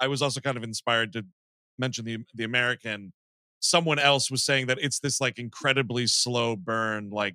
I 0.00 0.06
was 0.06 0.22
also 0.22 0.40
kind 0.40 0.56
of 0.56 0.62
inspired 0.62 1.12
to 1.14 1.26
mention 1.78 2.04
the 2.04 2.18
the 2.34 2.44
American. 2.44 3.12
Someone 3.60 3.98
else 3.98 4.30
was 4.30 4.44
saying 4.44 4.68
that 4.68 4.78
it's 4.80 5.00
this 5.00 5.20
like 5.20 5.38
incredibly 5.38 6.06
slow 6.06 6.54
burn, 6.54 7.10
like 7.10 7.34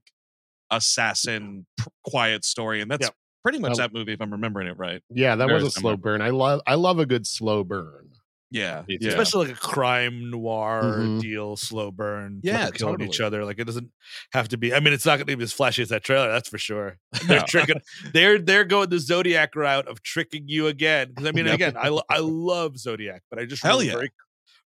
assassin 0.72 1.66
p- 1.78 1.86
quiet 2.06 2.46
story, 2.46 2.82
and 2.82 2.90
that's 2.90 3.06
Yep. 3.08 3.14
pretty 3.44 3.60
much 3.60 3.74
Oh. 3.74 3.76
that 3.76 3.94
movie 3.94 4.14
if 4.14 4.22
I'm 4.22 4.32
remembering 4.32 4.68
it 4.68 4.78
right. 4.78 5.02
Yeah, 5.10 5.36
that 5.36 5.50
was 5.50 5.64
a 5.64 5.72
slow 5.72 5.98
burn. 5.98 6.22
I 6.22 6.30
love 6.30 6.62
I 6.66 6.76
love 6.76 7.00
a 7.00 7.06
good 7.06 7.28
slow 7.28 7.64
burn. 7.66 8.13
Yeah, 8.54 8.84
yeah. 8.88 9.10
especially 9.10 9.48
like 9.48 9.58
a 9.58 9.60
crime 9.60 10.30
noir 10.30 10.84
Mhm. 10.84 11.20
deal, 11.22 11.58
slow 11.58 11.92
burn, 11.92 12.40
Yeah, 12.44 12.68
people 12.70 12.96
killing 12.96 13.02
each 13.10 13.20
other. 13.20 13.44
Like 13.44 13.58
it 13.60 13.64
doesn't 13.66 13.90
have 14.32 14.48
to 14.50 14.58
be. 14.58 14.74
I 14.74 14.80
mean, 14.80 14.94
it's 14.94 15.06
not 15.06 15.18
going 15.18 15.26
to 15.28 15.36
be 15.38 15.44
as 15.44 15.52
flashy 15.52 15.82
as 15.82 15.90
that 15.90 16.04
trailer, 16.04 16.32
that's 16.32 16.48
for 16.50 16.58
sure. 16.60 17.00
They're 17.28 17.40
No. 17.40 17.46
tricking. 17.48 17.82
They're 18.14 18.38
they're 18.40 18.64
going 18.64 18.90
the 18.90 19.00
Zodiac 19.00 19.56
route 19.56 19.88
of 19.88 20.04
tricking 20.04 20.44
you 20.48 20.68
again. 20.68 21.10
Because 21.10 21.26
I 21.26 21.32
mean, 21.32 21.46
Yep. 21.48 21.56
again, 21.56 21.78
I 21.78 22.00
I 22.10 22.20
love 22.20 22.78
Zodiac, 22.78 23.24
but 23.30 23.40
I 23.40 23.46
just 23.46 23.64
Hell 23.64 23.80
remember 23.80 23.92
yeah. 23.92 23.98
very, 23.98 24.12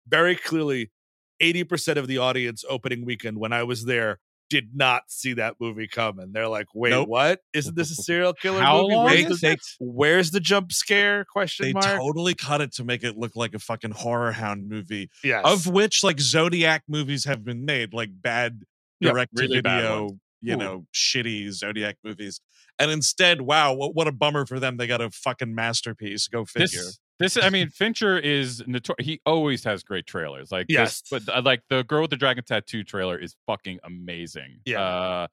very 0.07 0.35
clearly, 0.35 0.91
eighty 1.39 1.63
percent 1.63 1.97
of 1.97 2.07
the 2.07 2.17
audience 2.17 2.65
opening 2.69 3.05
weekend 3.05 3.37
when 3.39 3.53
I 3.53 3.63
was 3.63 3.85
there 3.85 4.19
did 4.49 4.69
not 4.75 5.03
see 5.07 5.33
that 5.33 5.55
movie 5.59 5.87
coming. 5.87 6.31
They're 6.31 6.47
like, 6.47 6.67
"Wait, 6.73 6.91
Nope. 6.91 7.07
what? 7.09 7.41
Isn't 7.53 7.75
this 7.75 7.91
a 7.91 7.95
serial 7.95 8.33
killer 8.33 8.61
How 8.61 8.81
movie? 8.81 8.95
long 8.95 9.05
Where's 9.05 9.25
is 9.31 9.41
the, 9.41 9.51
it? 9.51 9.59
where's 9.79 10.31
the 10.31 10.39
jump 10.39 10.71
scare?" 10.71 11.25
Question 11.25 11.67
They 11.67 11.73
mark. 11.73 11.85
totally 11.85 12.33
cut 12.35 12.61
it 12.61 12.73
to 12.75 12.83
make 12.83 13.03
it 13.03 13.17
look 13.17 13.35
like 13.35 13.53
a 13.53 13.59
fucking 13.59 13.91
horror 13.91 14.31
hound 14.31 14.69
movie, 14.69 15.09
yes. 15.23 15.41
of 15.45 15.67
which 15.67 16.03
like 16.03 16.19
Zodiac 16.19 16.83
movies 16.87 17.25
have 17.25 17.43
been 17.43 17.65
made, 17.65 17.93
like 17.93 18.09
bad 18.13 18.61
direct 19.01 19.35
to 19.35 19.43
really 19.43 19.57
video, 19.61 20.17
you 20.41 20.53
Ooh. 20.53 20.57
know, 20.57 20.85
shitty 20.93 21.51
Zodiac 21.51 21.97
movies. 22.03 22.39
And 22.79 22.91
instead, 22.91 23.41
wow, 23.41 23.73
what, 23.73 23.95
what 23.95 24.07
a 24.07 24.11
bummer 24.11 24.45
for 24.45 24.59
them. 24.59 24.77
They 24.77 24.87
got 24.87 25.01
a 25.01 25.09
fucking 25.09 25.53
masterpiece. 25.53 26.27
Go 26.27 26.45
figure. 26.45 26.67
This, 26.67 26.99
this, 27.19 27.37
I 27.41 27.49
mean, 27.49 27.69
Fincher 27.69 28.17
is 28.17 28.63
notorious. 28.67 29.05
He 29.05 29.21
always 29.25 29.63
has 29.63 29.83
great 29.83 30.05
trailers. 30.05 30.51
Like, 30.51 30.67
Yes. 30.69 31.01
this, 31.01 31.25
but 31.25 31.35
uh, 31.35 31.41
like 31.41 31.63
the 31.69 31.83
Girl 31.83 32.01
with 32.01 32.11
the 32.11 32.17
Dragon 32.17 32.43
Tattoo 32.43 32.83
trailer 32.83 33.17
is 33.17 33.35
fucking 33.47 33.79
amazing. 33.83 34.59
Yeah. 34.65 34.81
Uh, 34.81 35.27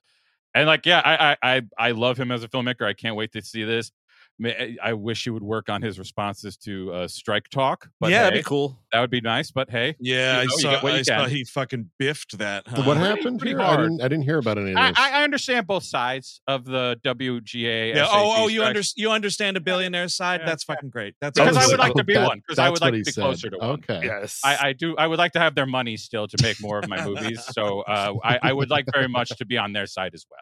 and 0.54 0.66
like, 0.66 0.86
yeah, 0.86 1.02
I, 1.04 1.32
I, 1.42 1.56
I, 1.56 1.62
I 1.78 1.90
love 1.90 2.16
him 2.18 2.30
as 2.30 2.44
a 2.44 2.48
filmmaker. 2.48 2.86
I 2.86 2.92
can't 2.94 3.16
wait 3.16 3.32
to 3.32 3.42
see 3.42 3.64
this. 3.64 3.90
Ma- 4.38 4.50
I 4.82 4.92
wish 4.94 5.24
he 5.24 5.30
would 5.30 5.42
work 5.44 5.68
on 5.68 5.80
his 5.80 5.98
responses 5.98 6.56
to 6.58 6.92
uh, 6.92 7.08
Strike 7.08 7.48
Talk. 7.50 7.88
But 8.00 8.10
yeah, 8.10 8.18
hey, 8.18 8.22
that'd 8.24 8.38
be 8.40 8.42
cool. 8.42 8.78
that 8.92 9.00
would 9.00 9.10
be 9.10 9.20
nice. 9.20 9.50
But 9.52 9.70
hey, 9.70 9.94
yeah, 10.00 10.42
you 10.42 10.48
know, 10.48 10.54
I 10.54 10.58
saw. 10.58 10.70
get 10.72 10.82
what 10.82 10.92
you 10.94 10.98
I 10.98 11.02
saw 11.02 11.24
he 11.26 11.44
fucking 11.44 11.90
biffed 11.98 12.38
that. 12.38 12.64
Huh? 12.66 12.82
what 12.82 12.96
happened 12.96 13.38
pretty 13.38 13.54
here? 13.54 13.60
I 13.60 13.76
didn't 13.76 14.00
I 14.00 14.08
didn't 14.08 14.24
hear 14.24 14.38
about 14.38 14.58
any 14.58 14.72
of 14.72 14.76
I, 14.76 14.88
this. 14.90 14.98
I 14.98 15.20
I 15.20 15.24
understand 15.24 15.66
both 15.66 15.84
sides 15.84 16.40
of 16.48 16.64
the 16.64 16.98
WGA. 17.04 17.94
Yeah. 17.94 18.06
Oh, 18.10 18.34
oh, 18.38 18.48
you 18.48 18.64
under, 18.64 18.80
you 18.96 19.10
understand 19.10 19.56
a 19.56 19.60
billionaire 19.60 20.08
side? 20.08 20.40
Yeah, 20.40 20.46
That's 20.46 20.64
fucking 20.64 20.90
great. 20.90 21.14
That's 21.20 21.38
Because 21.38 21.56
I 21.56 21.66
would 21.66 21.78
like 21.78 21.94
to 21.94 22.04
be 22.04 22.14
That- 22.14 22.26
one, 22.26 22.42
'cause 22.48 22.58
I 22.58 22.70
would 22.70 22.80
like 22.80 22.92
to 22.92 22.98
be 23.04 23.04
said. 23.04 23.20
closer 23.22 23.50
to 23.50 23.58
one. 23.58 23.70
Okay. 23.70 24.00
Yes, 24.04 24.40
I, 24.44 24.68
I 24.68 24.72
do. 24.72 24.96
I 24.96 25.06
would 25.06 25.18
like 25.18 25.32
to 25.32 25.38
have 25.40 25.54
their 25.54 25.66
money 25.66 25.96
still 25.96 26.26
to 26.26 26.36
make 26.42 26.60
more 26.60 26.78
of 26.78 26.88
my 26.88 27.04
movies. 27.04 27.42
So 27.52 27.82
uh, 27.82 28.14
I, 28.24 28.38
I 28.42 28.52
would 28.52 28.70
like 28.70 28.86
very 28.92 29.08
much 29.08 29.28
to 29.30 29.44
be 29.44 29.58
on 29.58 29.72
their 29.72 29.86
side 29.86 30.14
as 30.14 30.26
well. 30.30 30.40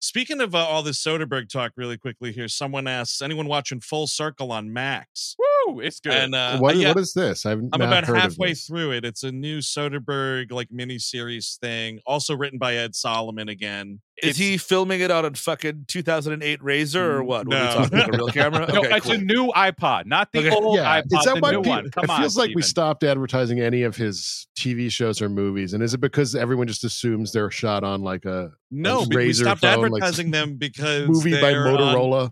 Speaking 0.00 0.40
of 0.40 0.54
uh, 0.54 0.58
all 0.58 0.82
this 0.82 1.02
Soderbergh 1.02 1.48
talk, 1.48 1.72
really 1.76 1.98
quickly 1.98 2.30
here, 2.32 2.46
someone 2.46 2.86
asks, 2.86 3.20
anyone 3.20 3.48
watching 3.48 3.80
Full 3.80 4.06
Circle 4.06 4.52
on 4.52 4.72
Max? 4.72 5.34
Woo! 5.66 5.80
It's 5.80 5.98
good. 5.98 6.12
And 6.12 6.34
uh, 6.34 6.58
what, 6.58 6.76
yeah, 6.76 6.88
what 6.88 6.98
is 6.98 7.12
this? 7.12 7.44
I've 7.44 7.58
I'm 7.72 7.82
about 7.82 8.04
heard 8.04 8.16
halfway 8.16 8.50
this. 8.50 8.66
through 8.66 8.92
it. 8.92 9.04
It's 9.04 9.24
a 9.24 9.32
new 9.32 9.58
Soderbergh 9.58 10.52
like 10.52 10.68
miniseries 10.68 11.58
thing, 11.58 12.00
also 12.06 12.36
written 12.36 12.58
by 12.58 12.76
Ed 12.76 12.94
Solomon 12.94 13.48
again. 13.48 14.00
Is 14.22 14.36
he 14.36 14.56
filming 14.58 15.00
it 15.00 15.10
on 15.10 15.24
a 15.24 15.30
fucking 15.32 15.84
2008 15.88 16.62
Razor 16.62 17.12
or 17.18 17.22
what? 17.24 17.46
What 17.46 17.56
are 17.56 17.60
we 17.60 17.66
No. 17.66 17.74
talking 17.88 17.98
about? 17.98 18.14
A 18.14 18.16
real 18.18 18.28
camera? 18.28 18.66
no, 18.72 18.80
Okay, 18.80 18.96
it's 18.96 19.06
cool. 19.06 19.14
a 19.14 19.18
new 19.18 19.46
iPod, 19.54 20.06
not 20.06 20.32
the 20.32 20.40
Okay. 20.40 20.50
old 20.50 20.76
Yeah, 20.76 21.00
iPod. 21.00 21.04
is 21.18 21.24
that 21.24 21.34
the 21.36 21.40
why 21.40 21.50
new 21.52 21.58
people, 21.58 21.70
one. 21.72 21.90
Come 21.90 22.04
it 22.04 22.10
on, 22.10 22.20
feels 22.20 22.36
like 22.36 22.50
we 22.54 22.62
stopped 22.62 23.04
advertising 23.04 23.60
any 23.60 23.82
of 23.82 23.96
his 23.96 24.46
TV 24.58 24.90
shows 24.90 25.22
or 25.22 25.28
movies, 25.28 25.72
and 25.74 25.82
is 25.82 25.94
it 25.94 26.00
because 26.00 26.34
everyone 26.34 26.66
just 26.66 26.84
assumes 26.84 27.32
they're 27.32 27.50
shot 27.50 27.84
on 27.84 28.02
like 28.02 28.24
a 28.24 28.50
No, 28.70 28.98
Like 29.00 29.08
but 29.08 29.16
we 29.16 29.24
Razor 29.24 29.44
stopped 29.44 29.60
phone, 29.62 29.70
like 29.90 30.02
advertising 30.02 30.30
them 30.30 30.56
because 30.56 31.08
movie 31.08 31.32
by 31.40 31.50
they're 31.52 31.68
on- 31.68 31.78
Motorola? 31.78 32.30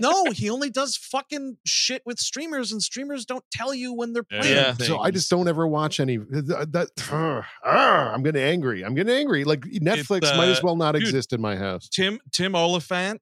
No, 0.00 0.24
he 0.32 0.48
only 0.50 0.70
does 0.70 0.96
fucking 0.96 1.56
shit 1.66 2.02
with 2.04 2.18
streamers, 2.18 2.72
and 2.72 2.82
streamers 2.82 3.24
don't 3.26 3.44
tell 3.52 3.72
you 3.74 3.92
when 3.94 4.12
they're 4.12 4.22
playing. 4.22 4.44
Yeah. 4.56 4.74
So 4.74 4.98
I 4.98 5.10
just 5.10 5.30
don't 5.30 5.46
ever 5.46 5.66
watch 5.66 6.00
any. 6.00 6.16
That, 6.16 6.68
that 6.72 6.88
Ugh, 7.12 7.44
Ugh, 7.64 8.14
I'm 8.14 8.22
getting 8.22 8.42
angry. 8.42 8.82
I'm 8.84 8.94
getting 8.94 9.14
angry. 9.14 9.44
Like 9.44 9.60
Netflix 9.60 10.36
might 10.36 10.48
as 10.48 10.58
uh, 10.58 10.62
well 10.64 10.76
not 10.76 10.92
dude, 10.94 11.02
exist 11.12 11.32
in 11.32 11.40
my 11.40 11.56
house. 11.56 11.88
Tim 11.88 12.18
Tim 12.32 12.54
Olyphant, 12.54 13.20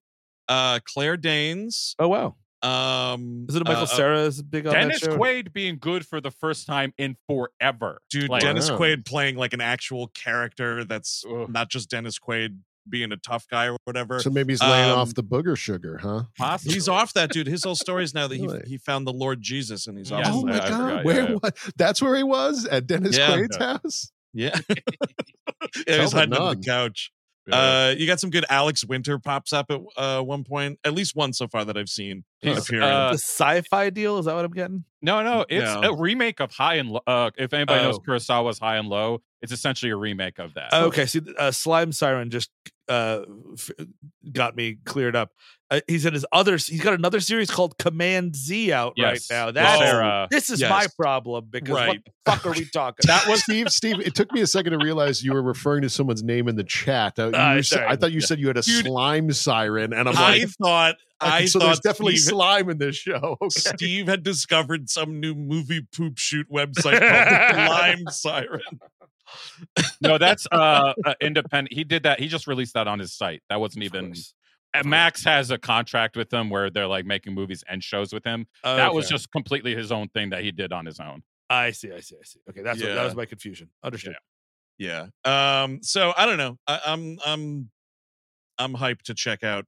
uh, 0.49 0.81
Claire 0.85 1.17
Danes, 1.17 1.95
Oh 1.99 2.09
wow! 2.09 2.37
um, 2.63 3.47
Is 3.49 3.57
it 3.57 3.65
Michael 3.65 3.81
uh, 3.81 3.85
uh, 3.85 3.87
Sarah 3.87 4.21
is 4.21 4.43
big 4.43 4.67
on 4.67 4.73
Dennis 4.75 5.01
that 5.01 5.13
show? 5.13 5.17
Quaid 5.19 5.53
being 5.53 5.79
good 5.81 6.07
for 6.07 6.21
the 6.21 6.31
first 6.31 6.67
time 6.67 6.93
in 6.99 7.17
forever. 7.27 8.01
dude, 8.11 8.29
Like, 8.31 8.43
Dennis 8.43 8.71
Wow. 8.71 8.79
Quaid 8.79 9.05
playing 9.07 9.37
like 9.37 9.53
an 9.53 9.61
actual 9.61 10.09
character 10.09 10.85
that's 10.85 11.25
Ugh. 11.29 11.49
not 11.51 11.71
just 11.71 11.91
Dennis 11.91 12.19
Quaid 12.19 12.59
being 12.89 13.13
a 13.13 13.17
tough 13.17 13.47
guy 13.49 13.69
or 13.69 13.77
whatever. 13.85 14.21
So 14.21 14.31
maybe 14.31 14.53
he's 14.53 14.63
laying 14.63 14.91
um, 14.91 14.99
off 14.99 15.15
the 15.15 15.23
booger 15.23 15.57
sugar, 15.57 15.99
huh? 16.03 16.23
possibly. 16.37 16.75
He's 16.75 16.89
off 16.89 17.13
that 17.13 17.31
dude. 17.31 17.47
His 17.47 17.63
whole 17.63 17.77
story 17.77 18.03
is 18.05 18.15
now 18.15 18.27
that 18.27 18.35
he, 18.37 18.47
Really? 18.47 18.63
he 18.67 18.79
found 18.79 19.07
the 19.07 19.13
Lord 19.13 19.41
Jesus 19.43 19.87
and 19.87 19.97
he's 19.99 20.11
off. 20.11 20.25
Yes, 20.25 20.33
oh 20.35 20.43
my. 20.45 20.55
I 20.55 20.69
god, 20.69 20.69
forgot, 20.89 21.05
where 21.05 21.29
yeah. 21.31 21.35
what? 21.41 21.59
That's 21.77 22.03
where 22.03 22.17
he 22.17 22.23
was 22.25 22.65
at 22.67 22.87
Dennis 22.87 23.17
Yeah. 23.17 23.29
Quaid's 23.37 23.57
house. 23.59 24.13
Yeah. 24.33 24.59
yeah, 24.69 24.75
Tell 25.87 26.01
he's 26.01 26.13
hiding 26.13 26.33
under 26.35 26.39
nun. 26.47 26.61
the 26.61 26.67
couch. 26.67 27.13
Yeah. 27.51 27.59
Uh, 27.89 27.95
you 27.97 28.07
got 28.07 28.21
some 28.21 28.31
good 28.31 28.45
Alex 28.49 28.85
Winter 28.85 29.19
pops 29.19 29.53
up 29.53 29.71
at 29.71 29.81
uh, 29.97 30.23
one 30.23 30.45
point, 30.45 30.79
at 30.85 30.95
least 30.95 31.15
one 31.17 31.33
so 31.33 31.49
far 31.49 31.65
that 31.65 31.77
I've 31.77 31.89
seen. 31.89 32.25
He's, 32.41 32.71
uh, 32.73 33.11
the 33.11 33.19
sci-fi 33.19 33.91
deal 33.91 34.19
is 34.19 34.25
that 34.27 34.35
what 34.35 34.45
I'm 34.45 34.51
getting? 34.53 34.85
no, 35.03 35.23
no, 35.23 35.45
it's 35.49 35.81
No. 35.83 35.91
a 35.93 35.97
remake 35.97 36.41
of 36.41 36.51
High 36.53 36.75
and 36.77 36.91
Low. 36.91 37.01
Uh, 37.07 37.31
if 37.37 37.53
anybody 37.53 37.83
knows 37.83 37.97
Oh. 37.97 38.01
Kurosawa's 38.01 38.59
High 38.59 38.77
and 38.77 38.89
Low, 38.89 39.23
it's 39.43 39.53
essentially 39.53 39.91
a 39.91 39.97
remake 39.97 40.39
of 40.39 40.55
that. 40.55 40.73
Okay, 40.73 41.07
see, 41.07 41.21
uh, 41.39 41.51
Slime 41.51 41.93
Siren 41.93 42.31
just 42.31 42.51
uh, 42.89 43.23
f- 43.55 43.71
got 44.33 44.57
me 44.57 44.77
cleared 44.85 45.17
up. 45.17 45.31
Uh, 45.73 45.81
he's 45.87 46.05
in 46.05 46.13
his 46.13 46.27
other. 46.33 46.53
He's 46.57 46.81
got 46.83 46.95
another 46.95 47.21
series 47.21 47.49
called 47.51 47.79
Command 47.79 48.35
Z 48.35 48.73
out 48.73 48.95
Yes. 48.97 49.31
right 49.31 49.37
now. 49.37 49.47
With 49.47 49.55
That's 49.55 49.79
Sarah. 49.81 50.29
this 50.31 50.51
is 50.51 50.61
yes. 50.61 50.69
my 50.69 50.87
problem 50.99 51.47
because 51.49 51.87
what 51.87 51.99
the 52.05 52.13
fuck 52.33 52.45
are 52.47 52.51
we 52.53 52.65
talking? 52.67 53.05
About? 53.05 53.25
That 53.25 53.31
was 53.31 53.43
Steve. 53.45 53.69
Steve, 53.71 54.01
it 54.01 54.15
took 54.17 54.33
me 54.33 54.41
a 54.41 54.47
second 54.49 54.73
to 54.73 54.79
realize 54.85 55.23
you 55.23 55.33
were 55.33 55.43
referring 55.43 55.83
to 55.83 55.89
someone's 55.89 56.25
name 56.25 56.49
in 56.49 56.57
the 56.57 56.65
chat. 56.65 57.19
Uh, 57.19 57.27
you 57.29 57.33
Ah, 57.37 57.55
were 57.55 57.63
sa- 57.63 57.77
sorry. 57.77 57.87
I 57.89 57.95
thought 57.97 58.11
you 58.11 58.21
said 58.21 58.41
you 58.41 58.49
had 58.49 58.57
a 58.57 58.63
Dude, 58.63 58.85
slime 58.87 59.33
siren, 59.33 59.93
and 59.93 60.09
I'm 60.09 60.15
like, 60.17 60.43
I 60.43 60.47
thought 60.47 60.97
I 61.21 61.45
so 61.45 61.59
thought 61.61 61.67
there's 61.67 61.81
definitely 61.81 62.17
Steve, 62.17 62.31
slime 62.31 62.69
in 62.71 62.79
this 62.79 62.97
show. 62.97 63.37
Okay. 63.43 63.51
Steve 63.61 64.09
had 64.09 64.23
discovered 64.25 64.91
some 64.91 65.21
new 65.21 65.35
movie 65.37 65.87
poop 65.95 66.19
shoot 66.19 66.49
website 66.51 66.99
called 66.99 67.69
Lime 67.71 68.07
Siren. 68.11 68.61
no, 70.01 70.19
that's 70.19 70.47
uh, 70.51 70.95
uh, 71.05 71.15
independent. 71.21 71.73
He 71.73 71.85
did 71.85 72.03
that. 72.05 72.19
He 72.19 72.27
just 72.29 72.47
released 72.47 72.75
that 72.75 72.89
on 72.89 72.99
his 72.99 73.13
site. 73.13 73.43
That 73.49 73.61
wasn't 73.61 73.85
even. 73.85 74.15
Max 74.85 75.25
has 75.25 75.51
a 75.51 75.59
contract 75.59 76.17
with 76.17 76.31
them 76.31 76.51
where 76.51 76.71
they're 76.71 76.87
like 76.87 77.05
making 77.05 77.35
movies 77.35 77.65
and 77.69 77.83
shows 77.83 78.13
with 78.13 78.25
him. 78.25 78.47
That 78.63 78.95
was 78.95 79.09
just 79.09 79.31
completely 79.33 79.75
his 79.75 79.91
own 79.93 80.09
thing 80.09 80.31
that 80.31 80.43
he 80.43 80.53
did 80.53 80.73
on 80.73 80.87
his 80.87 81.01
own. 81.01 81.23
I 81.49 81.73
see. 81.73 81.93
I 81.93 82.01
see. 82.01 82.17
I 82.17 82.25
see. 82.25 82.41
Okay, 82.49 82.63
that's 82.63 82.81
what, 82.81 82.95
that 82.95 83.05
was 83.05 83.17
my 83.17 83.27
confusion. 83.27 83.71
Understood. 83.83 84.15
Yeah. 84.79 85.07
Um. 85.25 85.81
So 85.83 86.13
I 86.17 86.25
don't 86.27 86.39
know. 86.39 86.57
I, 86.67 86.81
I'm 86.87 87.19
I'm 87.27 87.71
I'm 88.59 88.75
hyped 88.75 89.03
to 89.05 89.15
check 89.15 89.43
out 89.43 89.67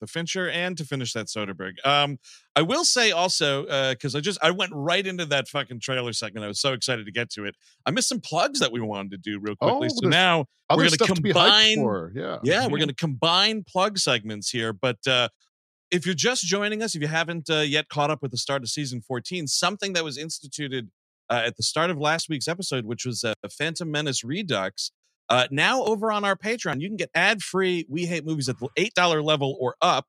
the 0.00 0.06
Fincher 0.06 0.48
and 0.48 0.76
to 0.76 0.84
finish 0.84 1.12
that 1.12 1.26
Soderbergh. 1.26 1.84
Um. 1.84 2.18
I 2.54 2.62
will 2.62 2.86
say 2.86 3.10
also 3.10 3.64
because 3.90 4.14
I 4.14 4.20
just 4.20 4.38
I 4.42 4.50
went 4.50 4.72
right 4.74 5.06
into 5.06 5.26
that 5.26 5.46
fucking 5.48 5.80
trailer 5.80 6.14
segment. 6.14 6.44
I 6.44 6.48
was 6.48 6.60
so 6.60 6.72
excited 6.72 7.04
to 7.04 7.12
get 7.12 7.30
to 7.32 7.44
it. 7.44 7.54
I 7.84 7.90
missed 7.90 8.08
some 8.08 8.20
plugs 8.20 8.60
that 8.60 8.72
we 8.72 8.80
wanted 8.80 9.10
to 9.10 9.18
do 9.18 9.38
real 9.38 9.56
quickly. 9.56 9.88
Oh, 9.90 10.00
so 10.02 10.08
now 10.08 10.46
we're 10.70 10.76
gonna 10.78 10.90
stuff 10.90 11.08
to 11.08 11.22
combine-. 11.22 12.12
Yeah. 12.14 12.38
yeah, 12.42 12.66
we're 12.66 12.78
going 12.78 12.88
to 12.88 12.94
combine 12.94 13.64
plug 13.64 13.98
segments 13.98 14.50
here. 14.50 14.72
But 14.72 14.98
uh, 15.06 15.28
if 15.90 16.06
you're 16.06 16.14
just 16.14 16.44
joining 16.44 16.82
us, 16.82 16.94
if 16.94 17.02
you 17.02 17.08
haven't 17.08 17.48
uh, 17.48 17.58
yet 17.58 17.88
caught 17.88 18.10
up 18.10 18.22
with 18.22 18.30
the 18.30 18.38
start 18.38 18.62
of 18.62 18.68
season 18.68 19.00
14, 19.00 19.46
something 19.46 19.92
that 19.92 20.04
was 20.04 20.18
instituted 20.18 20.90
uh, 21.30 21.42
at 21.46 21.56
the 21.56 21.62
start 21.62 21.90
of 21.90 21.98
last 21.98 22.28
week's 22.28 22.48
episode, 22.48 22.84
which 22.84 23.04
was 23.04 23.22
uh, 23.22 23.34
Phantom 23.50 23.90
Menace 23.90 24.24
Redux. 24.24 24.90
Uh, 25.28 25.46
now 25.50 25.82
over 25.84 26.12
on 26.12 26.24
our 26.24 26.36
Patreon, 26.36 26.80
you 26.80 26.88
can 26.88 26.96
get 26.96 27.10
ad 27.14 27.42
free 27.42 27.84
We 27.88 28.06
Hate 28.06 28.24
Movies 28.24 28.48
at 28.48 28.58
the 28.58 28.68
$8 28.78 29.24
level 29.24 29.56
or 29.60 29.74
up. 29.82 30.06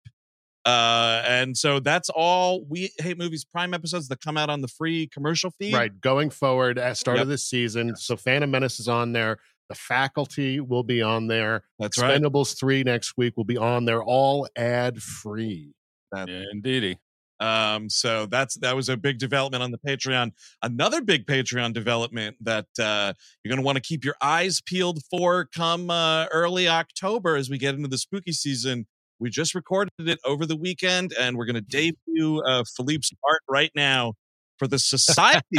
Uh, 0.65 1.23
and 1.25 1.57
so 1.57 1.79
that's 1.79 2.09
all 2.09 2.65
We 2.65 2.91
Hate 2.99 3.17
Movies 3.17 3.45
Prime 3.45 3.73
episodes 3.73 4.09
that 4.09 4.19
come 4.21 4.37
out 4.37 4.49
on 4.49 4.61
the 4.61 4.67
free 4.67 5.07
commercial 5.07 5.49
feed. 5.51 5.73
Right. 5.73 5.99
Going 6.01 6.29
forward 6.29 6.77
at 6.77 6.97
start 6.97 7.17
Yep. 7.17 7.23
of 7.23 7.29
this 7.29 7.45
season. 7.45 7.95
So 7.95 8.17
Phantom 8.17 8.51
Menace 8.51 8.79
is 8.79 8.87
on 8.89 9.13
there. 9.13 9.37
The 9.69 9.75
faculty 9.75 10.59
will 10.59 10.83
be 10.83 11.01
on 11.01 11.27
there. 11.27 11.63
That's 11.79 11.97
right. 11.97 12.21
Expendables 12.21 12.57
3 12.59 12.83
next 12.83 13.13
week 13.17 13.35
will 13.37 13.43
be 13.45 13.57
on 13.57 13.85
there, 13.85 14.03
all 14.03 14.47
ad 14.55 15.01
free. 15.01 15.73
That- 16.11 16.29
Indeedy. 16.29 16.97
Um, 17.39 17.89
so 17.89 18.25
that's 18.25 18.57
that 18.59 18.75
was 18.75 18.89
a 18.89 18.97
big 18.97 19.19
development 19.19 19.63
on 19.63 19.71
the 19.71 19.77
Patreon. 19.77 20.31
Another 20.61 21.01
big 21.01 21.25
Patreon 21.25 21.73
development 21.73 22.37
that 22.41 22.67
uh, 22.79 23.13
you're 23.43 23.49
going 23.49 23.61
to 23.61 23.65
want 23.65 23.75
to 23.77 23.81
keep 23.81 24.03
your 24.03 24.15
eyes 24.21 24.61
peeled 24.61 24.99
for 25.09 25.47
come 25.55 25.89
uh, 25.89 26.25
early 26.31 26.67
October 26.67 27.35
as 27.35 27.49
we 27.49 27.57
get 27.57 27.75
into 27.75 27.87
the 27.87 27.97
spooky 27.97 28.31
season. 28.31 28.87
We 29.19 29.29
just 29.29 29.55
recorded 29.55 29.91
it 29.99 30.19
over 30.25 30.45
the 30.45 30.55
weekend, 30.55 31.13
and 31.19 31.37
we're 31.37 31.45
going 31.45 31.55
to 31.55 31.61
debut 31.61 32.41
uh, 32.47 32.63
Philippe's 32.75 33.11
art 33.27 33.41
right 33.49 33.71
now 33.75 34.13
for 34.57 34.67
the 34.67 34.79
Society. 34.79 35.57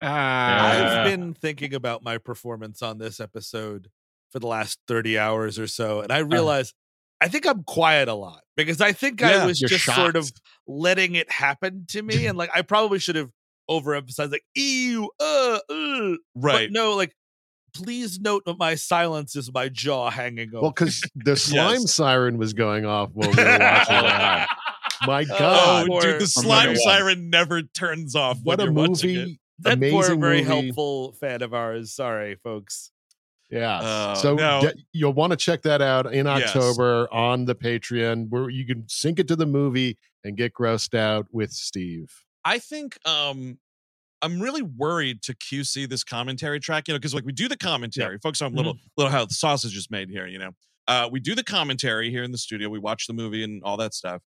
I've 0.00 1.04
been 1.06 1.34
thinking 1.34 1.74
about 1.74 2.02
my 2.02 2.18
performance 2.18 2.82
on 2.82 2.98
this 2.98 3.18
episode 3.20 3.88
for 4.30 4.40
the 4.40 4.46
last 4.46 4.78
30 4.88 5.18
hours 5.18 5.58
or 5.58 5.66
so, 5.66 6.00
and 6.00 6.12
I 6.12 6.18
realize 6.18 6.74
I 7.22 7.28
think 7.28 7.46
I'm 7.46 7.62
quiet 7.64 8.08
a 8.08 8.14
lot 8.14 8.40
because 8.56 8.80
I 8.80 8.92
think 8.92 9.20
Yeah, 9.20 9.44
I 9.44 9.46
was 9.46 9.60
you're 9.60 9.68
just 9.68 9.84
sort 9.84 10.16
of 10.16 10.30
letting 10.66 11.14
it 11.14 11.30
happen 11.30 11.84
to 11.90 12.02
me, 12.02 12.26
and 12.26 12.36
like 12.36 12.50
I 12.54 12.62
probably 12.62 12.98
should 12.98 13.16
have 13.16 13.30
overemphasized, 13.70 14.32
like 14.32 14.44
ew, 14.54 15.10
uh, 15.20 15.58
uh. 15.70 16.10
Right. 16.34 16.68
But 16.68 16.72
no, 16.72 16.94
like 16.96 17.14
please 17.74 18.20
note 18.20 18.42
that 18.44 18.58
my 18.58 18.74
silence 18.74 19.34
is 19.34 19.50
my 19.52 19.68
jaw 19.70 20.10
hanging 20.10 20.50
over. 20.54 20.60
Well, 20.62 20.70
because 20.72 21.00
the 21.14 21.36
slime 21.48 21.80
Yes. 21.80 21.94
siren 21.94 22.36
was 22.38 22.52
going 22.52 22.84
off 22.84 23.10
while 23.14 23.30
we 23.30 23.36
were 23.36 23.42
watching 23.44 23.58
that. 23.58 24.48
My 25.06 25.22
Oh, 25.28 25.36
God, 25.38 25.88
Oh, 25.90 26.00
dude, 26.00 26.20
the 26.20 26.26
slime 26.28 26.76
siren 26.76 27.28
never 27.28 27.62
turns 27.62 28.14
off. 28.14 28.38
what 28.44 28.58
when 28.58 28.68
a 28.68 28.70
you're 28.72 28.88
watching 28.88 29.10
it. 29.10 29.18
movie! 29.18 29.40
that 29.60 29.72
amazing 29.78 29.98
poor, 29.98 30.16
very 30.16 30.42
movie. 30.44 30.62
helpful 30.66 31.12
fan 31.14 31.42
of 31.42 31.52
ours. 31.54 31.92
Sorry, 31.92 32.36
folks. 32.44 32.91
Yeah. 33.52 33.80
Oh, 33.82 34.14
so 34.14 34.34
no. 34.34 34.62
de- 34.62 34.74
you'll 34.92 35.12
want 35.12 35.30
to 35.32 35.36
check 35.36 35.62
that 35.62 35.82
out 35.82 36.12
in 36.12 36.24
Yes. 36.26 36.56
October 36.56 37.06
on 37.12 37.44
the 37.44 37.54
Patreon, 37.54 38.30
where 38.30 38.48
you 38.48 38.66
can 38.66 38.84
sync 38.88 39.18
it 39.18 39.28
to 39.28 39.36
the 39.36 39.46
movie 39.46 39.98
and 40.24 40.36
get 40.36 40.54
grossed 40.54 40.94
out 40.98 41.26
with 41.32 41.52
Steve. 41.52 42.10
I 42.44 42.58
think 42.58 42.98
um 43.06 43.58
I'm 44.22 44.40
really 44.40 44.62
worried 44.62 45.20
to 45.22 45.34
QC 45.34 45.88
this 45.88 46.02
commentary 46.04 46.60
track, 46.60 46.86
you 46.88 46.94
know, 46.94 46.98
because 46.98 47.12
like 47.14 47.24
we 47.26 47.32
do 47.32 47.46
the 47.48 47.56
commentary, 47.56 48.18
folks. 48.22 48.40
I'm 48.40 48.54
little 48.54 48.76
little 48.96 49.10
how 49.12 49.26
the 49.26 49.34
sausage 49.34 49.76
is 49.76 49.90
made 49.90 50.08
here, 50.08 50.26
you 50.26 50.38
know. 50.38 50.50
Uh, 50.88 51.08
we 51.12 51.20
do 51.20 51.34
the 51.34 51.44
commentary 51.44 52.10
here 52.10 52.22
in 52.24 52.32
the 52.32 52.38
studio. 52.38 52.68
We 52.68 52.78
watch 52.78 53.06
the 53.06 53.12
movie 53.12 53.44
and 53.44 53.62
all 53.64 53.76
that 53.76 53.94
stuff, 53.94 54.22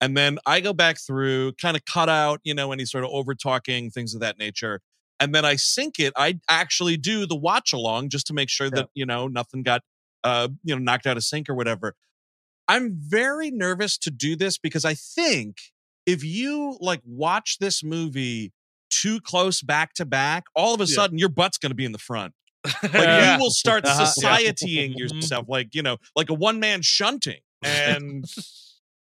and 0.00 0.16
then 0.16 0.38
I 0.46 0.60
go 0.60 0.72
back 0.72 0.98
through, 0.98 1.52
kind 1.54 1.76
of 1.76 1.84
cut 1.84 2.08
out, 2.08 2.40
you 2.44 2.54
know, 2.54 2.72
any 2.72 2.84
sort 2.84 3.04
of 3.04 3.10
over 3.10 3.34
talking 3.34 3.90
things 3.90 4.14
of 4.14 4.20
that 4.20 4.38
nature, 4.38 4.80
and 5.20 5.34
then 5.34 5.44
I 5.44 5.56
sync 5.56 5.98
it. 6.00 6.12
I 6.16 6.40
actually 6.48 6.96
do 6.96 7.26
the 7.26 7.36
watch 7.36 7.72
along 7.72 8.08
just 8.08 8.26
to 8.28 8.34
make 8.34 8.48
sure 8.48 8.70
that 8.70 8.88
you 8.94 9.06
know 9.06 9.28
nothing 9.28 9.62
got 9.62 9.82
uh 10.24 10.48
you 10.64 10.74
know 10.74 10.80
knocked 10.80 11.06
out 11.06 11.16
of 11.16 11.24
sync 11.24 11.48
or 11.48 11.54
whatever. 11.54 11.94
I'm 12.68 12.96
very 12.96 13.50
nervous 13.50 13.98
to 13.98 14.10
do 14.10 14.36
this 14.36 14.58
because 14.58 14.84
I 14.84 14.94
think 14.94 15.56
if 16.06 16.24
you 16.24 16.78
like 16.80 17.00
watch 17.04 17.58
this 17.58 17.82
movie 17.84 18.52
too 18.90 19.20
close 19.20 19.62
back 19.62 19.94
to 19.94 20.04
back, 20.04 20.44
all 20.54 20.74
of 20.74 20.80
a 20.80 20.84
Yeah. 20.84 20.94
sudden 20.94 21.18
your 21.18 21.28
butt's 21.28 21.58
going 21.58 21.70
to 21.70 21.76
be 21.76 21.84
in 21.84 21.92
the 21.92 21.98
front. 21.98 22.34
Like 22.82 23.08
Yeah. 23.08 23.34
you 23.34 23.40
will 23.40 23.50
start 23.50 23.84
Uh-huh. 23.86 24.04
societying 24.04 24.96
yourself, 24.98 25.46
like 25.48 25.74
you 25.74 25.82
know, 25.82 25.98
like 26.16 26.30
a 26.30 26.34
one 26.34 26.60
man 26.60 26.82
shunting, 26.82 27.40
and 27.62 28.24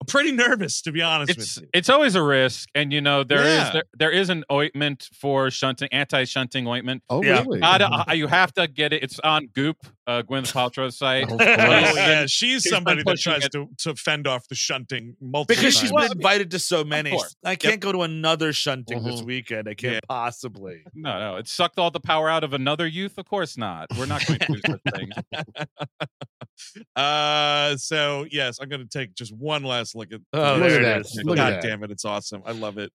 I'm 0.01 0.07
pretty 0.07 0.33
nervous 0.33 0.81
to 0.83 0.93
be 0.93 1.03
honest 1.03 1.31
It's 1.33 1.57
with 1.57 1.65
you. 1.65 1.71
it's 1.75 1.91
always 1.91 2.15
a 2.15 2.23
risk, 2.23 2.69
and 2.75 2.91
you 2.93 3.01
know 3.03 3.23
there 3.23 3.41
is 3.41 3.47
Yeah. 3.59 3.71
there, 3.73 3.85
there 3.99 4.11
is 4.11 4.31
an 4.31 4.45
ointment 4.51 5.09
for 5.13 5.51
shunting, 5.51 5.89
anti-shunting 5.93 6.67
ointment. 6.67 7.03
Oh, 7.11 7.23
Yeah. 7.23 7.43
really? 7.43 7.61
Gotta- 7.61 8.07
uh, 8.09 8.13
you 8.15 8.27
have 8.27 8.53
to 8.55 8.67
get 8.67 8.93
it. 8.95 9.03
It's 9.03 9.21
on 9.21 9.49
Goop, 9.55 9.77
uh, 10.07 10.23
Gwyneth 10.23 10.53
Paltrow's 10.55 10.97
site. 10.97 11.27
Oh, 11.31 11.37
yeah, 11.41 12.25
she's 12.27 12.65
been 12.65 12.71
somebody 12.73 13.03
that 13.03 13.19
tries 13.19 13.47
to, 13.51 13.69
to 13.79 13.95
fend 13.95 14.27
off 14.27 14.49
the 14.49 14.55
shunting 14.55 15.17
multiple 15.21 15.55
Because 15.55 15.75
she's 15.75 15.91
times. 15.91 15.93
Well, 15.93 16.05
I 16.05 16.09
been 16.09 16.17
invited 16.19 16.51
to 16.53 16.59
so 16.59 16.83
many. 16.83 17.21
I 17.45 17.57
can't 17.57 17.81
go 17.81 17.93
to 17.93 18.01
another 18.01 18.55
shunting 18.55 19.03
this 19.05 19.21
Mhm. 19.21 19.27
weekend. 19.27 19.69
I 19.69 19.75
can't 19.75 19.95
Yeah. 19.95 20.01
possibly. 20.09 20.83
No, 20.95 21.19
no, 21.19 21.37
it 21.37 21.47
sucked 21.47 21.79
all 21.79 21.91
the 21.91 22.01
power 22.01 22.31
out 22.31 22.43
of 22.43 22.55
another 22.55 22.87
youth. 22.87 23.19
Of 23.19 23.27
course 23.27 23.59
not. 23.59 23.89
We're 23.99 24.07
not 24.07 24.25
going 24.27 24.39
to 24.41 24.47
do 24.47 24.61
such 24.67 24.81
things. 24.95 25.13
uh 26.97 27.75
so 27.79 28.27
yes 28.31 28.59
i'm 28.61 28.69
gonna 28.69 28.85
take 28.85 29.15
just 29.15 29.35
one 29.35 29.63
last 29.63 29.89
look 29.95 30.12
at 30.12 30.20
Oh, 30.32 30.57
Look 30.57 30.61
there 30.68 30.76
at 30.76 30.82
it 30.82 30.84
that. 30.84 31.01
is. 31.01 31.20
Look 31.24 31.38
at 31.38 31.43
god 31.43 31.53
that. 31.55 31.62
damn 31.62 31.82
it 31.84 31.91
it's 31.91 32.05
awesome 32.05 32.43
i 32.47 32.53
love 32.53 32.78
it 32.78 32.93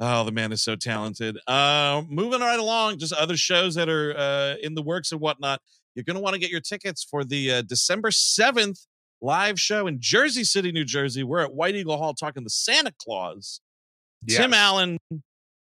oh 0.00 0.24
the 0.24 0.32
man 0.32 0.52
is 0.52 0.62
so 0.62 0.74
talented 0.76 1.38
uh 1.46 2.02
moving 2.08 2.40
right 2.40 2.58
along 2.58 2.98
just 2.98 3.12
other 3.12 3.36
shows 3.36 3.74
that 3.76 3.88
are 3.88 4.16
uh 4.16 4.54
in 4.62 4.74
the 4.74 4.82
works 4.82 5.12
and 5.12 5.20
whatnot 5.20 5.60
you're 5.94 6.04
gonna 6.04 6.20
want 6.20 6.34
to 6.34 6.40
get 6.40 6.50
your 6.50 6.60
tickets 6.60 7.04
for 7.08 7.22
the 7.24 7.50
uh, 7.52 7.62
december 7.62 8.10
7th 8.10 8.86
live 9.22 9.58
show 9.60 9.86
in 9.86 9.98
jersey 10.00 10.42
city 10.44 10.72
new 10.72 10.84
jersey 10.84 11.22
we're 11.22 11.40
at 11.40 11.54
white 11.54 11.74
eagle 11.76 11.96
hall 11.96 12.12
talking 12.14 12.42
the 12.44 12.50
santa 12.50 12.92
claus 13.00 13.60
tim 14.28 14.52
allen 14.52 14.98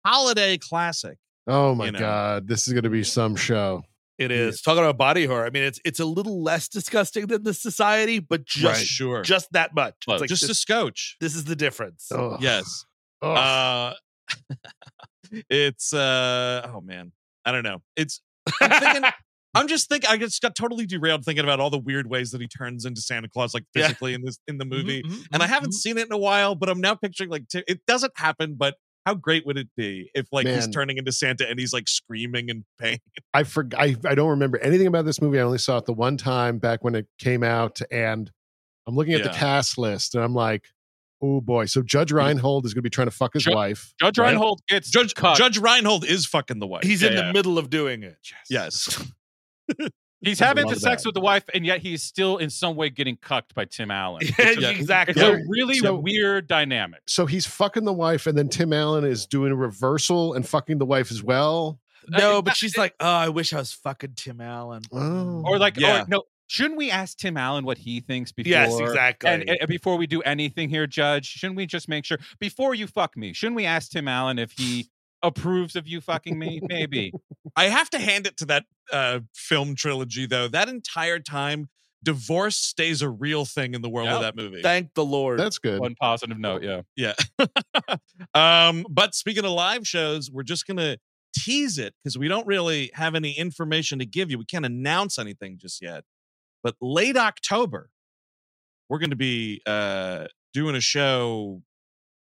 holiday 0.05 0.57
classic 0.57 1.17
Oh 1.45 1.75
my 1.75 1.87
you 1.87 1.91
know. 1.91 1.99
God, 1.99 2.47
this 2.47 2.67
is 2.67 2.73
going 2.73 2.85
to 2.85 2.89
be 2.89 3.03
some 3.03 3.35
show. 3.35 3.83
It 4.19 4.31
is 4.31 4.61
talking 4.61 4.83
about 4.83 4.97
body 4.97 5.25
horror. 5.25 5.45
I 5.45 5.49
mean, 5.49 5.63
it's 5.63 5.79
it's 5.83 5.99
a 5.99 6.05
little 6.05 6.43
less 6.43 6.67
disgusting 6.67 7.27
than 7.27 7.43
the 7.43 7.53
society, 7.53 8.19
but 8.19 8.45
just 8.45 8.65
Right, 8.65 8.85
sure 8.87 9.21
just 9.23 9.51
that 9.53 9.73
much. 9.73 9.95
Well, 10.07 10.15
It's 10.15 10.21
like 10.21 10.29
just 10.29 10.41
this, 10.41 10.51
a 10.51 10.55
scotch 10.55 11.17
this 11.19 11.35
is 11.35 11.45
the 11.45 11.55
difference. 11.55 12.11
Ugh. 12.11 12.37
yes 12.41 12.85
Ugh. 13.21 13.37
Uh, 13.37 13.93
it's 15.49 15.93
uh 15.93 16.69
oh 16.73 16.81
man, 16.81 17.11
I 17.45 17.51
don't 17.51 17.63
know. 17.63 17.81
It's 17.95 18.21
I'm 18.61 18.69
thinking. 18.79 19.03
I'm 19.55 19.67
just 19.67 19.87
thinking. 19.87 20.09
I 20.09 20.17
just 20.17 20.41
got 20.41 20.55
totally 20.55 20.87
derailed 20.87 21.23
thinking 21.23 21.43
about 21.43 21.59
all 21.59 21.69
the 21.69 21.77
weird 21.77 22.09
ways 22.09 22.31
that 22.31 22.41
he 22.41 22.47
turns 22.47 22.85
into 22.85 23.01
Santa 23.01 23.29
Claus, 23.29 23.53
like 23.53 23.65
Yeah. 23.75 23.83
physically 23.83 24.15
in 24.15 24.23
this 24.23 24.39
in 24.47 24.57
the 24.57 24.65
movie. 24.65 25.03
Mhm, 25.03 25.11
mhm, 25.11 25.25
And 25.31 25.43
I 25.43 25.45
mhm, 25.45 25.49
haven't 25.49 25.69
mhm. 25.69 25.73
seen 25.75 25.97
it 25.99 26.07
in 26.07 26.11
a 26.11 26.17
while, 26.17 26.55
but 26.55 26.69
I'm 26.69 26.81
now 26.81 26.95
picturing 26.95 27.29
like 27.29 27.47
t- 27.47 27.63
it 27.67 27.85
doesn't 27.85 28.13
happen. 28.15 28.55
But 28.57 28.75
how 29.05 29.13
great 29.15 29.45
would 29.45 29.57
it 29.57 29.67
be 29.75 30.09
if 30.15 30.27
like 30.31 30.47
he's 30.47 30.67
turning 30.67 30.97
into 30.97 31.11
Santa 31.11 31.49
and 31.49 31.59
he's 31.59 31.73
like 31.73 31.87
screaming 31.87 32.49
in 32.49 32.63
pain? 32.79 32.99
I 33.33 33.43
forgot. 33.43 33.81
I, 33.81 33.95
I 34.05 34.15
don't 34.15 34.29
remember 34.29 34.57
anything 34.59 34.87
about 34.87 35.05
this 35.05 35.21
movie. 35.21 35.39
I 35.39 35.43
only 35.43 35.57
saw 35.57 35.77
it 35.77 35.85
the 35.85 35.93
one 35.93 36.17
time 36.17 36.57
back 36.59 36.83
when 36.83 36.95
it 36.95 37.07
came 37.19 37.43
out, 37.43 37.79
and 37.91 38.31
I'm 38.87 38.95
looking 38.95 39.13
at 39.13 39.23
the 39.23 39.29
cast 39.29 39.77
list, 39.77 40.15
and 40.15 40.23
I'm 40.23 40.33
like, 40.33 40.65
oh 41.21 41.41
boy. 41.41 41.65
So 41.65 41.81
Judge 41.81 42.11
Reinhold 42.11 42.65
is 42.65 42.73
going 42.73 42.79
to 42.79 42.83
be 42.83 42.89
trying 42.89 43.07
to 43.07 43.11
fuck 43.15 43.33
his 43.33 43.43
Ju- 43.43 43.53
wife. 43.53 43.93
Judge 43.99 44.17
right? 44.17 44.27
Reinhold 44.29 44.61
gets 44.67 44.89
Judge 44.89 45.13
cut. 45.15 45.37
Judge 45.37 45.57
Reinhold 45.57 46.05
is 46.05 46.25
fucking 46.25 46.59
the 46.59 46.67
wife. 46.67 46.83
He's 46.83 47.01
Yeah, 47.01 47.09
in 47.09 47.15
the 47.15 47.33
middle 47.33 47.57
of 47.57 47.69
doing 47.69 48.03
it. 48.03 48.17
yes. 48.49 49.01
He's 50.23 50.39
having 50.39 50.65
love 50.65 50.77
sex 50.77 51.03
that. 51.03 51.07
with 51.09 51.15
the 51.15 51.21
wife, 51.21 51.43
and 51.53 51.65
yet 51.65 51.81
he's 51.81 52.01
still 52.03 52.37
in 52.37 52.49
some 52.49 52.75
way 52.75 52.89
getting 52.89 53.17
cucked 53.17 53.53
by 53.55 53.65
Tim 53.65 53.91
Allen. 53.91 54.23
Yeah, 54.25 54.33
It's, 54.49 54.61
Yeah. 54.61 54.69
exactly. 54.69 55.21
it's 55.21 55.21
a 55.21 55.41
really 55.47 55.75
So- 55.79 55.95
weird 55.99 56.47
dynamic. 56.47 57.01
So 57.07 57.25
he's 57.25 57.45
fucking 57.45 57.85
the 57.85 57.93
wife, 57.93 58.25
and 58.27 58.37
then 58.37 58.49
Tim 58.49 58.73
Allen 58.73 59.03
is 59.03 59.25
doing 59.25 59.51
a 59.51 59.55
reversal 59.55 60.33
and 60.33 60.47
fucking 60.47 60.77
the 60.77 60.85
wife 60.85 61.11
as 61.11 61.21
well. 61.23 61.79
no, 62.09 62.39
Uh, 62.39 62.41
but 62.41 62.55
she's 62.57 62.77
like, 62.77 62.93
oh, 62.99 63.05
I 63.07 63.29
wish 63.29 63.53
I 63.53 63.57
was 63.57 63.71
fucking 63.73 64.13
Tim 64.15 64.41
Allen. 64.41 64.81
Oh. 64.91 65.43
Or 65.45 65.57
like, 65.57 65.77
Yeah. 65.77 66.01
or 66.03 66.05
no, 66.09 66.23
shouldn't 66.47 66.77
we 66.77 66.91
ask 66.91 67.17
Tim 67.17 67.37
Allen 67.37 67.63
what 67.63 67.77
he 67.77 68.01
thinks 68.01 68.31
before? 68.33 68.49
yes, 68.49 68.77
exactly. 68.79 69.29
And, 69.29 69.49
and 69.49 69.67
before 69.69 69.95
we 69.97 70.05
do 70.05 70.21
anything 70.23 70.67
here, 70.69 70.85
Judge, 70.85 71.25
shouldn't 71.27 71.55
we 71.55 71.65
just 71.65 71.87
make 71.87 72.03
sure 72.05 72.17
before 72.39 72.75
you 72.75 72.87
fuck 72.87 73.15
me? 73.15 73.31
Shouldn't 73.33 73.55
we 73.55 73.65
ask 73.65 73.89
Tim 73.91 74.07
Allen 74.09 74.37
if 74.37 74.51
he 74.51 74.89
approves 75.23 75.75
of 75.75 75.87
you 75.87 76.01
fucking 76.01 76.37
me? 76.37 76.61
Maybe. 76.61 77.13
I 77.55 77.65
have 77.65 77.89
to 77.91 77.99
hand 77.99 78.27
it 78.27 78.37
to 78.37 78.45
that 78.45 78.65
uh, 78.91 79.21
film 79.33 79.75
trilogy, 79.75 80.27
though. 80.27 80.47
That 80.47 80.69
entire 80.69 81.19
time, 81.19 81.69
divorce 82.03 82.57
stays 82.57 83.01
a 83.01 83.09
real 83.09 83.45
thing 83.45 83.73
in 83.73 83.81
the 83.81 83.89
world 83.89 84.09
of 84.09 84.21
that 84.21 84.35
movie. 84.35 84.61
Thank 84.61 84.93
the 84.93 85.05
Lord. 85.05 85.39
That's 85.39 85.57
good. 85.57 85.79
One 85.79 85.95
positive 85.95 86.37
note, 86.37 86.63
yeah. 86.63 86.81
yeah. 86.95 87.13
um, 88.33 88.85
but 88.89 89.15
speaking 89.15 89.45
of 89.45 89.51
live 89.51 89.87
shows, 89.87 90.29
we're 90.29 90.43
just 90.43 90.67
gonna 90.67 90.97
tease 91.33 91.77
it 91.77 91.93
because 92.03 92.17
we 92.17 92.27
don't 92.27 92.45
really 92.45 92.91
have 92.93 93.15
any 93.15 93.31
information 93.31 93.99
to 93.99 94.05
give 94.05 94.29
you. 94.29 94.37
We 94.37 94.45
can't 94.45 94.65
announce 94.65 95.17
anything 95.17 95.57
just 95.57 95.81
yet. 95.81 96.03
But 96.63 96.75
late 96.79 97.17
October, 97.17 97.89
we're 98.89 98.99
going 98.99 99.09
to 99.09 99.15
be 99.15 99.61
uh, 99.65 100.27
doing 100.53 100.75
a 100.75 100.81
show 100.81 101.61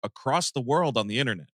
across 0.03 0.53
the 0.53 0.61
world 0.61 0.97
on 0.97 1.09
the 1.09 1.19
internet. 1.19 1.49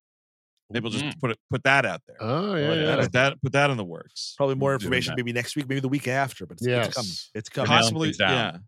Maybe 0.75 0.83
we'll 0.83 0.93
just 0.93 1.05
Mm. 1.05 1.21
put 1.21 1.31
it 1.31 1.39
put 1.51 1.63
that 1.63 1.87
out 1.87 2.03
there. 2.07 2.17
Oh 2.21 2.55
yeah, 2.57 2.75
yeah. 2.75 2.83
yeah. 2.83 2.97
Put 3.03 3.13
that 3.13 3.43
put 3.43 3.53
that 3.53 3.71
in 3.71 3.77
the 3.79 3.85
works. 3.85 4.35
Probably 4.37 4.57
more 4.57 4.75
information 4.75 5.15
maybe 5.17 5.33
next 5.33 5.57
week, 5.57 5.69
maybe 5.69 5.81
the 5.81 5.89
week 5.89 6.09
after, 6.09 6.45
but 6.45 6.59
it's, 6.59 6.67
Yes. 6.67 6.89
it's 6.89 6.95
coming. 6.97 7.13
It's 7.35 7.49
coming. 7.49 7.69
Possibly, 7.69 8.13
down. 8.13 8.31
yeah. 8.33 8.59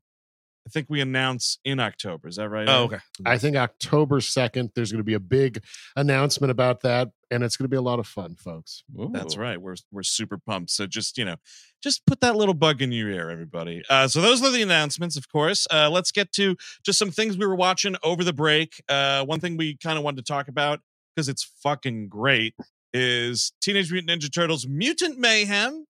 I 0.64 0.68
think 0.68 0.86
we 0.90 1.00
announce 1.00 1.60
in 1.64 1.78
October. 1.78 2.26
Is 2.26 2.36
that 2.36 2.48
right? 2.48 2.68
Oh, 2.68 2.84
okay. 2.84 2.98
I 3.24 3.38
think 3.38 3.54
October 3.56 4.20
second. 4.20 4.70
There's 4.74 4.90
going 4.90 4.98
to 4.98 5.04
be 5.04 5.14
a 5.14 5.20
big 5.20 5.62
announcement 5.94 6.50
about 6.50 6.80
that, 6.80 7.10
and 7.30 7.44
it's 7.44 7.56
going 7.56 7.66
to 7.66 7.68
be 7.68 7.76
a 7.76 7.80
lot 7.82 8.00
of 8.00 8.06
fun, 8.08 8.34
folks. 8.34 8.82
That's 9.12 9.36
right. 9.36 9.60
We're 9.60 9.76
we're 9.92 10.02
super 10.02 10.38
pumped. 10.38 10.70
So 10.72 10.88
just 10.88 11.18
you 11.18 11.24
know, 11.24 11.36
just 11.84 12.04
put 12.04 12.20
that 12.20 12.34
little 12.34 12.52
bug 12.52 12.82
in 12.82 12.90
your 12.90 13.08
ear, 13.10 13.30
everybody. 13.30 13.84
Uh, 13.88 14.08
so 14.08 14.20
those 14.20 14.42
are 14.42 14.50
the 14.50 14.60
announcements, 14.62 15.16
of 15.16 15.28
course. 15.28 15.68
Uh, 15.72 15.88
let's 15.88 16.10
get 16.10 16.32
to 16.32 16.56
just 16.84 16.98
some 16.98 17.12
things 17.12 17.38
we 17.38 17.46
were 17.46 17.54
watching 17.54 17.94
over 18.02 18.24
the 18.24 18.32
break. 18.32 18.82
Uh, 18.88 19.24
one 19.24 19.38
thing 19.38 19.56
we 19.56 19.76
kind 19.76 19.96
of 19.98 20.02
wanted 20.02 20.26
to 20.26 20.32
talk 20.32 20.48
about 20.48 20.80
because 21.16 21.28
it's 21.28 21.42
fucking 21.62 22.08
great 22.08 22.54
is 22.92 23.52
Teenage 23.62 23.90
Mutant 23.90 24.22
Ninja 24.22 24.32
Turtles: 24.32 24.66
Mutant 24.68 25.18
Mayhem. 25.18 25.86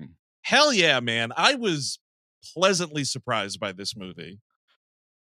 Mm. 0.00 0.08
Hell 0.42 0.72
yeah, 0.72 1.00
man! 1.00 1.32
I 1.36 1.54
was 1.54 1.98
pleasantly 2.54 3.04
surprised 3.04 3.58
by 3.60 3.72
this 3.72 3.96
movie. 3.96 4.40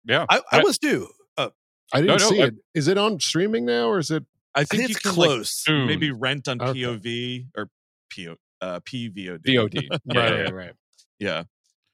Yeah. 0.06 0.26
I, 0.28 0.38
I 0.52 0.60
I- 0.60 0.62
was 0.62 0.78
too. 0.78 1.08
Uh, 1.36 1.50
I 1.92 2.00
didn't 2.00 2.20
no, 2.20 2.28
see 2.30 2.42
I- 2.42 2.46
it. 2.46 2.54
Is 2.74 2.88
it 2.88 2.96
on 2.98 3.20
streaming 3.20 3.64
now, 3.66 3.88
or 3.88 3.98
is 3.98 4.10
it? 4.10 4.24
I 4.54 4.60
I 4.60 4.64
think, 4.64 4.82
think 4.82 4.90
it's 4.92 5.00
can 5.00 5.16
like, 5.16 5.28
close. 5.28 5.64
Maybe 5.68 6.12
rent 6.12 6.46
on 6.46 6.62
Okay. 6.62 6.80
POV 6.80 7.46
or 7.56 7.70
PO 8.14 8.36
uh, 8.60 8.80
PVOD. 8.80 9.40
VOD. 9.44 9.88
Yeah, 9.90 10.20
right, 10.20 10.30
yeah, 10.32 10.42
right, 10.42 10.54
right. 10.54 10.72
Yeah. 11.18 11.42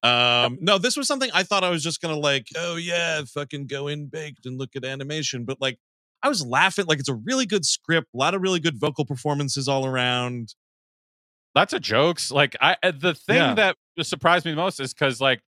Um, 0.02 0.58
no, 0.60 0.78
this 0.78 0.96
was 0.96 1.06
something 1.06 1.30
I 1.34 1.42
thought 1.42 1.64
I 1.64 1.70
was 1.70 1.82
just 1.82 2.00
gonna 2.02 2.18
like, 2.18 2.46
oh 2.56 2.76
yeah, 2.76 3.22
fucking 3.34 3.66
go 3.66 3.88
in 3.88 4.06
baked 4.08 4.44
and 4.46 4.58
look 4.58 4.70
at 4.76 4.84
animation. 4.84 5.44
But 5.44 5.58
like 5.60 5.78
I 6.22 6.28
was 6.28 6.44
laughing, 6.44 6.86
like 6.86 6.98
it's 6.98 7.08
a 7.08 7.14
really 7.14 7.46
good 7.46 7.64
script, 7.64 8.08
a 8.14 8.16
lot 8.18 8.34
of 8.34 8.42
really 8.42 8.60
good 8.60 8.78
vocal 8.78 9.04
performances 9.04 9.68
all 9.68 9.86
around. 9.86 10.54
lots 11.56 11.72
of 11.72 11.82
jokes. 11.82 12.30
Like 12.30 12.54
I, 12.60 12.76
uh, 12.82 12.92
the 12.92 13.12
thing 13.14 13.36
Yeah. 13.36 13.54
that 13.54 13.76
surprised 14.06 14.46
me 14.46 14.54
most 14.54 14.78
is 14.80 14.94
because 14.94 15.20
like 15.20 15.42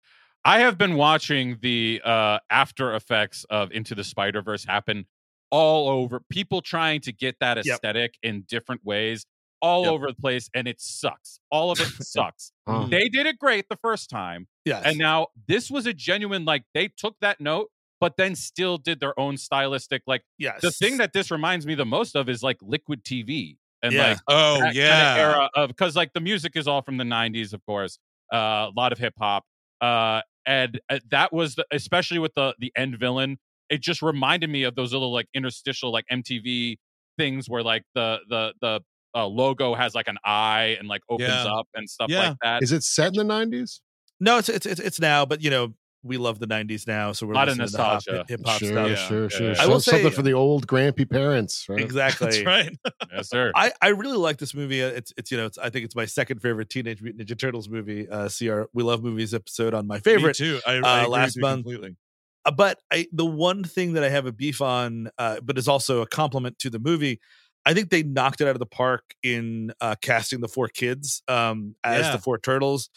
I 0.44 0.60
have 0.62 0.76
been 0.78 0.96
watching 0.96 1.58
the 1.62 2.02
uh, 2.04 2.40
after 2.50 2.96
effects 2.96 3.46
of 3.52 3.72
Into 3.72 3.94
the 3.94 4.04
Spider 4.04 4.42
Verse 4.42 4.66
happen 4.66 5.06
all 5.52 5.88
over. 5.90 6.20
People 6.30 6.62
trying 6.62 7.02
to 7.02 7.12
get 7.14 7.36
that 7.40 7.58
Yep. 7.58 7.66
aesthetic 7.68 8.16
in 8.24 8.42
different 8.48 8.82
ways, 8.84 9.26
all 9.62 9.84
Yep. 9.84 9.92
over 9.92 10.08
the 10.08 10.16
place, 10.16 10.50
and 10.56 10.68
it 10.68 10.82
sucks. 10.82 11.40
All 11.52 11.70
of 11.70 11.80
it 11.80 11.88
sucks. 12.02 12.52
Huh. 12.68 12.88
They 12.90 13.08
did 13.10 13.28
it 13.28 13.38
great 13.38 13.66
the 13.70 13.78
first 13.78 14.10
time, 14.10 14.48
Yes. 14.66 14.82
and 14.86 14.98
now 14.98 15.28
this 15.48 15.70
was 15.70 15.86
a 15.86 15.94
genuine 15.94 16.46
like 16.46 16.64
they 16.74 16.88
took 16.88 17.16
that 17.22 17.40
note, 17.40 17.70
but 18.02 18.18
then 18.18 18.36
still 18.36 18.78
did 18.78 19.00
their 19.00 19.18
own 19.20 19.38
stylistic. 19.38 20.04
Like 20.08 20.24
yes. 20.38 20.62
the 20.62 20.72
thing 20.72 20.98
that 20.98 21.14
this 21.14 21.32
reminds 21.32 21.66
me 21.66 21.76
the 21.76 21.86
most 21.86 22.16
of 22.18 22.28
is 22.30 22.44
like 22.44 22.58
Liquid 22.62 23.06
TV 23.06 23.58
and 23.84 23.96
Yeah. 23.96 24.02
like 24.10 24.20
Oh 24.28 24.64
that 24.64 24.74
yeah. 24.74 25.16
kinda 25.16 25.22
era 25.22 25.50
of 25.56 25.70
because 25.70 25.96
like 25.96 26.14
the 26.14 26.22
music 26.22 26.56
is 26.58 26.68
all 26.68 26.82
from 26.82 26.98
the 26.98 27.06
90s 27.06 27.54
of 27.54 27.66
course 27.66 28.00
uh, 28.34 28.68
a 28.70 28.74
lot 28.76 28.92
of 28.92 29.00
hip 29.00 29.14
hop 29.20 29.44
uh 29.82 30.22
and 30.46 30.80
uh, 30.90 31.00
that 31.10 31.32
was 31.34 31.56
the, 31.56 31.66
especially 31.72 32.20
with 32.20 32.34
the 32.36 32.54
the 32.60 32.72
end 32.76 32.98
villain 33.00 33.38
it 33.70 33.82
just 33.82 34.02
reminded 34.02 34.50
me 34.50 34.64
of 34.64 34.76
those 34.76 34.94
little 34.94 35.12
like 35.14 35.28
interstitial 35.34 35.92
like 35.92 36.06
mtv 36.12 36.78
things 37.18 37.50
where 37.50 37.64
like 37.64 37.84
the 37.96 38.20
the 38.30 38.54
the 38.62 38.82
uh, 39.16 39.26
logo 39.28 39.74
has 39.76 39.94
like 39.96 40.08
an 40.08 40.18
eye 40.26 40.76
and 40.80 40.88
like 40.88 41.02
opens 41.10 41.28
Yeah. 41.28 41.46
up 41.46 41.68
and 41.74 41.90
stuff 41.90 42.10
Yeah. 42.10 42.20
like 42.20 42.34
that 42.42 42.64
Is 42.64 42.72
it 42.72 42.84
set 42.84 43.08
in 43.10 43.14
the 43.16 43.24
nineties? 43.24 43.82
no, 44.20 44.38
it's, 44.38 44.50
it's 44.50 44.66
it's 44.68 44.80
it's 44.80 45.00
now, 45.00 45.26
but 45.26 45.42
you 45.42 45.50
know 45.50 45.74
we 46.04 46.18
love 46.18 46.40
the 46.40 46.48
'90s 46.48 46.88
now, 46.88 47.12
so 47.12 47.28
we're 47.28 47.34
Lot 47.36 47.48
of 47.50 47.58
listening 47.58 47.80
to 47.80 47.88
nostalgia. 47.88 48.26
hip 48.28 48.42
hop 48.46 48.60
Sure, 48.60 48.70
stuff. 48.72 48.90
Yeah. 48.90 48.96
sure, 49.08 49.30
sure. 49.30 49.48
Yeah. 49.54 49.62
I 49.62 49.68
will 49.68 49.80
Some- 49.80 49.92
something 49.94 50.10
say- 50.12 50.16
for 50.16 50.22
the 50.24 50.34
old 50.34 50.68
grampy 50.68 51.10
parents, 51.10 51.66
right? 51.70 51.80
Exactly. 51.80 52.44
That's 52.44 52.46
right. 52.46 52.78
yes 53.14 53.30
sir 53.30 53.52
I, 53.56 53.72
I 53.82 53.90
really 53.90 54.18
like 54.18 54.38
this 54.38 54.54
movie. 54.54 54.82
Uh, 54.84 54.88
It's 54.88 55.14
it's 55.18 55.32
you 55.32 55.38
know 55.38 55.46
it's, 55.46 55.58
I 55.58 55.70
think 55.70 55.86
it's 55.86 55.96
my 55.96 56.06
second 56.06 56.42
favorite 56.42 56.70
Teenage 56.70 57.02
Mutant 57.02 57.28
Ninja 57.28 57.38
Turtles 57.38 57.70
movie. 57.70 58.08
Uh, 58.10 58.28
see 58.30 58.50
our 58.50 58.68
We 58.74 58.84
Love 58.84 59.04
Movies 59.04 59.34
episode 59.34 59.74
on 59.74 59.86
my 59.88 59.96
Me 59.96 60.02
favorite. 60.02 60.36
too. 60.36 60.60
I, 60.66 60.74
I 60.74 60.76
uh, 60.78 60.98
agree 61.02 61.08
last 61.12 61.28
with 61.28 61.36
you 61.38 61.42
month. 61.42 61.64
completely. 61.66 61.96
Uh, 62.44 62.52
but 62.52 62.80
I 62.92 63.08
the 63.12 63.26
one 63.26 63.64
thing 63.64 63.94
that 63.94 64.04
I 64.04 64.10
have 64.10 64.26
a 64.26 64.32
beef 64.32 64.62
on, 64.62 65.10
uh, 65.20 65.40
but 65.44 65.58
is 65.60 65.68
also 65.68 66.02
a 66.02 66.08
compliment 66.08 66.58
to 66.60 66.70
the 66.72 66.80
movie. 66.80 67.20
I 67.66 67.74
think 67.74 67.90
they 67.90 68.04
knocked 68.04 68.42
it 68.42 68.46
out 68.48 68.56
of 68.56 68.60
the 68.60 68.66
park 68.66 69.04
in 69.22 69.72
uh, 69.82 69.96
casting 70.02 70.42
the 70.42 70.48
four 70.48 70.68
kids 70.68 71.22
um, 71.28 71.76
as 71.84 72.06
Yeah. 72.06 72.12
the 72.14 72.18
four 72.22 72.38
turtles. 72.40 72.90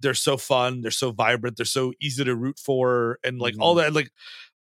They're 0.00 0.14
so 0.14 0.36
fun. 0.36 0.80
They're 0.82 0.90
so 0.90 1.10
vibrant. 1.10 1.56
They're 1.56 1.66
so 1.66 1.92
easy 2.00 2.24
to 2.24 2.34
root 2.36 2.58
for, 2.58 3.18
and 3.24 3.38
like 3.40 3.54
all 3.58 3.74
that, 3.76 3.92
like 3.92 4.10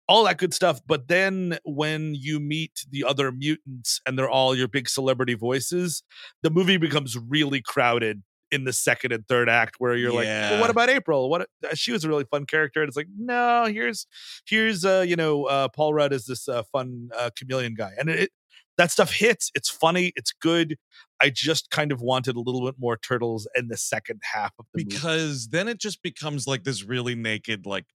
all 0.09 0.25
that 0.25 0.39
good 0.39 0.53
stuff. 0.55 0.81
But 0.87 1.09
then 1.09 1.59
when 1.65 2.15
you 2.15 2.39
meet 2.39 2.85
the 2.91 3.05
other 3.05 3.33
mutants 3.33 4.01
and 4.07 4.19
they're 4.19 4.29
all 4.31 4.55
your 4.55 4.69
big 4.69 4.89
celebrity 4.89 5.35
voices, 5.35 6.03
the 6.43 6.51
movie 6.51 6.77
becomes 6.77 7.17
really 7.19 7.61
crowded 7.63 8.23
in 8.53 8.63
the 8.65 8.73
second 8.73 9.11
and 9.11 9.27
third 9.27 9.49
act 9.49 9.75
where 9.79 9.97
you're 9.97 10.13
like 10.13 10.25
well, 10.53 10.61
what 10.61 10.71
about 10.71 10.89
april 10.89 11.29
what 11.29 11.49
uh, 11.69 11.75
she 11.75 11.91
was 11.91 12.05
a 12.05 12.09
really 12.09 12.25
fun 12.31 12.47
character 12.47 12.81
and 12.81 12.87
it's 12.87 12.97
like 12.97 13.09
no 13.19 13.65
here's 13.65 14.07
here's 14.47 14.85
uh 14.85 15.05
you 15.05 15.17
know 15.17 15.47
uh 15.47 15.67
paul 15.67 15.93
rudd 15.93 16.13
is 16.13 16.27
this 16.27 16.49
uh, 16.49 16.63
fun 16.71 17.09
uh, 17.19 17.29
chameleon 17.37 17.75
guy 17.75 17.91
and 17.99 18.09
it 18.09 18.31
that 18.79 18.91
stuff 18.91 19.13
hits 19.13 19.51
it's 19.55 19.71
funny 19.71 20.13
it's 20.17 20.33
good. 20.33 20.77
I 21.21 21.31
just 21.31 21.71
kind 21.71 21.93
of 21.93 22.01
wanted 22.01 22.37
a 22.37 22.41
little 22.41 22.65
bit 22.67 22.75
more 22.79 22.97
turtles 22.97 23.49
in 23.57 23.69
the 23.69 23.77
second 23.77 24.21
half 24.35 24.53
of 24.59 24.67
the 24.75 24.85
movie. 24.85 24.95
Because 24.95 25.49
then 25.49 25.67
it 25.67 25.81
just 25.81 26.03
becomes 26.03 26.47
like 26.47 26.65
this 26.65 26.85
really 26.85 27.15
naked 27.15 27.65
like 27.65 27.87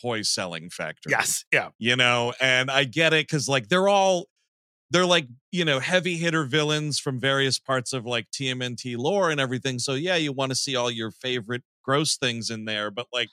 toy 0.00 0.22
selling 0.22 0.68
factory. 0.70 1.10
yes 1.10 1.44
yeah. 1.52 1.68
you 1.78 1.96
know? 1.96 2.32
And 2.40 2.70
i 2.70 2.84
get 2.84 3.12
it 3.12 3.26
because 3.26 3.48
like 3.48 3.68
they're 3.68 3.88
all 3.88 4.26
they're 4.90 5.06
like 5.06 5.28
you 5.50 5.64
know 5.64 5.78
heavy 5.78 6.16
hitter 6.16 6.44
villains 6.44 6.98
from 6.98 7.18
various 7.18 7.58
parts 7.58 7.92
of 7.92 8.04
like 8.04 8.26
tmnt 8.30 8.96
lore 8.98 9.30
and 9.30 9.40
everything 9.40 9.78
so 9.78 9.94
yeah 9.94 10.16
you 10.16 10.32
want 10.32 10.50
to 10.50 10.56
see 10.56 10.76
all 10.76 10.90
your 10.90 11.10
favorite 11.10 11.62
gross 11.82 12.16
things 12.18 12.50
in 12.50 12.66
there 12.66 12.90
but 12.90 13.06
like 13.12 13.28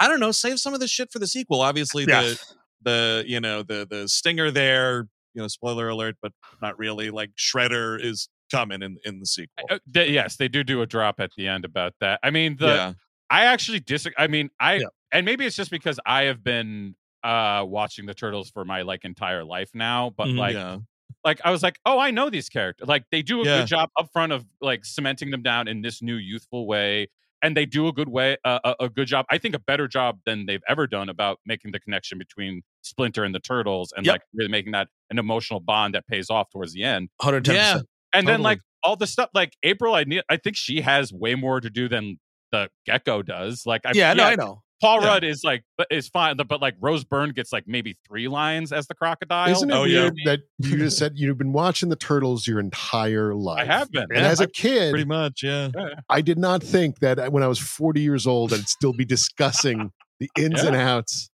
i 0.00 0.08
don't 0.08 0.18
know 0.18 0.32
save 0.32 0.58
some 0.58 0.74
of 0.74 0.80
the 0.80 0.88
shit 0.88 1.12
for 1.12 1.20
the 1.20 1.26
sequel. 1.28 1.60
Obviously 1.60 2.04
the 2.04 2.10
yes 2.10 2.54
the 2.84 3.24
you 3.26 3.40
know 3.40 3.62
the 3.62 3.86
the 3.90 4.08
stinger 4.08 4.50
there 4.50 5.08
you 5.34 5.42
know 5.42 5.48
spoiler 5.48 5.88
alert 5.88 6.16
but 6.22 6.32
not 6.62 6.78
really 6.78 7.10
like 7.10 7.30
shredder 7.36 8.00
is 8.02 8.28
coming 8.50 8.82
in 8.82 8.98
in 9.04 9.18
the 9.20 9.26
sequel 9.26 9.66
Uh, 9.70 9.78
th- 9.92 10.10
yes 10.10 10.36
they 10.36 10.48
do 10.48 10.62
do 10.62 10.82
a 10.82 10.86
drop 10.86 11.18
at 11.20 11.30
the 11.36 11.48
end 11.48 11.64
about 11.64 11.94
that 12.00 12.20
i 12.22 12.30
mean 12.30 12.56
the 12.56 12.82
yeah 12.82 12.94
I 13.30 13.46
actually 13.46 13.80
disagree. 13.80 14.14
I 14.18 14.26
mean, 14.28 14.50
I 14.60 14.82
Yeah. 14.82 14.88
and 15.10 15.24
maybe 15.24 15.46
it's 15.46 15.56
just 15.56 15.70
because 15.70 15.98
I 16.04 16.24
have 16.24 16.44
been 16.44 16.94
uh 17.22 17.64
watching 17.66 18.04
the 18.04 18.12
turtles 18.14 18.50
for 18.50 18.66
my 18.66 18.82
like 18.82 19.02
entire 19.04 19.44
life 19.44 19.70
now, 19.74 20.10
but 20.10 20.30
Mhm. 20.30 20.36
like 20.36 20.58
yeah 20.58 20.78
like 21.24 21.40
I 21.44 21.50
was 21.50 21.62
like, 21.62 21.78
"Oh, 21.86 21.98
I 21.98 22.10
know 22.10 22.30
these 22.30 22.48
characters." 22.48 22.88
Like 22.88 23.04
they 23.10 23.22
do 23.22 23.42
a 23.42 23.46
good 23.46 23.66
job 23.66 23.90
up 23.98 24.08
front 24.12 24.32
of 24.32 24.46
like 24.60 24.84
cementing 24.84 25.30
them 25.30 25.42
down 25.42 25.68
in 25.68 25.82
this 25.82 26.02
new 26.02 26.16
youthful 26.16 26.66
way 26.66 27.08
and 27.42 27.56
they 27.56 27.66
do 27.66 27.88
a 27.88 27.92
good 27.92 28.08
way 28.08 28.36
uh, 28.44 28.60
a, 28.64 28.84
a 28.84 28.88
good 28.88 29.08
job. 29.08 29.26
I 29.30 29.38
think 29.38 29.54
a 29.54 29.58
better 29.60 29.88
job 29.88 30.20
than 30.26 30.46
they've 30.46 30.62
ever 30.68 30.86
done 30.86 31.08
about 31.08 31.40
making 31.46 31.72
the 31.72 31.80
connection 31.80 32.18
between 32.18 32.62
Splinter 32.84 33.24
and 33.24 33.34
the 33.34 33.40
turtles 33.40 33.92
and 33.96 34.04
Yep. 34.06 34.12
like 34.14 34.22
really 34.34 34.50
making 34.50 34.72
that 34.72 34.88
an 35.10 35.18
emotional 35.18 35.60
bond 35.60 35.94
that 35.94 36.06
pays 36.06 36.30
off 36.30 36.50
towards 36.50 36.72
the 36.72 36.82
end. 36.84 37.08
110% 37.22 37.54
Yeah. 37.54 37.80
And 38.12 38.28
then 38.28 38.42
like 38.42 38.60
all 38.82 38.96
the 38.96 39.06
stuff 39.06 39.30
like 39.34 39.54
April 39.62 39.94
I 39.94 40.04
need 40.04 40.22
I 40.28 40.36
think 40.36 40.56
she 40.56 40.80
has 40.82 41.12
way 41.12 41.34
more 41.34 41.60
to 41.60 41.70
do 41.70 41.88
than 41.88 42.18
the 42.52 42.68
gecko 42.86 43.22
does. 43.22 43.62
Like 43.66 43.80
I 43.84 43.92
yeah 43.94 44.12
no 44.12 44.24
i 44.24 44.34
know 44.36 44.60
Paul 44.80 45.00
Yeah. 45.00 45.08
Rudd 45.08 45.24
is 45.24 45.40
like 45.42 45.64
but 45.78 45.86
is 45.90 46.08
fine, 46.08 46.36
but 46.36 46.60
like 46.60 46.74
Rose 46.80 47.04
Byrne 47.04 47.30
gets 47.30 47.52
like 47.52 47.64
maybe 47.66 47.96
three 48.06 48.28
lines 48.28 48.70
as 48.72 48.86
the 48.86 48.94
crocodile. 48.94 49.50
Isn't 49.50 49.70
it 49.70 49.74
Oh, 49.74 49.84
yeah. 49.84 50.02
weird 50.02 50.14
that 50.26 50.40
you 50.58 50.76
just 50.76 50.98
said 50.98 51.12
you've 51.14 51.38
been 51.38 51.52
watching 51.54 51.88
the 51.88 51.96
turtles 51.96 52.46
your 52.46 52.60
entire 52.60 53.34
life? 53.34 53.62
I 53.62 53.64
have 53.64 53.90
been. 53.90 54.02
And 54.10 54.18
Yeah, 54.20 54.28
as 54.28 54.40
a 54.40 54.46
kid, 54.46 54.90
pretty 54.92 55.06
much 55.06 55.42
yeah 55.42 55.70
I 56.10 56.20
did 56.20 56.38
not 56.38 56.62
think 56.62 56.98
that 57.00 57.18
uh, 57.18 57.30
when 57.30 57.42
I 57.42 57.46
was 57.46 57.58
40 57.58 58.00
years 58.00 58.26
old, 58.26 58.52
I'd 58.52 58.68
still 58.68 58.92
be 58.92 59.04
discussing 59.06 59.90
the 60.20 60.28
ins 60.36 60.62
and 60.62 60.76
outs 60.76 61.30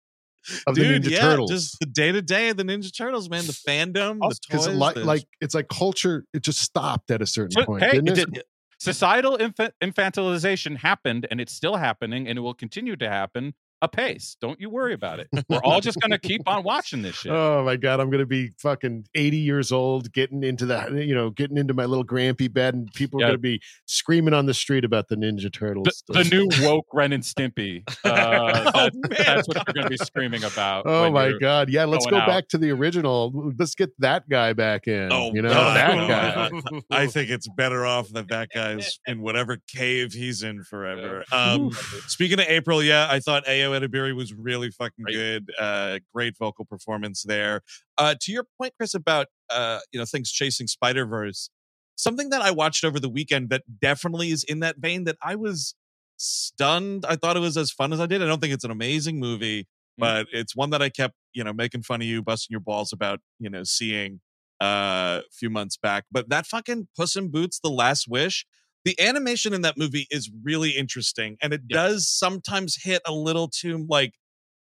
of 0.67 0.75
dude 0.75 1.03
the 1.03 1.09
Ninja 1.09 1.13
yeah 1.13 1.21
Turtles. 1.23 1.51
just 1.51 1.81
the 1.81 1.87
day-to-day 1.87 2.49
of 2.51 2.57
the 2.57 2.63
ninja 2.65 2.95
turtles 2.97 3.29
man 3.31 3.47
the 3.47 3.53
fandom 3.53 4.19
the 4.21 4.39
because 4.49 4.67
toys 4.67 4.75
like, 4.77 4.95
the- 4.95 5.05
like 5.05 5.25
it's 5.41 5.55
like 5.55 5.69
culture, 5.69 6.25
it 6.35 6.43
just 6.43 6.61
stopped 6.61 7.11
at 7.11 7.23
a 7.23 7.27
certain 7.27 7.53
So, 7.53 7.65
point. 7.65 7.83
hey, 7.83 7.99
it 7.99 8.05
did- 8.05 8.43
Societal 8.79 9.37
infa- 9.37 9.73
infantilization 9.83 10.77
happened 10.79 11.27
and 11.31 11.39
it's 11.41 11.53
still 11.53 11.77
happening 11.77 12.27
and 12.27 12.39
it 12.39 12.41
will 12.41 12.55
continue 12.55 12.97
to 12.97 13.09
happen 13.11 13.53
apace. 13.83 14.37
Don't 14.41 14.61
you 14.61 14.71
worry 14.71 14.95
about 14.95 15.21
it. 15.21 15.29
We're 15.49 15.63
all 15.63 15.81
just 15.81 16.01
going 16.01 16.11
to 16.13 16.19
keep 16.19 16.43
on 16.47 16.63
watching 16.63 17.03
this 17.03 17.17
shit. 17.17 17.33
Oh 17.33 17.65
my 17.65 17.77
god, 17.77 18.01
I'm 18.01 18.11
gonna 18.11 18.27
be 18.27 18.51
fucking 18.59 19.07
80 19.15 19.37
years 19.37 19.73
old, 19.73 20.13
getting 20.13 20.43
into 20.43 20.67
that, 20.67 20.93
you 20.93 21.15
know, 21.15 21.31
getting 21.31 21.57
into 21.57 21.75
my 21.75 21.85
little 21.85 22.05
grampy 22.05 22.53
bed, 22.53 22.75
and 22.75 22.93
people 22.95 23.23
are 23.23 23.27
gonna 23.27 23.39
be 23.39 23.61
screaming 23.87 24.35
on 24.35 24.47
the 24.47 24.55
street 24.55 24.85
about 24.85 25.09
the 25.09 25.17
Ninja 25.17 25.53
Turtles. 25.53 26.03
the, 26.09 26.23
the 26.23 26.25
new 26.25 26.49
woke 26.67 26.87
Ren 26.93 27.13
and 27.13 27.23
Stimpy. 27.23 27.83
Uh, 28.11 28.71
Oh, 28.75 28.89
that's, 29.09 29.49
what 29.49 29.57
you're 29.57 29.75
going 29.75 29.85
to 29.85 29.91
be 29.91 29.97
screaming 29.97 30.45
about. 30.45 30.87
Oh 30.87 31.11
my 31.11 31.33
god! 31.41 31.69
Yeah, 31.71 31.85
let's 31.85 32.07
go 32.07 32.17
out. 32.17 32.27
back 32.27 32.49
to 32.49 32.59
the 32.59 32.71
original. 32.71 33.53
Let's 33.59 33.75
get 33.75 33.91
that 34.01 34.29
guy 34.29 34.53
back 34.53 34.87
in. 34.87 35.13
Oh, 35.13 35.33
you 35.33 35.43
know 35.43 35.49
no, 35.49 35.75
that 35.75 36.09
guy. 36.09 36.81
I 36.91 37.07
think 37.07 37.31
it's 37.31 37.49
better 37.49 37.85
off 37.85 38.09
that 38.11 38.29
that 38.29 38.51
guy's 38.55 38.99
in 39.07 39.21
whatever 39.21 39.59
cave 39.69 40.13
he's 40.13 40.43
in 40.43 40.63
forever. 40.63 41.25
Um, 41.33 41.71
speaking 42.07 42.41
of 42.41 42.47
April, 42.47 42.83
yeah, 42.83 43.09
I 43.11 43.21
thought 43.21 43.45
Ayo 43.71 43.81
Edebiri 43.81 44.15
was 44.15 44.35
really 44.35 44.71
fucking 44.71 45.05
good. 45.07 45.51
Uh, 45.59 45.99
great 46.15 46.37
vocal 46.39 46.65
performance 46.65 47.23
there. 47.23 47.63
Uh, 47.99 48.15
to 48.21 48.33
your 48.33 48.45
point, 48.59 48.75
Chris, 48.77 48.95
about 48.95 49.27
uh, 49.49 49.81
you 49.93 49.99
know 49.99 50.05
things 50.05 50.31
chasing 50.31 50.67
Spider 50.67 51.07
Verse, 51.07 51.51
something 51.97 52.31
that 52.31 52.43
I 52.43 52.51
watched 52.51 52.85
over 52.85 53.01
the 53.01 53.09
weekend 53.09 53.51
that 53.51 53.63
definitely 53.81 54.31
is 54.31 54.45
in 54.45 54.61
that 54.61 54.77
vein. 54.79 55.05
That 55.05 55.17
I 55.23 55.37
was 55.37 55.75
stunned. 56.17 57.05
I 57.09 57.17
thought 57.17 57.37
it 57.37 57.41
was 57.41 57.57
as 57.57 57.71
fun 57.71 57.93
as 57.93 58.01
I 58.01 58.07
did. 58.07 58.23
I 58.23 58.27
don't 58.27 58.41
think 58.41 58.53
it's 58.53 58.65
an 58.65 58.71
amazing 58.71 59.19
movie, 59.19 59.67
but 59.99 60.27
it's 60.33 60.55
one 60.57 60.71
that 60.71 60.83
I 60.83 60.89
kept 60.89 61.15
you 61.33 61.45
know 61.45 61.53
making 61.53 61.83
fun 61.83 62.01
of 62.03 62.07
you, 62.07 62.23
busting 62.23 62.53
your 62.53 62.61
balls 62.61 62.93
about 62.93 63.21
you 63.39 63.51
know 63.51 63.65
seeing 63.65 64.21
uh, 64.61 65.21
a 65.21 65.33
few 65.33 65.51
months 65.51 65.77
back. 65.77 66.05
But 66.11 66.29
that 66.29 66.47
fucking 66.47 66.89
Puss 66.97 67.17
in 67.17 67.31
Boots: 67.31 67.61
The 67.63 67.71
Last 67.71 68.07
Wish. 68.09 68.47
The 68.85 68.99
animation 69.01 69.53
in 69.53 69.61
that 69.63 69.77
movie 69.77 70.07
is 70.11 70.31
really 70.43 70.71
interesting, 70.71 71.37
and 71.43 71.53
it 71.53 71.63
Yeah. 71.69 71.77
does 71.77 72.09
sometimes 72.09 72.77
hit 72.83 73.03
a 73.07 73.13
little 73.13 73.49
too 73.49 73.87
like, 73.89 74.15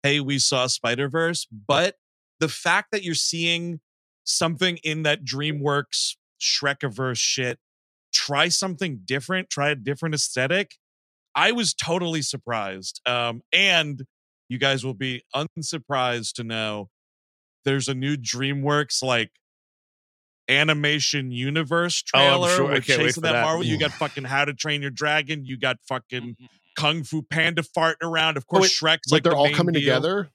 "Hey, 0.04 0.20
we 0.20 0.40
saw 0.40 0.68
Spider 0.68 1.10
Verse," 1.10 1.46
but 1.52 1.98
the 2.40 2.50
fact 2.50 2.92
that 2.92 3.04
you're 3.04 3.16
seeing 3.16 3.80
something 4.24 4.78
in 4.78 5.04
that 5.04 5.24
DreamWorks 5.24 6.16
Shrekiverse 6.42 7.18
shit, 7.20 7.60
try 8.14 8.50
something 8.50 9.02
different, 9.06 9.50
try 9.50 9.70
a 9.70 9.76
different 9.76 10.16
aesthetic. 10.16 10.78
I 11.36 11.52
was 11.54 11.74
totally 11.74 12.22
surprised, 12.24 13.02
um, 13.08 13.42
and 13.54 14.06
you 14.50 14.58
guys 14.60 14.86
will 14.86 14.94
be 14.96 15.24
unsurprised 15.36 16.36
to 16.38 16.44
know 16.46 16.90
there's 17.66 17.88
a 17.90 17.96
new 17.96 18.18
DreamWorks 18.18 19.04
like 19.04 19.32
animation 20.50 21.32
universe 21.32 22.02
trailer. 22.02 22.30
Oh, 22.38 22.44
I'm 22.44 22.56
sure. 22.58 22.66
I 22.70 22.74
with 22.76 22.86
can't 22.88 23.00
wait 23.00 23.06
chasing 23.08 23.22
for 23.22 23.28
that 23.28 23.34
that. 23.34 23.44
Marvel. 23.44 23.64
You 23.66 23.78
got 23.78 23.92
fucking 23.92 24.24
How 24.26 24.46
to 24.46 24.54
Train 24.54 24.82
Your 24.82 24.92
Dragon. 24.92 25.46
You 25.46 25.58
got 25.58 25.78
fucking 25.88 26.22
mm-hmm. 26.22 26.46
Kung 26.76 27.04
Fu 27.04 27.22
Panda 27.24 27.64
farting 27.64 28.04
around. 28.04 28.38
Of 28.38 28.46
oh, 28.50 28.58
course, 28.58 28.82
wait, 28.82 29.00
Shrek's 29.00 29.12
Like 29.12 29.18
like 29.18 29.24
they're 29.24 29.32
the 29.32 29.38
all 29.38 29.46
main 29.46 29.54
coming 29.56 29.74
deal. 29.74 29.82
together. 29.82 30.30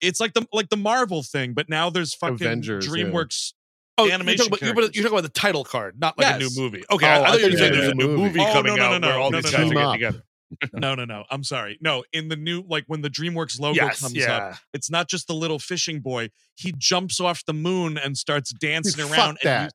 It's 0.00 0.20
like 0.20 0.34
the 0.34 0.46
like 0.52 0.68
the 0.68 0.76
Marvel 0.76 1.22
thing, 1.22 1.54
but 1.54 1.68
now 1.68 1.88
there's 1.90 2.14
fucking 2.14 2.34
Avengers, 2.36 2.86
yeah. 2.86 2.92
DreamWorks. 3.04 3.52
Oh, 3.96 4.04
you're 4.04 4.14
animation 4.14 4.46
talking, 4.46 4.52
about, 4.52 4.62
you're, 4.62 4.84
about- 4.84 4.94
you're 4.96 5.04
talking 5.04 5.18
about 5.18 5.32
the 5.32 5.40
title 5.40 5.64
card, 5.64 6.00
not 6.00 6.18
like 6.18 6.34
a 6.34 6.38
new 6.40 6.50
movie. 6.56 6.82
Okay, 6.90 7.06
Oh, 7.06 7.08
I, 7.08 7.14
I 7.14 7.22
I 7.22 7.30
thought 7.30 7.38
you 7.40 7.44
were 7.46 7.50
thought 7.52 7.58
saying 7.58 7.74
you 7.74 7.80
there's 7.80 7.92
a 7.92 7.94
new 7.94 8.06
movie. 8.08 8.22
movie 8.22 8.40
Oh, 8.40 8.52
coming 8.52 8.74
no, 8.74 8.76
no, 8.76 8.84
out 8.96 9.00
no, 9.00 9.08
where 9.08 9.18
all 9.18 9.30
no, 9.30 9.40
these 9.40 9.52
no, 9.52 9.58
guys 9.58 9.60
no. 9.60 9.64
are 9.64 9.68
Team 9.68 9.74
getting 9.74 9.86
up. 9.86 9.92
together. 9.94 10.24
No, 10.72 10.94
no, 10.94 11.04
no. 11.04 11.24
I'm 11.30 11.44
sorry. 11.44 11.78
No, 11.80 12.04
in 12.12 12.28
the 12.28 12.36
new 12.36 12.62
like 12.68 12.84
when 12.86 13.02
the 13.02 13.10
DreamWorks 13.10 13.58
logo 13.60 13.76
yes, 13.76 14.00
comes 14.00 14.14
yeah. 14.14 14.36
up, 14.36 14.56
it's 14.72 14.90
not 14.90 15.08
just 15.08 15.26
the 15.26 15.34
little 15.34 15.58
fishing 15.58 16.00
boy. 16.00 16.30
He 16.56 16.74
jumps 16.76 17.20
off 17.20 17.44
the 17.46 17.52
moon 17.54 17.98
and 17.98 18.16
starts 18.16 18.52
dancing 18.52 19.02
Dude, 19.04 19.12
around. 19.12 19.38
that. 19.42 19.64
you- 19.64 19.70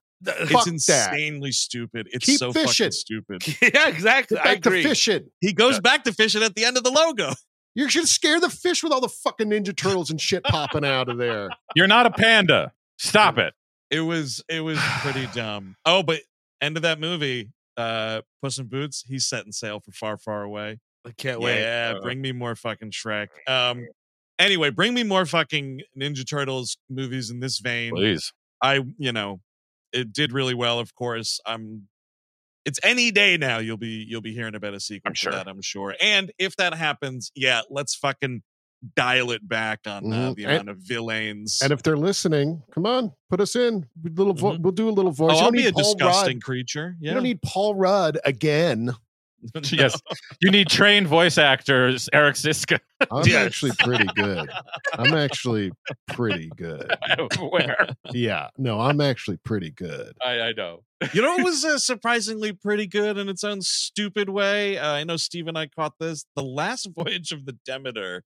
Fuck 0.47 0.67
it's 0.67 0.85
that. 0.87 1.13
insanely 1.13 1.53
stupid. 1.53 2.09
It's 2.11 2.25
Keep 2.25 2.39
so 2.39 2.51
fishing. 2.51 2.87
fucking 2.87 2.91
stupid. 2.91 3.47
yeah, 3.73 3.87
exactly. 3.87 4.35
Get 4.35 4.45
I 4.45 4.53
back 4.55 4.63
to 4.63 4.69
agree. 4.69 4.83
fishing. 4.83 5.29
He 5.39 5.53
goes 5.53 5.79
back 5.79 6.03
to 6.03 6.11
fishing 6.13 6.43
at 6.43 6.55
the 6.55 6.65
end 6.65 6.75
of 6.75 6.83
the 6.83 6.91
logo. 6.91 7.31
You 7.73 7.87
should 7.87 8.05
scare 8.09 8.37
the 8.41 8.49
fish 8.49 8.83
with 8.83 8.91
all 8.91 8.99
the 8.99 9.07
fucking 9.07 9.47
Ninja 9.49 9.73
Turtles 9.73 10.09
and 10.09 10.19
shit 10.19 10.43
popping 10.43 10.83
out 10.83 11.07
of 11.07 11.17
there. 11.17 11.47
You're 11.75 11.87
not 11.87 12.05
a 12.05 12.11
panda. 12.11 12.73
Stop 12.97 13.37
it. 13.37 13.53
It 13.89 14.01
was 14.01 14.43
it 14.49 14.59
was 14.59 14.77
pretty 14.99 15.25
dumb. 15.33 15.77
Oh, 15.85 16.03
but 16.03 16.19
end 16.59 16.75
of 16.75 16.83
that 16.83 16.99
movie, 16.99 17.51
uh, 17.79 18.21
Puss 18.41 18.59
in 18.59 18.67
Boots, 18.67 19.03
he's 19.07 19.25
setting 19.25 19.51
sail 19.51 19.79
for 19.79 19.91
far, 19.91 20.17
far 20.17 20.43
away. 20.43 20.79
I 21.05 21.11
can't 21.17 21.39
wait. 21.39 21.61
Yeah, 21.61 21.93
Uh, 21.95 22.01
bring 22.01 22.21
me 22.21 22.33
more 22.33 22.55
fucking 22.55 22.91
Shrek. 22.91 23.27
Um, 23.47 23.87
anyway, 24.37 24.69
bring 24.69 24.93
me 24.93 25.03
more 25.03 25.25
fucking 25.25 25.81
Ninja 25.97 26.27
Turtles 26.29 26.77
movies 26.89 27.29
in 27.29 27.39
this 27.39 27.59
vein. 27.59 27.91
Please. 27.95 28.33
I, 28.61 28.81
you 28.97 29.13
know, 29.13 29.39
it 29.93 30.11
did 30.11 30.33
really 30.33 30.53
well. 30.53 30.79
Of 30.79 30.93
course, 30.93 31.39
I'm. 31.45 31.87
It's 32.65 32.79
any 32.83 33.09
day 33.09 33.37
now. 33.37 33.59
You'll 33.59 33.77
be 33.77 34.05
you'll 34.07 34.21
be 34.21 34.33
hearing 34.33 34.53
about 34.53 34.73
a 34.73 34.79
sequel 34.79 35.09
I'm 35.09 35.13
to 35.13 35.17
sure. 35.19 35.31
that. 35.31 35.47
I'm 35.47 35.61
sure. 35.61 35.95
And 36.01 36.31
if 36.37 36.57
that 36.57 36.73
happens, 36.73 37.31
yeah, 37.33 37.61
let's 37.69 37.95
fucking 37.95 38.43
dial 38.95 39.31
it 39.31 39.47
back 39.47 39.81
on 39.85 40.11
uh, 40.13 40.29
Mhm. 40.31 40.35
the 40.35 40.43
And- 40.45 40.51
amount 40.53 40.69
of 40.69 40.77
villains. 40.77 41.59
And 41.61 41.71
if 41.73 41.83
they're 41.83 41.97
listening, 41.97 42.63
come 42.73 42.85
on, 42.85 43.11
put 43.29 43.41
us 43.41 43.55
in. 43.55 43.85
Little 44.03 44.33
vo- 44.33 44.53
Mhm. 44.53 44.61
We'll 44.61 44.71
do 44.71 44.87
a 44.89 44.91
little 44.91 45.11
voice. 45.11 45.35
oh, 45.35 45.45
I'll 45.45 45.51
be 45.51 45.67
a 45.67 45.71
Paul 45.73 45.83
disgusting 45.95 46.37
Rudd. 46.37 46.43
creature. 46.43 46.95
Yeah. 46.99 47.09
You 47.09 47.13
don't 47.15 47.23
need 47.23 47.41
Paul 47.41 47.75
Rudd 47.75 48.19
again. 48.25 48.91
Yes. 49.71 50.01
You 50.41 50.51
need 50.51 50.67
trained 50.67 51.07
voice 51.07 51.37
actors, 51.37 52.09
Eric 52.13 52.35
Szyszka. 52.35 52.79
I'm 53.11 53.25
Yes. 53.25 53.45
actually 53.45 53.71
pretty 53.79 54.07
good. 54.15 54.49
I'm 54.93 55.13
actually 55.13 55.71
pretty 56.07 56.49
good. 56.57 56.93
Where? 57.39 57.87
Yeah, 58.11 58.49
no, 58.57 58.79
I'm 58.79 58.99
actually 58.99 59.37
pretty 59.37 59.71
good. 59.71 60.13
I, 60.21 60.39
I 60.41 60.51
know. 60.51 60.83
you 61.13 61.21
know, 61.21 61.35
it 61.37 61.43
was 61.45 61.63
uh, 61.65 61.77
surprisingly 61.77 62.51
pretty 62.51 62.87
good 62.87 63.17
in 63.17 63.29
its 63.29 63.43
own 63.45 63.61
stupid 63.61 64.29
way. 64.29 64.77
Uh, 64.77 64.91
I 64.91 65.03
know 65.05 65.15
Steve 65.15 65.47
and 65.47 65.57
I 65.57 65.67
caught 65.67 65.93
this. 65.99 66.25
The 66.35 66.43
last 66.43 66.89
voyage 66.97 67.31
of 67.31 67.45
the 67.45 67.57
Demeter. 67.65 68.23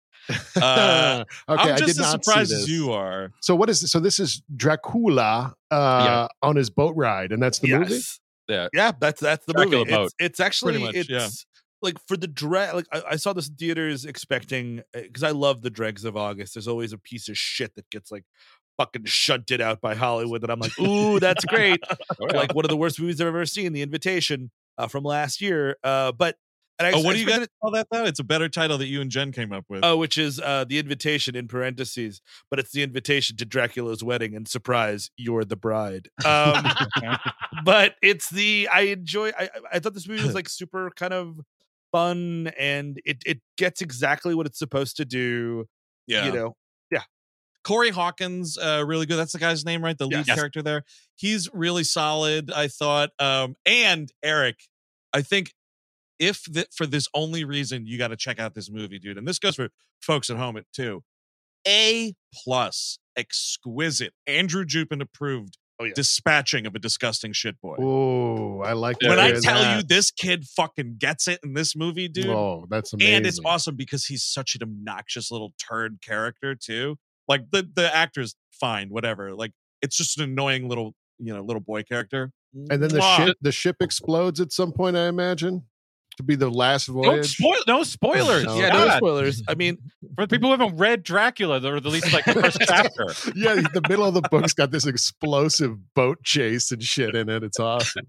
Uh, 0.56 1.24
okay, 1.50 1.62
I'm 1.62 1.74
I 1.74 1.78
just 1.78 1.80
did 1.82 1.90
as 1.90 1.98
not 2.00 2.06
see 2.26 2.32
surprised 2.32 2.52
as 2.54 2.70
you 2.70 2.92
are. 2.94 3.32
So 3.42 3.56
what 3.56 3.70
is 3.70 3.82
this? 3.82 3.92
So 3.92 4.00
this 4.00 4.20
is 4.20 4.42
Dracula 4.56 5.54
uh, 5.70 6.28
on 6.42 6.56
his 6.56 6.70
boat 6.72 6.96
ride, 6.96 7.32
and 7.32 7.42
that's 7.44 7.60
the 7.60 7.74
movie. 7.78 8.00
Yeah. 8.48 8.68
Yeah, 8.74 8.92
that's 9.00 9.22
that's 9.22 9.46
the 9.46 9.54
Dracula 9.54 9.80
movie. 9.80 9.92
boat. 9.92 10.06
It's, 10.06 10.16
it's 10.20 10.40
actually 10.40 10.80
much, 10.80 10.96
it's 10.96 11.10
yeah. 11.10 11.28
like 11.82 11.98
for 12.08 12.18
the 12.18 12.28
drag. 12.28 12.76
Like 12.76 12.88
I, 12.92 13.04
I 13.12 13.16
saw 13.16 13.34
this 13.34 13.48
in 13.48 13.56
theaters 13.56 14.06
expecting 14.06 14.82
because 14.94 15.24
I 15.24 15.32
love 15.32 15.62
the 15.62 15.70
dregs 15.70 16.06
of 16.06 16.18
August. 16.18 16.56
There's 16.56 16.68
always 16.68 16.94
a 16.94 16.98
piece 16.98 17.30
of 17.30 17.38
shit 17.38 17.76
that 17.76 17.90
gets 17.90 18.12
like 18.12 18.26
fucking 18.78 19.06
shunted 19.06 19.62
out 19.62 19.82
by 19.82 19.96
Hollywood, 19.96 20.44
and 20.44 20.52
I'm 20.52 20.60
like, 20.60 20.78
ooh, 20.80 21.20
that's 21.20 21.46
great. 21.46 21.82
like 22.20 22.54
one 22.54 22.66
of 22.66 22.70
the 22.70 22.78
worst 22.78 23.00
movies 23.00 23.22
I've 23.22 23.28
ever 23.28 23.46
seen, 23.46 23.74
The 23.74 23.82
Invitation 23.82 24.52
uh, 24.78 24.88
from 24.88 25.04
last 25.04 25.42
year. 25.42 25.78
Uh, 25.84 26.12
but 26.12 26.38
and 26.80 26.88
I, 26.88 26.92
Oh, 26.92 27.02
I 27.02 27.04
what 27.04 27.14
do 27.14 27.20
you 27.20 27.24
expected 27.26 27.50
guys 27.50 27.58
call 27.62 27.72
that 27.72 27.88
though? 27.92 28.04
It's 28.06 28.20
a 28.20 28.24
better 28.24 28.50
title 28.50 28.78
that 28.80 28.88
you 28.88 29.02
and 29.02 29.10
Jen 29.12 29.32
came 29.32 29.52
up 29.54 29.66
with. 29.70 29.84
Oh, 29.84 29.98
which 29.98 30.18
is 30.18 30.40
uh, 30.40 30.66
the 30.68 30.80
invitation 30.80 31.36
in 31.36 31.48
parentheses, 31.48 32.22
but 32.50 32.60
it's 32.60 32.72
the 32.72 32.84
invitation 32.84 33.38
to 33.38 33.46
Dracula's 33.46 34.04
wedding, 34.04 34.36
and 34.36 34.48
surprise, 34.48 35.12
you're 35.18 35.46
the 35.46 35.56
bride. 35.56 36.10
Um, 36.26 36.66
but 37.66 37.96
it's 38.02 38.30
the 38.30 38.68
I 38.72 38.82
enjoy. 38.82 39.30
I 39.38 39.50
I- 39.72 39.80
thought 39.80 39.94
this 39.94 40.08
movie 40.08 40.24
was 40.24 40.34
like 40.36 40.50
super 40.50 40.92
kind 40.96 41.14
of 41.14 41.40
fun, 41.92 42.52
and 42.60 43.00
it 43.06 43.18
it 43.26 43.42
gets 43.58 43.82
exactly 43.82 44.34
what 44.36 44.46
it's 44.46 44.60
supposed 44.60 44.98
to 44.98 45.06
do. 45.06 45.66
yeah. 46.08 46.26
You 46.26 46.32
know, 46.32 46.56
Yeah. 46.92 47.04
Corey 47.64 47.92
Hawkins, 47.92 48.58
uh, 48.58 48.84
really 48.86 49.06
good. 49.06 49.18
That's 49.18 49.32
the 49.34 49.40
guy's 49.40 49.64
name, 49.64 49.84
right? 49.84 49.98
The 49.98 50.08
lead 50.08 50.28
Yes. 50.28 50.36
character 50.36 50.62
there. 50.62 50.84
He's 51.16 51.50
really 51.54 51.84
solid, 51.86 52.52
I 52.52 52.68
thought. 52.68 53.12
Um, 53.20 53.56
and 53.66 54.12
Eric, 54.22 54.60
I 55.14 55.22
think 55.22 55.54
if 56.20 56.44
th- 56.44 56.68
for 56.76 56.86
this 56.86 57.08
only 57.14 57.44
reason 57.44 57.86
you 57.86 57.98
got 57.98 58.10
to 58.10 58.16
check 58.18 58.40
out 58.40 58.54
this 58.54 58.70
movie, 58.70 59.00
dude, 59.00 59.18
and 59.18 59.28
this 59.28 59.40
goes 59.40 59.56
for 59.56 59.70
folks 60.02 60.30
at 60.30 60.38
home 60.38 60.60
too. 60.74 61.04
A 61.68 62.14
plus, 62.34 63.00
exquisite, 63.16 64.14
Andrew 64.28 64.66
Jupin 64.66 65.02
approved. 65.02 65.58
Oh, 65.80 65.86
yeah. 65.86 65.94
Dispatching 65.96 66.68
of 66.68 66.76
a 66.76 66.80
disgusting 66.80 67.34
shit 67.34 67.60
boy. 67.60 67.76
Oh, 67.80 68.62
I 68.62 68.74
like. 68.74 69.00
that. 69.00 69.10
when 69.10 69.20
I 69.20 69.32
tell 69.32 69.76
you 69.78 69.84
this 69.84 70.12
kid 70.12 70.46
fucking 70.46 70.98
gets 71.00 71.28
it 71.28 71.40
in 71.44 71.54
this 71.56 71.76
movie, 71.76 72.08
dude. 72.08 72.28
oh, 72.28 72.68
that's 72.70 72.94
amazing. 72.94 73.16
and 73.16 73.26
it's 73.26 73.40
awesome 73.44 73.76
because 73.76 74.06
he's 74.06 74.24
such 74.24 74.56
an 74.56 74.62
obnoxious 74.62 75.32
little 75.32 75.54
turd 75.58 75.98
character 76.02 76.54
too. 76.56 76.98
Like 77.28 77.50
the 77.52 77.68
the 77.74 77.94
actor's 77.94 78.36
fine, 78.52 78.90
whatever. 78.90 79.34
Like 79.34 79.54
it's 79.82 79.98
just 79.98 80.20
an 80.20 80.26
annoying 80.26 80.70
little 80.70 80.94
you 81.18 81.34
know 81.34 81.42
little 81.42 81.62
boy 81.62 81.84
character. 81.84 82.32
And 82.54 82.84
then 82.84 82.90
the 82.90 83.00
Mwah. 83.00 83.16
ship, 83.18 83.38
the 83.42 83.52
ship 83.52 83.78
explodes 83.82 84.40
at 84.40 84.52
some 84.52 84.74
point. 84.74 84.96
I 84.96 85.08
imagine 85.08 85.64
to 86.18 86.24
be 86.24 86.36
the 86.36 86.50
last 86.50 86.88
Don't 86.88 87.24
spoil. 87.26 87.56
No 87.68 87.84
spoilers. 87.84 88.46
No. 88.46 88.56
yeah, 88.58 88.70
no 88.70 88.90
spoilers. 88.98 89.42
I 89.48 89.56
mean, 89.56 89.78
For 90.16 90.28
people 90.28 90.50
who 90.54 90.60
haven't 90.60 90.78
read 90.78 91.04
Dracula, 91.04 91.62
or 91.64 91.76
at 91.78 91.86
least 91.86 92.12
like 92.14 92.26
the 92.26 92.34
first 92.34 92.60
chapter. 92.68 93.08
yeah, 93.36 93.56
the 93.56 93.82
middle 93.88 94.06
of 94.06 94.14
the 94.14 94.22
book's 94.30 94.54
got 94.54 94.72
this 94.72 94.86
explosive 94.86 95.78
boat 95.94 96.24
chase 96.24 96.72
and 96.72 96.84
shit 96.84 97.16
in 97.16 97.30
it. 97.30 97.44
It's 97.44 97.60
awesome. 97.60 98.08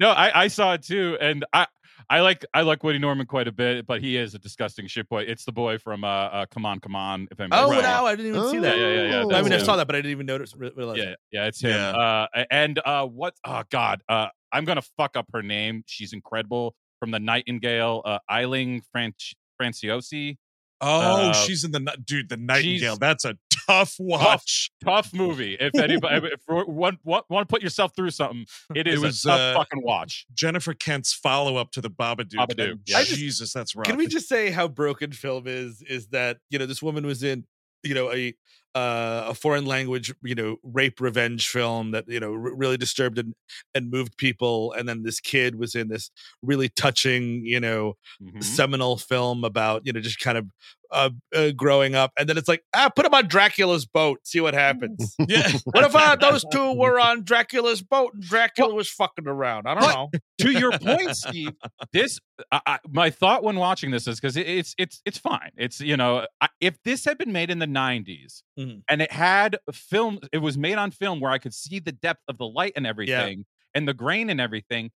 No, 0.00 0.10
I, 0.10 0.44
I 0.44 0.48
saw 0.48 0.74
it 0.74 0.82
too, 0.82 1.16
and 1.20 1.44
I. 1.52 1.66
I 2.10 2.20
like 2.20 2.42
I 2.54 2.62
like 2.62 2.82
Woody 2.82 2.98
Norman 2.98 3.26
quite 3.26 3.48
a 3.48 3.52
bit, 3.52 3.86
but 3.86 4.00
he 4.00 4.16
is 4.16 4.32
a 4.34 4.38
disgusting 4.38 4.86
shit 4.86 5.06
boy. 5.10 5.24
It's 5.24 5.44
the 5.44 5.52
boy 5.52 5.76
from 5.76 6.04
uh, 6.04 6.08
uh 6.08 6.46
Come 6.50 6.64
On, 6.64 6.80
Come 6.80 6.96
On. 6.96 7.28
If 7.30 7.38
I'm 7.38 7.50
oh 7.52 7.68
Right. 7.70 7.82
wow, 7.82 8.06
I 8.06 8.16
didn't 8.16 8.34
even 8.34 8.48
see 8.48 8.58
that. 8.60 8.78
Yeah, 8.78 8.88
yeah, 8.88 9.02
yeah, 9.10 9.24
Oh. 9.26 9.34
I 9.34 9.42
mean, 9.42 9.52
I 9.52 9.58
saw 9.58 9.76
that, 9.76 9.86
but 9.86 9.94
I 9.94 9.98
didn't 9.98 10.12
even 10.12 10.24
notice. 10.24 10.54
re- 10.56 10.72
Realize 10.74 10.96
yeah, 10.96 11.14
yeah, 11.30 11.46
it's 11.48 11.60
him. 11.60 11.72
Yeah. 11.72 11.90
Uh, 12.34 12.44
and 12.50 12.80
uh, 12.82 13.04
what? 13.04 13.34
Oh 13.44 13.62
God, 13.68 14.02
uh, 14.08 14.28
I'm 14.52 14.64
gonna 14.64 14.82
fuck 14.96 15.16
up 15.16 15.26
her 15.32 15.42
name. 15.42 15.84
She's 15.86 16.12
incredible 16.12 16.74
from 17.00 17.10
the 17.10 17.20
Nightingale. 17.20 18.02
Uh, 18.04 18.18
Aisling 18.30 18.82
Franch- 18.94 19.34
Franciosi. 19.60 20.36
Oh, 20.80 21.30
Uh, 21.30 21.32
she's 21.32 21.64
in 21.64 21.72
the 21.72 21.80
dude. 22.04 22.28
The 22.28 22.36
Nightingale. 22.36 22.96
That's 22.96 23.24
a 23.24 23.36
tough 23.66 23.96
watch. 23.98 24.70
Tough 24.84 25.12
movie. 25.12 25.56
If 25.58 25.74
anybody, 25.74 26.28
if 26.32 26.40
you 26.48 26.64
want, 26.68 27.00
want, 27.04 27.24
want 27.28 27.48
to 27.48 27.52
put 27.52 27.62
yourself 27.62 27.92
through 27.96 28.10
something, 28.10 28.46
it 28.76 28.86
is 28.86 29.00
was, 29.00 29.24
a 29.24 29.28
tough 29.28 29.40
uh, 29.40 29.54
fucking 29.58 29.82
watch. 29.82 30.24
Jennifer 30.34 30.74
Kent's 30.74 31.12
follow 31.12 31.56
up 31.56 31.72
to 31.72 31.80
the 31.80 31.90
Babadook. 31.90 32.34
Babadook, 32.34 32.78
yeah. 32.86 32.98
I 32.98 33.04
just- 33.04 33.18
Jesus, 33.18 33.52
that's 33.52 33.74
rough. 33.74 33.86
Can 33.86 33.96
we 33.96 34.06
just 34.06 34.28
say 34.28 34.50
how 34.50 34.68
broken 34.68 35.10
film 35.10 35.44
is? 35.46 35.82
Is 35.82 36.06
that 36.08 36.38
you 36.50 36.58
know 36.60 36.66
this 36.66 36.82
woman 36.82 37.04
was 37.04 37.22
in 37.24 37.44
you 37.82 37.94
know 37.94 38.12
a 38.12 38.34
uh, 38.78 39.26
a 39.28 39.34
foreign 39.34 39.66
language 39.66 40.14
you 40.22 40.34
know 40.34 40.56
rape 40.62 41.00
revenge 41.00 41.48
film 41.48 41.90
that 41.92 42.04
you 42.08 42.20
know 42.20 42.32
r- 42.32 42.54
really 42.62 42.76
disturbed 42.76 43.18
and, 43.18 43.34
and 43.74 43.90
moved 43.90 44.16
people, 44.18 44.72
and 44.72 44.88
then 44.88 45.02
this 45.02 45.20
kid 45.20 45.56
was 45.56 45.74
in 45.74 45.88
this 45.88 46.10
really 46.42 46.68
touching 46.68 47.44
you 47.44 47.60
know 47.60 47.94
Mhm. 48.22 48.42
seminal 48.42 48.96
film 48.98 49.44
about 49.44 49.82
you 49.86 49.92
know 49.92 50.00
just 50.00 50.20
kind 50.20 50.38
of 50.38 50.46
uh, 50.90 51.10
uh, 51.34 51.50
growing 51.50 51.94
up, 51.94 52.12
and 52.18 52.28
then 52.28 52.36
it's 52.38 52.48
like 52.48 52.62
ah, 52.74 52.88
put 52.88 53.04
him 53.06 53.14
on 53.14 53.28
Dracula's 53.28 53.86
boat, 53.86 54.20
see 54.24 54.40
what 54.40 54.54
happens. 54.54 55.14
yeah. 55.28 55.50
what 55.64 55.84
if 55.84 55.94
uh, 55.94 56.16
those 56.16 56.44
two 56.50 56.72
were 56.74 56.98
on 57.00 57.24
Dracula's 57.24 57.82
boat 57.82 58.14
and 58.14 58.22
Dracula 58.22 58.74
was 58.74 58.88
fucking 58.90 59.26
around? 59.26 59.66
I 59.66 59.74
don't 59.74 59.82
know. 59.94 60.10
to 60.40 60.50
your 60.50 60.78
point, 60.78 61.16
Steve, 61.16 61.52
this 61.92 62.18
I, 62.52 62.60
I, 62.66 62.78
my 62.88 63.10
thought 63.10 63.42
when 63.42 63.56
watching 63.56 63.90
this 63.90 64.06
is 64.06 64.20
because 64.20 64.36
it, 64.36 64.48
it's 64.48 64.74
it's 64.78 65.02
it's 65.04 65.18
fine. 65.18 65.50
It's 65.56 65.80
you 65.80 65.96
know 65.96 66.26
I, 66.40 66.48
if 66.60 66.82
this 66.84 67.04
had 67.04 67.18
been 67.18 67.32
made 67.32 67.50
in 67.50 67.58
the 67.58 67.66
'90s 67.66 68.42
Mhm. 68.58 68.82
and 68.88 69.02
it 69.02 69.12
had 69.12 69.58
film, 69.72 70.18
it 70.32 70.38
was 70.38 70.58
made 70.58 70.76
on 70.76 70.90
film 70.90 71.20
where 71.20 71.30
I 71.30 71.38
could 71.38 71.54
see 71.54 71.78
the 71.78 71.92
depth 71.92 72.22
of 72.28 72.38
the 72.38 72.46
light 72.46 72.72
and 72.76 72.86
everything 72.86 73.44
and 73.74 73.86
the 73.86 73.94
grain 73.94 74.30
and 74.30 74.40
everything. 74.40 74.90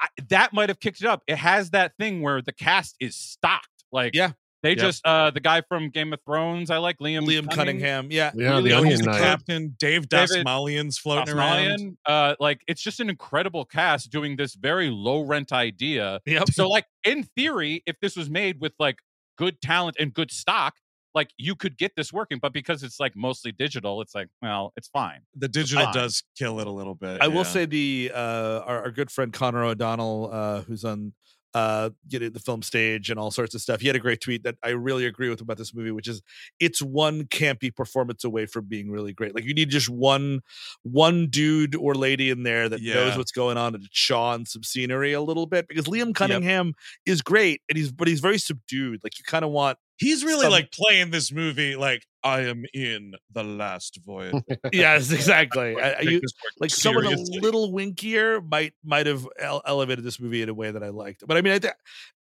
I, 0.00 0.08
that 0.28 0.52
might 0.52 0.68
have 0.70 0.80
kicked 0.80 1.00
it 1.02 1.06
up. 1.06 1.22
It 1.26 1.36
has 1.36 1.70
that 1.70 1.92
thing 1.98 2.22
where 2.22 2.40
the 2.40 2.52
cast 2.52 2.96
is 3.00 3.16
stocked. 3.16 3.66
Like 3.92 4.14
Yeah. 4.14 4.32
They 4.62 4.70
Yep. 4.70 4.78
just 4.78 5.06
uh 5.06 5.30
the 5.30 5.40
guy 5.40 5.62
from 5.62 5.88
Game 5.90 6.12
of 6.12 6.20
Thrones. 6.26 6.70
I 6.70 6.76
like 6.78 6.98
Liam 6.98 7.26
Liam 7.26 7.50
Cunningham, 7.50 8.08
yeah. 8.10 8.30
Yeah, 8.34 8.50
Really 8.50 8.70
the 8.70 8.76
Onion 8.76 8.98
the 8.98 9.04
Knight. 9.06 9.20
captain. 9.20 9.74
Dave 9.78 10.08
David 10.08 10.44
Dastmalchian's 10.46 10.98
floating 10.98 11.34
around. 11.34 11.96
Uh, 12.06 12.34
like 12.40 12.60
it's 12.68 12.82
just 12.82 13.00
an 13.00 13.08
incredible 13.08 13.64
cast 13.64 14.10
doing 14.10 14.36
this 14.36 14.54
very 14.54 14.90
low 14.90 15.22
rent 15.22 15.52
idea. 15.52 16.20
Yep. 16.26 16.50
So, 16.50 16.68
like 16.68 16.84
in 17.04 17.24
theory, 17.36 17.82
if 17.86 17.96
this 18.00 18.16
was 18.16 18.28
made 18.28 18.60
with 18.60 18.72
like 18.78 18.98
good 19.38 19.60
talent 19.62 19.96
and 19.98 20.12
good 20.12 20.30
stock, 20.30 20.74
like 21.14 21.30
you 21.38 21.54
could 21.56 21.78
get 21.78 21.92
this 21.96 22.12
working. 22.12 22.38
But 22.40 22.52
because 22.52 22.82
it's 22.82 23.00
like 23.00 23.16
mostly 23.16 23.52
digital, 23.52 24.02
it's 24.02 24.14
like, 24.14 24.28
well, 24.42 24.72
it's 24.76 24.88
fine. 24.88 25.20
The 25.34 25.48
digital 25.48 25.84
Fine. 25.86 25.94
does 25.94 26.22
kill 26.38 26.60
it 26.60 26.66
a 26.66 26.70
little 26.70 26.94
bit. 26.94 27.22
I 27.22 27.28
will 27.28 27.44
say 27.44 27.64
the 27.64 28.12
uh 28.14 28.60
our, 28.66 28.82
our 28.82 28.90
good 28.90 29.10
friend 29.10 29.32
Connor 29.32 29.64
O'Donnell, 29.64 30.28
uh, 30.30 30.60
who's 30.62 30.84
on 30.84 31.14
uh 31.54 31.90
getting 32.08 32.32
the 32.32 32.38
film 32.40 32.62
stage 32.62 33.10
and 33.10 33.18
all 33.18 33.30
sorts 33.30 33.54
of 33.54 33.60
stuff. 33.60 33.80
He 33.80 33.86
had 33.88 33.96
a 33.96 34.00
great 34.00 34.20
tweet 34.20 34.44
that 34.44 34.56
I 34.62 34.70
really 34.70 35.06
agree 35.06 35.28
with 35.28 35.40
about 35.40 35.56
this 35.58 35.74
movie, 35.74 35.90
which 35.90 36.06
is 36.08 36.22
it's 36.60 36.80
one 36.80 37.24
campy 37.24 37.74
performance 37.74 38.24
away 38.24 38.46
from 38.46 38.66
being 38.66 38.90
really 38.90 39.12
great. 39.12 39.34
Like 39.34 39.44
you 39.44 39.54
need 39.54 39.68
just 39.70 39.88
one 39.88 40.40
one 40.82 41.26
dude 41.28 41.74
or 41.74 41.94
lady 41.94 42.30
in 42.30 42.42
there 42.44 42.68
that 42.68 42.80
Yeah. 42.80 42.94
knows 42.94 43.16
what's 43.16 43.32
going 43.32 43.56
on 43.56 43.74
and 43.74 43.88
shaw 43.92 44.30
on 44.32 44.46
some 44.46 44.62
scenery 44.62 45.12
a 45.12 45.20
little 45.20 45.46
bit 45.46 45.66
because 45.68 45.86
Liam 45.86 46.14
Cunningham 46.14 46.74
is 47.06 47.22
great 47.22 47.62
and 47.68 47.76
he's 47.76 47.90
but 47.92 48.06
he's 48.08 48.20
very 48.20 48.38
subdued. 48.38 49.00
Like 49.02 49.18
you 49.18 49.24
kind 49.24 49.44
of 49.44 49.50
want 49.50 49.78
He's 50.00 50.24
really 50.24 50.42
Some- 50.42 50.50
like 50.52 50.72
playing 50.72 51.10
this 51.10 51.30
movie 51.30 51.76
like 51.76 52.04
I 52.24 52.40
am 52.40 52.64
in 52.74 53.12
the 53.32 53.44
last 53.44 53.98
voyage. 54.04 54.34
yes 54.72 55.12
exactly. 55.12 55.76
I- 55.80 56.00
you- 56.00 56.20
like 56.58 56.70
someone 56.70 57.06
a 57.06 57.10
little 57.16 57.70
winkier 57.72 58.40
might 58.50 58.72
might 58.84 59.06
have 59.06 59.28
ele- 59.38 59.62
elevated 59.66 60.02
this 60.04 60.18
movie 60.18 60.42
in 60.42 60.48
a 60.48 60.54
way 60.54 60.70
that 60.70 60.82
I 60.82 60.88
liked. 60.88 61.22
But 61.26 61.36
I 61.36 61.42
mean, 61.42 61.52
I 61.52 61.58
th- 61.58 61.74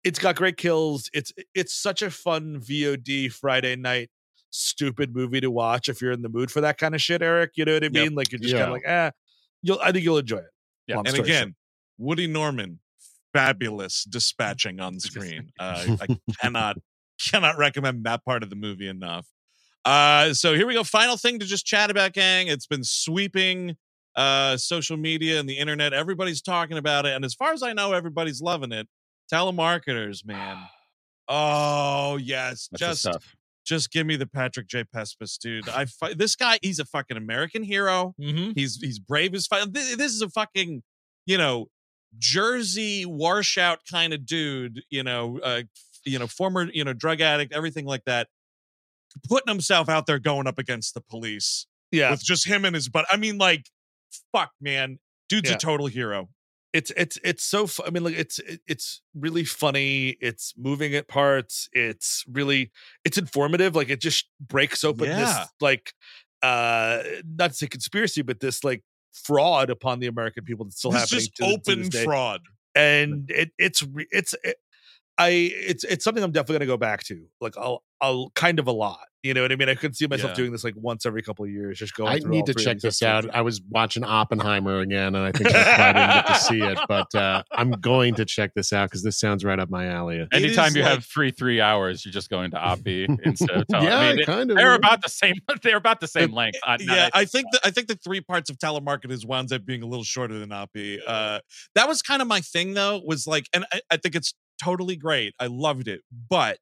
it's 0.03 0.19
got 0.19 0.35
great 0.35 0.57
kills. 0.57 1.09
It's 1.13 1.31
it's 1.55 1.73
such 1.73 2.01
a 2.01 2.11
fun 2.11 2.59
VOD 2.59 3.31
Friday 3.31 3.75
night 3.75 4.09
stupid 4.51 5.15
movie 5.15 5.39
to 5.39 5.49
watch 5.51 5.87
if 5.89 6.01
you're 6.01 6.11
in 6.11 6.21
the 6.21 6.29
mood 6.29 6.49
for 6.51 6.59
that 6.61 6.77
kind 6.77 6.93
of 6.95 7.01
shit, 7.01 7.21
Eric. 7.21 7.51
You 7.55 7.65
know 7.65 7.73
what 7.75 7.83
I 7.83 7.85
Yep. 7.85 7.93
mean? 7.93 8.15
Like 8.15 8.31
you're 8.31 8.39
just 8.39 8.53
kind 8.53 8.65
of 8.65 8.71
like, 8.71 8.83
ah, 8.87 9.11
you'll 9.61 9.79
I 9.81 9.91
think 9.91 10.03
you'll 10.03 10.17
enjoy 10.17 10.37
it. 10.39 10.49
Yeah, 10.87 10.95
Long 10.97 11.07
and 11.07 11.15
story 11.15 11.29
short. 11.29 11.37
again, 11.41 11.55
Woody 11.97 12.27
Norman, 12.27 12.79
fabulous 13.33 14.03
dispatching 14.09 14.79
on 14.79 14.99
screen. 14.99 15.51
Uh, 15.59 15.97
I 16.01 16.07
cannot 16.41 16.77
cannot 17.23 17.57
recommend 17.57 18.03
that 18.05 18.23
part 18.25 18.43
of 18.43 18.49
the 18.49 18.55
movie 18.55 18.87
enough. 18.87 19.27
Uh, 19.85 20.33
so 20.33 20.53
here 20.55 20.67
we 20.67 20.73
go. 20.73 20.83
Final 20.83 21.17
thing 21.17 21.39
to 21.39 21.45
just 21.45 21.65
chat 21.65 21.89
about, 21.89 22.13
gang. 22.13 22.47
It's 22.47 22.67
been 22.67 22.83
sweeping 22.83 23.77
uh, 24.15 24.57
social 24.57 24.97
media 24.97 25.39
and 25.39 25.47
the 25.47 25.57
internet. 25.57 25.93
Everybody's 25.93 26.41
talking 26.41 26.77
about 26.77 27.05
it, 27.05 27.13
and 27.15 27.23
as 27.23 27.33
far 27.33 27.53
as 27.53 27.63
I 27.63 27.73
know, 27.73 27.93
everybody's 27.93 28.41
loving 28.41 28.71
it. 28.71 28.87
Telemarketers, 29.31 30.25
man. 30.25 30.57
Oh 31.31 32.17
yes, 32.17 32.69
That's 32.71 33.03
just 33.03 33.19
just 33.63 33.91
give 33.91 34.07
me 34.07 34.15
the 34.15 34.25
Patrick 34.25 34.67
J. 34.67 34.83
Pespas, 34.83 35.37
dude. 35.37 35.69
I 35.69 35.85
fi- 35.85 36.15
this 36.15 36.35
guy, 36.35 36.57
he's 36.63 36.79
a 36.79 36.85
fucking 36.85 37.17
American 37.17 37.61
hero. 37.61 38.15
Mhm. 38.19 38.53
He's 38.55 38.77
he's 38.81 38.97
brave 38.97 39.35
as 39.35 39.45
fuck. 39.45 39.69
This, 39.71 39.95
this 39.95 40.11
is 40.11 40.23
a 40.23 40.29
fucking 40.29 40.81
you 41.27 41.37
know 41.37 41.67
Jersey 42.17 43.05
washout 43.05 43.81
kind 43.89 44.11
of 44.11 44.25
dude. 44.25 44.81
You 44.89 45.03
know, 45.03 45.39
uh, 45.43 45.61
you 46.05 46.19
know, 46.19 46.27
former 46.27 46.69
you 46.71 46.83
know 46.83 46.93
drug 46.93 47.21
addict, 47.21 47.53
everything 47.53 47.85
like 47.85 48.05
that. 48.05 48.27
Putting 49.27 49.51
himself 49.51 49.89
out 49.89 50.05
there, 50.05 50.19
going 50.19 50.45
up 50.47 50.59
against 50.59 50.93
the 50.93 51.01
police 51.01 51.65
yeah, 51.91 52.11
with 52.11 52.23
just 52.23 52.45
him 52.47 52.63
and 52.65 52.75
his 52.75 52.87
butt. 52.89 53.05
I 53.11 53.17
mean, 53.17 53.37
like, 53.39 53.65
fuck, 54.31 54.51
man, 54.61 54.99
dude's 55.29 55.49
Yeah. 55.49 55.55
a 55.55 55.59
total 55.59 55.87
hero. 55.87 56.29
it's 56.71 56.91
it's 56.95 57.17
it's 57.23 57.43
so 57.43 57.65
fu- 57.65 57.81
i 57.83 57.89
mean 57.89 58.03
like 58.03 58.13
it's 58.15 58.39
it's 58.67 59.01
really 59.15 59.43
funny 59.43 60.09
it's 60.21 60.53
moving 60.55 60.93
at 60.93 61.07
parts 61.07 61.67
it's 61.73 62.23
really 62.31 62.71
it's 63.03 63.17
informative 63.17 63.75
like 63.75 63.89
it 63.89 63.99
just 63.99 64.29
breaks 64.39 64.83
open 64.83 65.05
Yeah. 65.07 65.17
this 65.25 65.47
like 65.61 65.93
uh 66.43 67.01
not 67.27 67.49
to 67.49 67.55
say 67.55 67.65
conspiracy 67.67 68.21
but 68.21 68.39
this 68.39 68.63
like 68.63 68.83
fraud 69.13 69.71
upon 69.71 69.99
the 69.99 70.05
american 70.05 70.43
people 70.43 70.63
that's 70.65 70.77
still 70.77 70.91
It's 70.91 71.01
happening 71.09 71.19
just 71.21 71.35
to, 71.37 71.43
to 71.45 71.49
open 71.71 71.89
day. 71.89 72.03
fraud. 72.03 72.41
and 72.75 73.31
it 73.31 73.49
it's 73.57 73.83
it's 74.11 74.35
it, 74.43 74.57
i 75.19 75.29
it's 75.53 75.83
it's 75.83 76.03
something 76.03 76.23
i'm 76.23 76.31
definitely 76.31 76.53
going 76.53 76.59
to 76.61 76.65
go 76.73 76.77
back 76.77 77.03
to 77.03 77.25
like 77.41 77.55
i'll 77.57 77.83
i'll 78.01 78.31
kind 78.35 78.57
of 78.59 78.67
a 78.67 78.71
lot 78.71 78.99
you 79.21 79.33
know 79.33 79.41
what 79.41 79.51
i 79.51 79.55
mean 79.57 79.67
i 79.69 79.75
could 79.75 79.95
see 79.95 80.07
myself 80.07 80.29
Yeah. 80.31 80.35
doing 80.35 80.51
this 80.53 80.63
like 80.63 80.75
once 80.77 81.05
every 81.05 81.21
couple 81.21 81.43
of 81.45 81.51
years 81.51 81.77
just 81.77 81.93
going 81.93 82.09
I 82.13 82.19
through 82.19 82.31
need 82.31 82.39
all 82.41 82.45
to 82.45 82.53
three 82.53 82.63
check 82.63 82.75
these 82.77 82.83
this 82.83 83.03
out. 83.03 83.29
I 83.35 83.41
was 83.41 83.61
watching 83.69 84.03
Oppenheimer 84.05 84.79
again, 84.79 85.13
and 85.15 85.17
I 85.17 85.31
think 85.33 85.49
that's 85.51 85.77
why 85.77 85.89
I 85.89 85.93
didn't 85.93 86.15
get 86.15 86.27
to 86.27 86.35
see 86.41 86.61
it. 86.61 86.79
But 86.87 87.13
uh, 87.15 87.43
I'm 87.51 87.71
going 87.71 88.15
to 88.15 88.23
check 88.25 88.53
this 88.55 88.71
out 88.71 88.89
because 88.89 89.03
this 89.03 89.19
sounds 89.19 89.43
right 89.43 89.59
up 89.59 89.69
my 89.69 89.87
alley. 89.87 90.19
It 90.19 90.29
Anytime 90.31 90.73
you 90.75 90.83
like- 90.83 90.91
have 90.91 91.03
free 91.05 91.31
three 91.31 91.59
hours, 91.59 92.05
you're 92.05 92.13
just 92.13 92.29
going 92.29 92.51
to 92.51 92.57
Oppie 92.57 93.07
instead 93.25 93.49
of 93.51 93.67
tele- 93.67 93.83
yeah, 93.87 93.97
I 93.99 94.07
mean, 94.07 94.15
they- 94.17 94.23
kind 94.23 94.51
of. 94.51 94.57
they're 94.57 94.73
about 94.73 95.01
the 95.01 95.09
same. 95.09 95.35
They're 95.63 95.75
about 95.77 95.99
the 95.99 96.07
same 96.07 96.31
length. 96.31 96.59
Uh, 96.65 96.77
yeah, 96.79 97.09
I 97.13 97.25
think 97.25 97.47
the, 97.51 97.59
I 97.65 97.71
think 97.71 97.87
the 97.87 97.95
three 97.95 98.21
parts 98.21 98.49
of 98.49 98.57
telemarketers 98.57 99.25
winds 99.25 99.51
up 99.51 99.65
being 99.65 99.83
a 99.83 99.85
little 99.87 100.05
shorter 100.05 100.39
than 100.39 100.49
Oppie. 100.49 100.99
Uh, 101.05 101.39
that 101.75 101.87
was 101.89 102.01
kind 102.01 102.21
of 102.21 102.27
my 102.29 102.39
thing, 102.39 102.73
though. 102.73 103.01
Was 103.05 103.27
like, 103.27 103.47
and 103.53 103.65
I, 103.73 103.81
I 103.91 103.97
think 103.97 104.15
it's 104.15 104.33
totally 104.61 104.95
great. 104.95 105.33
I 105.39 105.47
loved 105.47 105.87
it, 105.87 106.01
but 106.29 106.59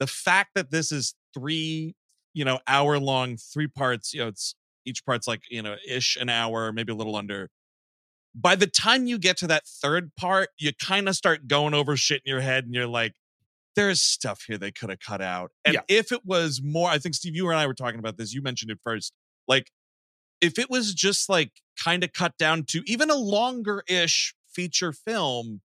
the 0.00 0.06
fact 0.06 0.50
that 0.54 0.70
this 0.70 0.90
is 0.92 1.14
three, 1.32 1.94
you 2.32 2.44
know, 2.44 2.60
hour 2.66 2.98
long, 2.98 3.36
three 3.36 3.68
parts. 3.68 4.12
You 4.14 4.20
know, 4.20 4.28
it's 4.28 4.54
each 4.84 5.04
part's 5.04 5.26
like 5.26 5.42
you 5.50 5.62
know, 5.62 5.76
ish 5.86 6.16
an 6.16 6.28
hour, 6.28 6.72
maybe 6.72 6.92
a 6.92 6.96
little 6.96 7.16
under. 7.16 7.50
By 8.34 8.56
the 8.56 8.66
time 8.66 9.06
you 9.06 9.18
get 9.18 9.36
to 9.38 9.46
that 9.46 9.64
third 9.66 10.10
part, 10.16 10.48
you 10.58 10.72
kind 10.74 11.08
of 11.08 11.14
start 11.14 11.46
going 11.46 11.72
over 11.74 11.96
shit 11.96 12.22
in 12.24 12.30
your 12.30 12.40
head, 12.40 12.64
and 12.64 12.74
you're 12.74 12.86
like, 12.86 13.12
there's 13.76 14.02
stuff 14.02 14.42
here 14.46 14.58
they 14.58 14.72
could 14.72 14.90
have 14.90 15.00
cut 15.00 15.20
out. 15.20 15.50
And 15.64 15.74
Yeah. 15.74 15.80
if 15.88 16.10
it 16.12 16.24
was 16.24 16.60
more, 16.62 16.90
I 16.90 16.98
think 16.98 17.14
Steve, 17.14 17.36
you 17.36 17.48
and 17.48 17.58
I 17.58 17.66
were 17.66 17.74
talking 17.74 17.98
about 18.00 18.16
this. 18.16 18.32
You 18.32 18.42
mentioned 18.42 18.70
it 18.70 18.78
first. 18.82 19.12
Like, 19.46 19.70
if 20.40 20.58
it 20.58 20.68
was 20.68 20.94
just 20.94 21.28
like 21.28 21.52
kind 21.82 22.02
of 22.04 22.12
cut 22.12 22.36
down 22.36 22.64
to 22.64 22.82
even 22.86 23.10
a 23.10 23.14
longer 23.16 23.82
ish 23.88 24.34
feature 24.52 24.92
film, 24.92 25.60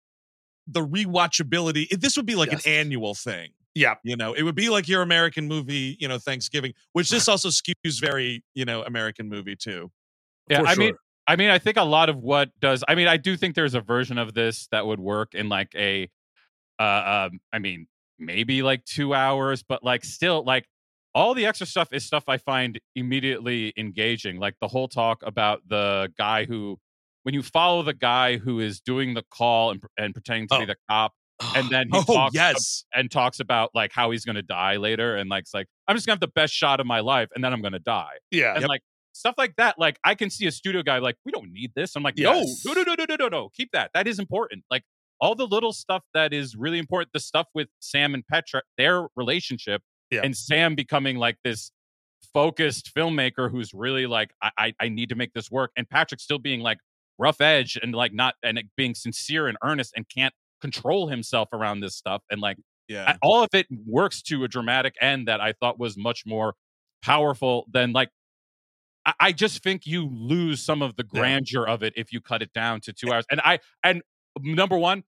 the 0.68 0.86
rewatchability, 0.86 1.88
it- 1.92 2.02
this 2.02 2.18
would 2.18 2.26
be 2.26 2.36
like 2.36 2.52
Yes. 2.52 2.66
an 2.66 2.72
annual 2.72 3.14
thing. 3.16 3.52
yeah 3.76 3.96
You 4.04 4.16
know, 4.16 4.34
it 4.34 4.44
would 4.44 4.56
be 4.56 4.70
like 4.70 4.88
your 4.88 5.02
American 5.02 5.48
movie, 5.48 5.98
you 6.00 6.08
know, 6.08 6.18
Thanksgiving, 6.20 6.74
which 6.94 7.10
this 7.10 7.28
also 7.30 7.50
skews 7.50 8.00
very, 8.02 8.44
you 8.56 8.66
know, 8.66 8.84
American 8.84 9.30
movie 9.30 9.56
too. 9.56 9.92
yeah. 10.50 10.64
I 10.66 10.76
mean. 10.76 10.94
I 11.30 11.36
mean, 11.36 11.50
I 11.50 11.60
think 11.60 11.76
a 11.76 11.84
lot 11.84 12.08
of 12.08 12.16
what 12.24 12.52
does. 12.62 12.86
I 12.88 12.96
mean, 12.96 13.10
I 13.10 13.18
do 13.18 13.36
think 13.36 13.54
there's 13.54 13.74
a 13.74 13.82
version 13.82 14.18
of 14.18 14.34
this 14.34 14.70
that 14.72 14.86
would 14.88 15.00
work 15.02 15.36
in 15.36 15.50
like 15.50 15.76
a. 15.76 16.10
Uh, 16.80 17.28
um, 17.32 17.40
I 17.52 17.60
mean, 17.60 17.88
maybe 18.18 18.62
like 18.64 18.86
two 18.86 19.14
hours, 19.14 19.62
but 19.62 19.84
like 19.84 20.06
still, 20.06 20.44
like 20.46 20.66
all 21.14 21.34
the 21.34 21.46
extra 21.46 21.68
stuff 21.68 21.90
is 21.92 22.06
stuff 22.06 22.24
I 22.30 22.38
find 22.38 22.80
immediately 22.96 23.74
engaging. 23.76 24.40
Like 24.40 24.56
the 24.62 24.70
whole 24.70 24.88
talk 24.88 25.22
about 25.22 25.68
the 25.68 26.14
guy 26.18 26.46
who, 26.46 26.80
when 27.28 27.34
you 27.34 27.44
follow 27.44 27.84
the 27.84 27.94
guy 27.94 28.38
who 28.38 28.62
is 28.62 28.80
doing 28.80 29.14
the 29.14 29.22
call 29.32 29.72
and, 29.72 29.84
and 29.98 30.14
pretending 30.14 30.48
to 30.48 30.60
be 30.60 30.64
Oh. 30.64 30.66
the 30.68 30.78
cop, 30.90 31.12
and 31.58 31.70
then 31.70 31.88
he 31.92 31.98
oh, 31.98 32.04
talks 32.04 32.34
yes. 32.34 32.86
and 32.96 33.12
talks 33.12 33.42
about 33.42 33.72
like 33.76 33.92
how 33.92 34.12
he's 34.12 34.24
going 34.24 34.38
to 34.38 34.42
die 34.42 34.78
later, 34.78 35.18
and 35.18 35.30
like 35.30 35.42
it's 35.42 35.54
like 35.54 35.68
I'm 35.90 35.98
just 35.98 36.08
gonna 36.08 36.14
have 36.14 36.22
the 36.22 36.30
best 36.30 36.54
shot 36.54 36.80
of 36.80 36.88
my 36.88 37.02
life, 37.02 37.28
and 37.36 37.44
then 37.44 37.52
I'm 37.52 37.60
going 37.62 37.74
to 37.74 37.80
die 37.80 38.14
yeah 38.32 38.56
and 38.56 38.66
like 38.66 38.80
stuff 39.12 39.36
like 39.38 39.58
that. 39.58 39.76
Like 39.78 40.00
I 40.06 40.16
can 40.16 40.30
see 40.30 40.48
a 40.48 40.54
studio 40.54 40.84
guy 40.84 41.00
like, 41.00 41.18
we 41.26 41.34
don't 41.34 41.52
need 41.52 41.72
this. 41.76 41.98
I'm 41.98 42.04
like, 42.04 42.14
Yes. 42.18 42.64
no, 42.66 42.72
no, 42.72 42.84
no, 42.84 42.96
no, 42.98 43.06
no, 43.10 43.16
no, 43.20 43.28
no, 43.28 43.50
keep 43.54 43.72
that. 43.74 43.92
That 43.94 44.08
is 44.08 44.20
important. 44.20 44.64
Like 44.72 44.84
all 45.20 45.36
the 45.36 45.48
little 45.48 45.74
stuff 45.74 46.04
that 46.14 46.32
is 46.32 46.56
really 46.56 46.80
important. 46.80 47.10
The 47.12 47.20
stuff 47.20 47.48
with 47.54 47.68
Sam 47.82 48.14
and 48.14 48.26
Petra, 48.26 48.62
their 48.78 49.08
relationship, 49.18 49.82
Yeah. 50.12 50.22
and 50.24 50.34
Sam 50.38 50.76
becoming 50.76 51.18
like 51.18 51.36
this 51.44 51.72
focused 52.34 52.92
filmmaker 52.96 53.52
who's 53.52 53.74
really 53.74 54.06
like, 54.08 54.32
I, 54.42 54.52
I, 54.58 54.74
I 54.80 54.90
need 54.90 55.10
to 55.10 55.16
make 55.16 55.34
this 55.34 55.52
work, 55.52 55.72
and 55.76 55.90
Patrick 55.90 56.22
still 56.22 56.40
being 56.40 56.62
like 56.62 56.78
rough 57.20 57.42
edge 57.42 57.78
and 57.82 57.94
like 57.96 58.14
not 58.14 58.36
and 58.44 58.58
like, 58.58 58.68
being 58.76 58.96
sincere 58.96 59.48
and 59.48 59.58
earnest 59.64 59.94
and 59.96 60.08
can't 60.10 60.34
control 60.62 61.08
himself 61.08 61.50
around 61.54 61.80
this 61.82 61.96
stuff 61.96 62.24
and 62.32 62.42
like 62.42 62.58
Yeah. 62.88 63.06
I- 63.12 63.18
all 63.22 63.44
of 63.44 63.50
it 63.54 63.68
works 63.86 64.22
to 64.24 64.44
a 64.44 64.48
dramatic 64.48 64.96
end 65.02 65.28
that 65.28 65.42
I 65.42 65.54
thought 65.54 65.80
was 65.80 65.98
much 65.98 66.24
more 66.26 66.56
powerful 67.02 67.66
than 67.72 67.92
like. 67.94 68.10
I, 69.06 69.14
I 69.20 69.32
just 69.32 69.64
think 69.64 69.86
you 69.86 70.10
lose 70.12 70.62
some 70.64 70.82
of 70.82 70.96
the 70.96 71.04
Yeah. 71.14 71.22
grandeur 71.22 71.66
of 71.68 71.84
it 71.84 71.94
if 71.96 72.12
you 72.12 72.22
cut 72.22 72.42
it 72.42 72.54
down 72.54 72.82
to 72.82 72.94
two 72.94 73.12
hours. 73.14 73.26
And 73.32 73.42
I 73.44 73.60
and 73.84 74.02
number 74.42 74.78
one, 74.78 75.04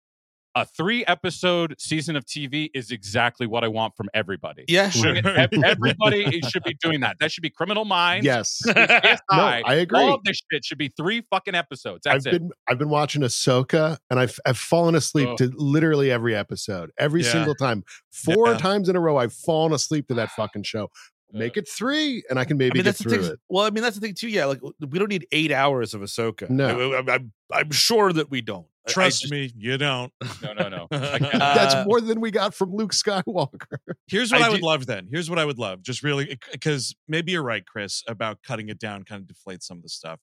a 0.60 0.66
three 0.66 1.06
episode 1.06 1.76
season 1.80 2.16
of 2.16 2.26
TV 2.26 2.70
is 2.74 2.92
exactly 2.92 3.48
what 3.48 3.64
I 3.64 3.68
want 3.70 3.96
from 3.96 4.10
everybody. 4.14 4.66
yeah 4.68 4.90
Sure. 4.90 5.16
Everybody 5.64 6.42
should 6.50 6.64
be 6.64 6.76
doing 6.82 7.00
that. 7.02 7.18
That 7.20 7.32
should 7.32 7.42
be 7.42 7.50
Criminal 7.50 7.86
Minds. 7.86 8.26
Yes. 8.26 8.62
CSI. 8.66 9.18
No, 9.32 9.38
I 9.38 9.76
agree. 9.76 10.00
All 10.00 10.16
of 10.16 10.24
this 10.24 10.42
shit 10.52 10.66
should 10.66 10.78
be 10.78 10.90
three 10.90 11.24
fucking 11.30 11.56
episodes. 11.56 12.02
That's 12.04 12.26
I've 12.28 12.34
it. 12.34 12.40
been 12.40 12.52
I've 12.70 12.78
been 12.78 12.90
watching 12.90 13.22
Ahsoka 13.22 13.98
and 14.10 14.20
I've 14.20 14.40
I've 14.46 14.58
fallen 14.58 14.96
asleep 14.96 15.30
Oh. 15.32 15.36
to 15.38 15.52
literally 15.56 16.12
every 16.12 16.36
episode, 16.36 16.92
every 16.98 17.24
Yeah. 17.24 17.32
single 17.32 17.56
time. 17.56 17.84
Four 18.12 18.50
Yeah. 18.52 18.58
times 18.58 18.90
in 18.90 18.96
a 18.96 19.00
row, 19.00 19.18
I've 19.18 19.34
fallen 19.34 19.72
asleep 19.74 20.08
to 20.10 20.14
that 20.16 20.32
fucking 20.32 20.64
show. 20.64 20.90
Make 21.32 21.58
it 21.58 21.68
three, 21.68 22.24
and 22.30 22.40
I 22.40 22.46
can 22.46 22.58
maybe 22.58 22.72
I 22.72 22.74
mean, 22.74 22.84
get 22.84 22.86
that's 22.86 22.98
the 23.00 23.10
through 23.10 23.24
thing. 23.24 23.32
it. 23.34 23.40
Well, 23.50 23.64
I 23.66 23.70
mean, 23.70 23.84
that's 23.84 23.96
the 23.96 24.02
thing 24.02 24.16
too. 24.16 24.28
Yeah, 24.30 24.46
like 24.46 24.62
we 24.64 24.98
don't 25.00 25.10
need 25.10 25.28
eight 25.32 25.52
hours 25.52 25.94
of 25.94 26.02
Ahsoka. 26.02 26.50
No. 26.50 26.94
I, 26.94 27.00
am 27.00 27.10
I'm, 27.10 27.32
I'm 27.52 27.72
sure 27.72 28.12
that 28.14 28.32
we 28.32 28.42
don't. 28.42 28.66
I- 28.66 28.90
I 28.90 28.92
Trust 28.92 29.22
just- 29.22 29.32
me, 29.32 29.52
you 29.56 29.78
don't. 29.78 30.12
no, 30.42 30.54
no, 30.54 30.70
no. 30.70 30.88
Uh, 30.92 31.20
That's 31.30 31.86
more 31.88 32.02
than 32.02 32.20
we 32.20 32.32
got 32.32 32.56
from 32.56 32.74
Luke 32.74 32.94
Skywalker. 32.94 33.78
Here's 34.08 34.32
what 34.32 34.42
I 34.42 34.48
I, 34.48 34.50
would 34.50 34.62
do- 34.62 34.66
love 34.66 34.88
then. 34.88 35.08
Here's 35.12 35.30
what 35.30 35.38
I 35.38 35.46
would 35.46 35.60
love. 35.60 35.84
Just 35.84 36.02
really 36.02 36.40
because 36.52 36.96
maybe 37.08 37.32
you're 37.34 37.44
right, 37.44 37.64
Chris, 37.66 38.04
about 38.08 38.42
cutting 38.42 38.70
it 38.70 38.80
down 38.80 39.04
kind 39.04 39.22
of 39.22 39.28
deflates 39.28 39.64
some 39.64 39.78
of 39.78 39.84
the 39.84 39.90
stuff. 39.90 40.20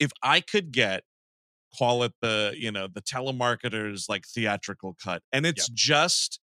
If 0.00 0.10
I 0.22 0.40
could 0.40 0.72
get 0.72 1.04
call 1.78 2.02
it 2.02 2.12
the, 2.22 2.54
you 2.56 2.72
know, 2.72 2.88
the 2.92 3.02
telemarketers 3.02 4.08
like 4.08 4.26
theatrical 4.26 4.96
cut 5.02 5.22
and 5.32 5.44
it's 5.46 5.68
just 5.68 6.40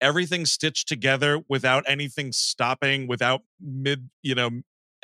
everything 0.00 0.46
stitched 0.46 0.88
together 0.88 1.40
without 1.48 1.84
anything 1.88 2.32
stopping, 2.32 3.06
without 3.06 3.42
mid, 3.60 4.08
you 4.22 4.34
know, 4.34 4.50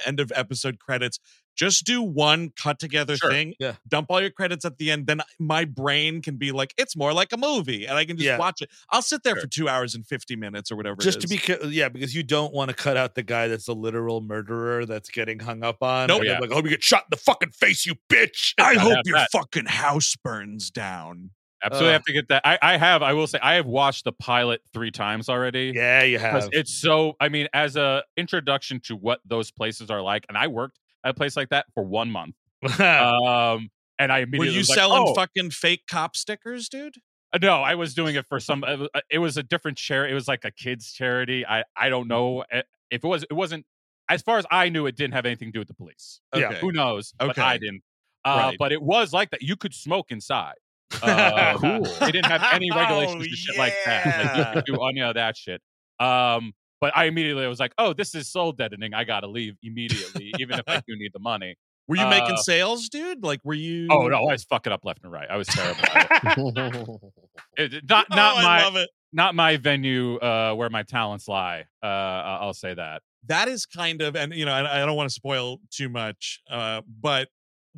end 0.07 0.20
of 0.20 0.32
episode 0.34 0.78
credits, 0.78 1.18
just 1.55 1.84
do 1.84 2.01
one 2.03 2.51
cut 2.61 2.78
together 2.78 3.14
Sure, 3.14 3.30
thing. 3.30 3.55
yeah. 3.61 3.74
Dump 3.86 4.07
all 4.11 4.22
your 4.22 4.30
credits 4.30 4.64
at 4.64 4.78
the 4.78 4.90
end. 4.90 5.07
Then 5.07 5.20
my 5.38 5.66
brain 5.66 6.22
can 6.22 6.36
be 6.36 6.51
like, 6.51 6.72
it's 6.78 6.97
more 6.97 7.12
like 7.12 7.30
a 7.32 7.36
movie, 7.36 7.84
and 7.86 7.99
I 7.99 8.07
can 8.07 8.16
just 8.16 8.26
Yeah. 8.26 8.38
watch 8.38 8.62
it. 8.62 8.70
I'll 8.88 9.03
sit 9.03 9.22
there 9.22 9.34
Sure. 9.34 9.43
for 9.43 9.47
two 9.49 9.68
hours 9.68 9.95
and 9.95 10.07
fifty 10.07 10.34
minutes 10.34 10.72
or 10.72 10.76
whatever. 10.76 10.97
just 10.97 11.20
to 11.20 11.28
be 11.28 11.38
yeah 11.68 11.90
because 11.90 12.14
you 12.14 12.22
don't 12.22 12.55
want 12.55 12.70
to 12.70 12.74
cut 12.74 12.97
out 12.97 13.14
the 13.14 13.22
guy 13.22 13.49
that's 13.49 13.68
a 13.68 13.74
literal 13.74 14.22
murderer 14.22 14.86
that's 14.86 15.11
getting 15.11 15.40
hung 15.40 15.62
up 15.62 15.82
on 15.82 16.07
Nope. 16.09 16.20
and 16.22 16.28
Yeah. 16.30 16.38
Like 16.38 16.51
oh 16.53 16.62
you 16.62 16.70
get 16.70 16.82
shot 16.82 17.03
in 17.03 17.09
the 17.11 17.16
fucking 17.18 17.51
face 17.51 17.84
you 17.84 17.97
bitch 18.09 18.55
I 18.59 18.74
Gotta 18.74 18.80
hope 18.80 18.99
your 19.05 19.18
that. 19.18 19.28
fucking 19.30 19.66
house 19.66 20.16
burns 20.16 20.70
down. 20.70 21.30
Absolutely 21.64 21.88
Ugh. 21.88 21.92
have 21.92 22.04
to 22.04 22.12
get 22.12 22.28
that. 22.28 22.42
I, 22.44 22.58
I 22.60 22.76
have. 22.76 23.02
I 23.02 23.12
will 23.12 23.26
say 23.26 23.38
I 23.40 23.54
have 23.54 23.66
watched 23.66 24.04
the 24.04 24.12
pilot 24.12 24.62
three 24.72 24.90
times 24.90 25.28
already. 25.28 25.72
yeah 25.74 26.02
you 26.02 26.18
have 26.18 26.48
it's 26.52 26.74
so. 26.74 27.14
I 27.20 27.28
mean, 27.28 27.48
as 27.52 27.76
a 27.76 28.02
introduction 28.16 28.80
to 28.84 28.96
what 28.96 29.20
those 29.24 29.50
places 29.50 29.90
are 29.90 30.02
like, 30.02 30.26
and 30.28 30.36
I 30.36 30.48
worked 30.48 30.78
at 31.04 31.10
a 31.10 31.14
place 31.14 31.36
like 31.36 31.50
that 31.50 31.66
for 31.74 31.84
one 31.84 32.10
month. 32.10 32.34
Um, 32.80 33.70
and 33.98 34.12
I 34.12 34.20
immediately 34.20 34.38
Were 34.38 34.44
you 34.46 34.58
was 34.58 34.68
like, 34.68 34.78
selling 34.78 35.04
oh, 35.08 35.14
fucking 35.14 35.50
fake 35.50 35.84
cop 35.88 36.16
stickers, 36.16 36.68
dude? 36.68 36.96
Uh, 37.32 37.38
No, 37.40 37.62
I 37.62 37.74
was 37.74 37.94
doing 37.94 38.16
it 38.16 38.26
for 38.28 38.40
some. 38.40 38.64
uh, 38.64 38.86
uh, 38.94 39.00
It 39.10 39.18
was 39.18 39.36
a 39.36 39.42
different 39.42 39.78
charity. 39.78 40.12
It 40.12 40.14
was 40.14 40.28
like 40.28 40.44
a 40.44 40.50
kids 40.50 40.92
charity. 40.92 41.46
I 41.46 41.64
I 41.76 41.88
don't 41.88 42.08
know 42.08 42.44
uh, 42.52 42.62
if 42.90 43.04
it 43.04 43.06
was. 43.06 43.22
It 43.24 43.34
wasn't. 43.34 43.66
As 44.08 44.22
far 44.22 44.38
as 44.38 44.46
I 44.50 44.68
knew, 44.68 44.86
it 44.86 44.96
didn't 44.96 45.14
have 45.14 45.26
anything 45.26 45.48
to 45.48 45.52
do 45.52 45.58
with 45.60 45.68
the 45.68 45.74
police. 45.74 46.20
Yeah. 46.34 46.54
Who 46.54 46.72
knows? 46.72 47.14
But 47.18 47.30
Okay. 47.30 47.42
I 47.42 47.58
didn't. 47.58 47.82
Uh, 48.24 48.42
Right. 48.48 48.58
But 48.58 48.72
it 48.72 48.82
was 48.82 49.12
like 49.12 49.30
that. 49.30 49.42
You 49.42 49.56
could 49.56 49.74
smoke 49.74 50.10
inside. 50.10 50.54
Uh, 51.03 51.57
Cool. 51.61 51.82
They 52.01 52.11
didn't 52.12 52.26
have 52.26 52.43
any 52.53 52.70
regulations 52.70 53.16
Oh, 53.20 53.22
to 53.24 53.36
shit 53.36 53.59
like 53.59 53.74
that. 53.84 54.55
Like, 54.57 54.66
you 54.68 54.74
do 54.74 54.82
any 54.84 55.01
of 55.03 55.14
that 55.14 55.36
shit. 55.36 55.61
Um, 56.01 56.53
but 56.80 56.97
I 56.97 57.05
immediately 57.05 57.47
was 57.47 57.61
like, 57.61 57.72
"Oh, 57.78 57.93
this 57.93 58.14
is 58.16 58.28
soul 58.30 58.51
deadening. 58.53 58.93
I 58.95 59.05
gotta 59.05 59.28
leave 59.28 59.55
immediately, 59.62 60.32
even 60.40 60.59
if 60.59 60.64
I 60.66 60.76
do 60.86 60.97
need 60.97 61.12
the 61.12 61.20
money." 61.20 61.55
Were 61.88 61.97
you 61.97 62.07
making 62.07 62.34
Uh, 62.34 62.43
sales, 62.43 62.88
dude? 62.88 63.22
Like, 63.22 63.40
were 63.45 63.55
you? 63.55 63.86
Oh 63.90 64.09
no, 64.09 64.16
I 64.16 64.32
was 64.32 64.45
fucking 64.45 64.72
up 64.72 64.84
left 64.84 65.01
and 65.05 65.12
right. 65.12 65.28
I 65.30 65.36
was 65.36 65.47
terrible. 65.49 65.82
it. 65.86 67.12
It- 67.74 67.88
not 67.88 68.09
not 68.11 68.34
Oh, 68.36 68.38
I 68.38 68.43
my 68.43 68.62
love 68.64 68.76
it. 68.76 68.90
not 69.12 69.34
my 69.34 69.57
venue 69.59 70.16
uh, 70.16 70.55
where 70.55 70.70
my 70.70 70.82
talents 70.82 71.28
lie. 71.28 71.64
Uh, 71.82 71.86
I- 71.86 72.38
I'll 72.43 72.55
say 72.55 72.74
that. 72.74 73.03
that 73.28 73.47
is 73.49 73.66
kind 73.66 74.03
of 74.03 74.16
and 74.16 74.32
you 74.32 74.45
know 74.45 74.53
I, 74.53 74.82
I 74.82 74.86
don't 74.86 74.97
want 74.97 75.09
to 75.09 75.14
spoil 75.14 75.59
too 75.70 75.88
much 75.88 76.40
uh 76.51 76.80
but 77.01 77.28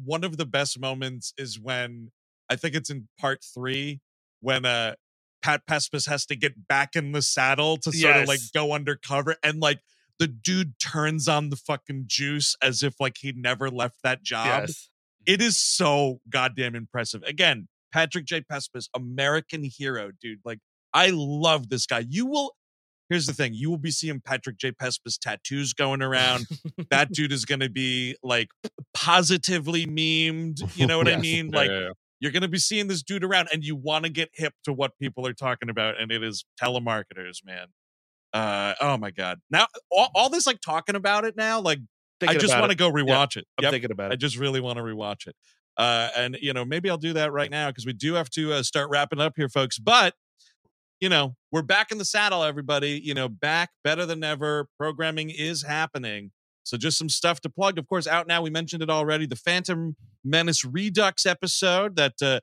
one 0.02 0.24
of 0.24 0.36
the 0.38 0.46
best 0.46 0.80
moments 0.80 1.34
is 1.36 1.60
when 1.60 2.10
i 2.54 2.56
think 2.56 2.74
it's 2.74 2.90
in 2.90 3.08
part 3.18 3.40
three 3.54 4.00
when 4.40 4.64
uh 4.64 4.94
pat 5.42 5.62
pespas 5.66 6.08
has 6.08 6.24
to 6.26 6.34
get 6.36 6.66
back 6.68 6.96
in 6.96 7.12
the 7.12 7.20
saddle 7.22 7.76
to 7.76 7.92
sort 7.92 8.16
of 8.22 8.28
like 8.28 8.40
go 8.54 8.72
undercover 8.72 9.36
and 9.42 9.60
like 9.60 9.80
the 10.18 10.26
dude 10.28 10.74
turns 10.78 11.26
on 11.28 11.50
the 11.50 11.56
fucking 11.56 12.04
juice 12.06 12.56
as 12.62 12.82
if 12.82 12.94
like 13.00 13.16
he 13.20 13.32
never 13.36 13.68
left 13.70 13.96
that 14.02 14.22
job 14.22 14.64
yes 14.68 14.88
it 15.26 15.40
is 15.40 15.58
so 15.58 16.20
goddamn 16.28 16.74
impressive. 16.74 17.22
Again, 17.22 17.66
Patrick 17.90 18.26
J. 18.26 18.42
Pespas, 18.42 18.88
American 18.94 19.64
hero, 19.64 20.10
dude. 20.20 20.40
Like, 20.44 20.58
I 20.92 21.12
love 21.14 21.70
this 21.70 21.86
guy. 21.86 22.04
You 22.06 22.26
will. 22.26 22.52
Here's 23.08 23.24
the 23.26 23.32
thing: 23.32 23.54
you 23.54 23.70
will 23.70 23.78
be 23.78 23.90
seeing 23.90 24.20
Patrick 24.20 24.58
J. 24.58 24.72
Pespas 24.72 25.16
tattoos 25.18 25.72
going 25.72 26.02
around. 26.02 26.46
that 26.90 27.10
dude 27.16 27.32
is 27.32 27.46
going 27.46 27.60
to 27.60 27.70
be 27.70 28.16
like 28.22 28.48
positively 28.92 29.86
memed. 29.86 30.60
You 30.76 30.86
know 30.86 30.98
what 30.98 31.08
I 31.08 31.12
Yes. 31.12 31.20
mean? 31.22 31.50
Yeah, 31.50 31.58
Like, 31.58 31.70
yeah, 31.70 31.80
yeah. 31.80 31.90
You're 32.20 32.32
going 32.32 32.42
to 32.42 32.48
be 32.48 32.58
seeing 32.58 32.86
this 32.86 33.02
dude 33.02 33.24
around, 33.24 33.48
and 33.52 33.64
you 33.64 33.76
want 33.76 34.04
to 34.04 34.10
get 34.10 34.30
hip 34.34 34.54
to 34.64 34.72
what 34.72 34.98
people 34.98 35.26
are 35.26 35.32
talking 35.32 35.68
about, 35.68 36.00
and 36.00 36.10
it 36.10 36.22
is 36.22 36.44
telemarketers, 36.60 37.44
man. 37.44 37.68
Uh, 38.32 38.74
oh 38.80 38.96
my 38.96 39.10
god! 39.10 39.40
Now 39.50 39.66
all, 39.90 40.10
all 40.14 40.30
this 40.30 40.46
like 40.46 40.60
talking 40.60 40.96
about 40.96 41.24
it 41.24 41.36
now, 41.36 41.60
like 41.60 41.78
I 42.22 42.34
just 42.34 42.58
want 42.58 42.70
to 42.70 42.76
go 42.76 42.90
rewatch 42.90 43.36
it. 43.36 43.46
I'm 43.58 43.70
thinking 43.70 43.92
about 43.92 44.10
it. 44.10 44.14
I 44.14 44.16
just 44.16 44.36
really 44.36 44.60
want 44.60 44.78
to 44.78 44.82
rewatch 44.82 45.26
it. 45.26 45.36
Uh, 45.76 46.08
and 46.16 46.38
you 46.40 46.52
know, 46.52 46.64
maybe 46.64 46.88
I'll 46.88 46.96
do 46.96 47.12
that 47.14 47.32
right 47.32 47.50
now 47.50 47.68
because 47.68 47.86
we 47.86 47.92
do 47.92 48.14
have 48.14 48.30
to 48.30 48.54
uh, 48.54 48.62
start 48.62 48.90
wrapping 48.90 49.20
up 49.20 49.34
here, 49.36 49.48
folks. 49.48 49.78
But 49.78 50.14
you 51.00 51.08
know, 51.08 51.34
we're 51.50 51.62
back 51.62 51.90
in 51.90 51.98
the 51.98 52.04
saddle, 52.04 52.42
everybody. 52.42 53.00
You 53.02 53.14
know, 53.14 53.28
back 53.28 53.70
better 53.82 54.06
than 54.06 54.22
ever. 54.24 54.68
Programming 54.78 55.30
is 55.30 55.62
happening. 55.62 56.30
So 56.64 56.76
just 56.76 56.98
some 56.98 57.08
stuff 57.08 57.40
to 57.42 57.50
plug. 57.50 57.78
Of 57.78 57.86
course, 57.86 58.06
out 58.06 58.26
now. 58.26 58.42
We 58.42 58.50
mentioned 58.50 58.82
it 58.82 58.90
already. 58.90 59.26
The 59.26 59.36
Phantom 59.36 59.96
Menace 60.24 60.64
Redux 60.64 61.26
episode 61.26 61.96
that 61.96 62.20
uh, 62.22 62.40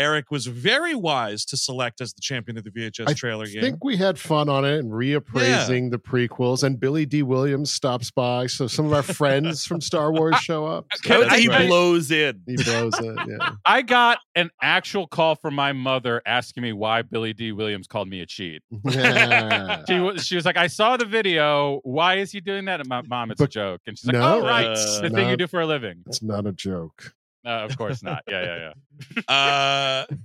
Eric 0.00 0.30
was 0.30 0.46
very 0.46 0.94
wise 0.94 1.44
to 1.44 1.56
select 1.58 2.00
as 2.00 2.14
the 2.14 2.22
champion 2.22 2.56
of 2.56 2.64
the 2.64 2.70
VHS 2.70 3.08
I 3.08 3.12
trailer 3.12 3.44
I 3.44 3.48
game. 3.48 3.58
I 3.58 3.62
think 3.66 3.84
we 3.84 3.98
had 3.98 4.18
fun 4.18 4.48
on 4.48 4.64
it 4.64 4.78
and 4.78 4.90
reappraising 4.90 5.90
the 5.90 5.98
prequels. 5.98 6.62
And 6.64 6.80
Billy 6.80 7.04
Dee 7.04 7.22
Williams 7.22 7.70
stops 7.70 8.10
by, 8.10 8.46
so 8.46 8.66
some 8.66 8.86
of 8.86 8.92
our 8.94 9.02
friends 9.02 9.66
from 9.66 9.80
Star 9.82 10.10
Wars 10.12 10.36
show 10.38 10.64
up. 10.66 10.86
So 11.04 11.22
I- 11.28 11.38
he 11.38 11.46
great. 11.46 11.66
blows 11.68 12.10
in 12.10 12.40
he 12.46 12.56
blows 12.56 12.98
it. 12.98 13.18
Yeah. 13.28 13.50
I 13.66 13.82
got 13.82 14.18
an 14.34 14.50
actual 14.62 15.06
call 15.06 15.34
from 15.34 15.54
my 15.54 15.72
mother 15.72 16.22
asking 16.24 16.62
me 16.62 16.72
why 16.72 17.02
Billy 17.02 17.32
Dee 17.34 17.52
Williams 17.52 17.86
called 17.86 18.08
me 18.08 18.20
a 18.22 18.26
cheat. 18.26 18.62
Yeah. 18.90 19.84
She 19.86 19.98
was 19.98 20.26
she 20.26 20.36
was 20.36 20.44
like, 20.46 20.56
I 20.56 20.66
saw 20.66 20.96
the 20.96 21.04
video. 21.04 21.80
Why 21.84 22.16
is 22.16 22.32
he 22.32 22.40
doing 22.40 22.64
that? 22.66 22.80
And 22.80 22.88
my 22.88 23.02
mom, 23.02 23.30
it's 23.30 23.40
a 23.40 23.46
joke. 23.48 23.80
And 23.86 23.98
she's 23.98 24.06
like, 24.06 24.14
No, 24.14 24.40
Oh, 24.40 24.42
right, 24.42 24.70
it's 24.70 25.00
the 25.00 25.10
thing 25.10 25.28
you 25.28 25.36
do 25.36 25.46
for 25.46 25.60
a 25.60 25.66
living. 25.66 26.02
It's 26.06 26.22
not 26.22 26.46
a 26.46 26.52
joke. 26.52 27.14
Uh, 27.44 27.48
of 27.48 27.76
course 27.78 28.02
not. 28.02 28.22
Yeah, 28.28 28.42
yeah, 28.44 28.72
yeah. 29.16 29.22
uh 29.28 30.16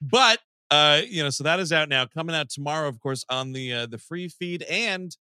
but 0.00 0.38
uh 0.70 1.00
you 1.06 1.22
know 1.22 1.30
so 1.30 1.44
that 1.44 1.60
is 1.60 1.72
out 1.72 1.88
now 1.88 2.06
coming 2.06 2.34
out 2.34 2.48
tomorrow 2.48 2.88
of 2.88 3.00
course 3.00 3.24
on 3.28 3.52
the 3.52 3.72
uh 3.72 3.86
the 3.86 3.98
free 3.98 4.28
feed 4.28 4.62
and 4.62 5.16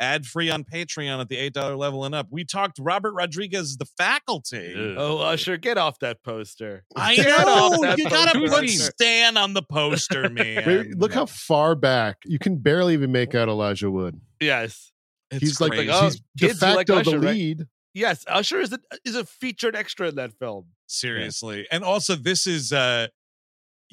ad 0.00 0.24
free 0.26 0.50
on 0.50 0.64
patreon 0.64 1.20
at 1.20 1.28
the 1.28 1.36
eight 1.36 1.52
dollar 1.52 1.76
level 1.76 2.04
and 2.04 2.14
up 2.14 2.26
we 2.30 2.42
talked 2.44 2.78
robert 2.80 3.12
rodriguez 3.12 3.76
the 3.76 3.84
faculty 3.84 4.74
Ugh. 4.74 4.94
oh 4.98 5.18
usher 5.18 5.56
get 5.56 5.76
off 5.78 5.98
that 6.00 6.22
poster 6.22 6.84
i 6.96 7.14
Get 7.16 7.28
off 7.46 7.72
know 7.72 7.80
that 7.82 7.98
you 7.98 8.08
gotta 8.08 8.38
poster. 8.38 8.56
put 8.56 8.68
stan 8.70 9.36
on 9.36 9.52
the 9.54 9.62
poster 9.62 10.28
man 10.30 10.64
Wait, 10.66 10.98
Look 10.98 11.12
how 11.12 11.26
far 11.26 11.74
back 11.74 12.16
you 12.24 12.38
can 12.38 12.56
barely 12.56 12.94
even 12.94 13.12
make 13.12 13.34
out 13.34 13.48
Elijah 13.48 13.90
Wood. 13.90 14.20
yes 14.40 14.90
It's 15.30 15.40
he's 15.42 15.60
like 15.60 15.72
crazy. 15.72 15.90
oh, 15.92 16.04
he's 16.04 16.16
de 16.36 16.46
kids, 16.48 16.62
you 16.62 16.68
like 16.74 16.86
facto 16.88 17.10
the 17.10 17.18
lead. 17.18 17.58
right? 17.60 17.68
Yes 17.94 18.24
usher 18.28 18.60
is 18.60 18.72
a 18.72 18.78
is 19.04 19.14
a 19.16 19.24
featured 19.24 19.74
extra 19.74 20.08
in 20.08 20.16
that 20.16 20.32
film. 20.32 20.66
Seriously 20.86 21.66
and 21.70 21.82
also 21.82 22.14
this 22.14 22.46
is 22.46 22.72
uh 22.72 23.08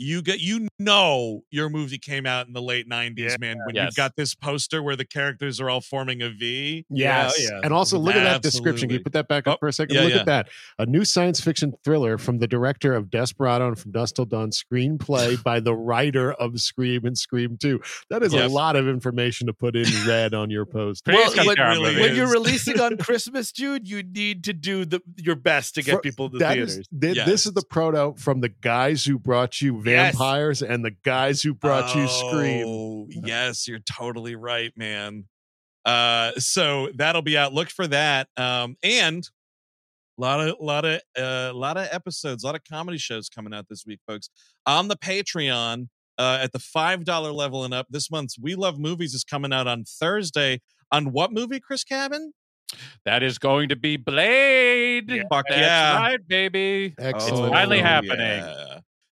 you 0.01 0.21
get 0.21 0.39
you 0.39 0.67
know 0.79 1.43
your 1.51 1.69
movie 1.69 1.97
came 1.97 2.25
out 2.25 2.47
in 2.47 2.53
the 2.53 2.61
late 2.61 2.89
90s 2.89 3.17
Yeah. 3.31 3.35
man 3.39 3.57
when 3.65 3.75
Yes. 3.75 3.85
you've 3.85 3.95
got 3.95 4.15
this 4.15 4.33
poster 4.33 4.81
where 4.81 4.95
the 4.95 5.05
characters 5.05 5.59
are 5.61 5.69
all 5.69 5.81
forming 5.81 6.21
a 6.21 6.29
v 6.29 6.85
Yeah, 6.89 7.25
Yes. 7.27 7.47
yeah. 7.51 7.59
And 7.63 7.71
also 7.73 7.99
look 7.99 8.15
at 8.15 8.23
that 8.23 8.41
description. 8.41 8.89
Can 8.89 8.97
you 8.97 9.03
put 9.03 9.13
that 9.13 9.27
back 9.27 9.47
up 9.47 9.55
Oh, 9.57 9.59
for 9.59 9.67
a 9.67 9.73
second? 9.73 9.95
yeah, 9.95 10.01
look 10.01 10.13
yeah. 10.13 10.19
at 10.21 10.25
that. 10.25 10.49
A 10.79 10.85
new 10.85 11.05
science 11.05 11.39
fiction 11.39 11.73
thriller 11.83 12.17
from 12.17 12.39
the 12.39 12.47
director 12.47 12.93
of 12.95 13.09
Desperado 13.11 13.67
and 13.67 13.77
From 13.77 13.91
Dusk 13.91 14.15
Till 14.15 14.25
Dawn, 14.25 14.49
screenplay 14.49 15.41
by 15.43 15.59
the 15.59 15.75
writer 15.75 16.31
of 16.33 16.59
Scream 16.59 17.05
and 17.05 17.17
Scream 17.17 17.57
2. 17.57 17.79
That 18.09 18.23
is 18.23 18.33
Yes. 18.33 18.49
a 18.49 18.53
lot 18.53 18.75
of 18.75 18.87
information 18.87 19.47
to 19.47 19.53
put 19.53 19.75
in 19.75 19.85
red 20.07 20.33
on 20.33 20.49
your 20.49 20.65
post. 20.77 21.05
Pretty 21.05 21.19
Well, 21.19 21.45
when- 21.45 21.57
really 21.57 21.99
when 22.01 22.15
you're 22.15 22.31
releasing 22.31 22.79
on 22.79 22.97
christmas 23.01 23.51
dude 23.51 23.87
you 23.87 24.01
need 24.03 24.43
to 24.45 24.53
do 24.53 24.85
the 24.85 25.01
your 25.17 25.35
best 25.35 25.75
to 25.75 25.83
get 25.83 25.95
For- 25.95 26.01
people 26.01 26.29
to 26.29 26.37
That 26.39 26.53
theaters 26.53 26.77
is, 26.79 26.87
thi- 26.99 27.13
This 27.13 27.45
is 27.45 27.53
the 27.53 27.61
proto 27.63 28.13
from 28.17 28.41
the 28.41 28.49
guys 28.49 29.05
who 29.05 29.19
brought 29.19 29.61
you 29.61 29.81
Yes. 29.91 30.15
vampires 30.15 30.61
and 30.61 30.83
the 30.83 30.95
guys 31.03 31.41
who 31.41 31.53
brought 31.53 31.95
you 31.95 32.07
Scream. 32.07 32.65
Oh, 32.67 33.07
yes, 33.09 33.67
you're 33.67 33.79
totally 33.79 34.35
right, 34.35 34.71
man. 34.75 35.25
Uh, 35.85 36.31
so 36.37 36.89
that'll 36.95 37.21
be 37.21 37.37
out. 37.37 37.53
Look 37.53 37.69
for 37.69 37.87
that. 37.87 38.27
Um, 38.37 38.75
and 38.83 39.27
a 40.17 40.21
lot 40.21 40.47
of, 40.47 40.55
lot 40.59 40.85
of, 40.85 41.01
uh, 41.17 41.51
lot 41.53 41.77
of 41.77 41.87
episodes, 41.91 42.43
a 42.43 42.47
lot 42.47 42.55
of 42.55 42.61
comedy 42.69 42.97
shows 42.97 43.29
coming 43.29 43.53
out 43.53 43.67
this 43.69 43.85
week, 43.85 43.99
folks. 44.07 44.29
On 44.65 44.87
the 44.87 44.97
Patreon, 44.97 45.87
uh, 46.17 46.39
at 46.41 46.51
the 46.51 46.59
five 46.59 47.03
dollar 47.03 47.31
level 47.31 47.63
and 47.63 47.73
up, 47.73 47.87
this 47.89 48.11
month's 48.11 48.37
We 48.37 48.55
Love 48.55 48.77
Movies 48.77 49.13
is 49.13 49.23
coming 49.23 49.51
out 49.53 49.67
on 49.67 49.85
Thursday. 49.85 50.61
On 50.91 51.11
what 51.11 51.31
movie, 51.31 51.59
Chris 51.59 51.83
Cabin? 51.83 52.33
That 53.05 53.23
is 53.23 53.37
going 53.37 53.69
to 53.69 53.75
be 53.75 53.97
Blade. 53.97 55.09
Fuck 55.29 55.45
That's 55.49 55.59
yeah. 55.61 55.97
right, 55.97 56.27
baby. 56.27 56.93
Excellent. 56.99 57.53
finally 57.53 57.77
film. 57.77 57.87
happening. 57.87 58.19
yeah. 58.19 58.70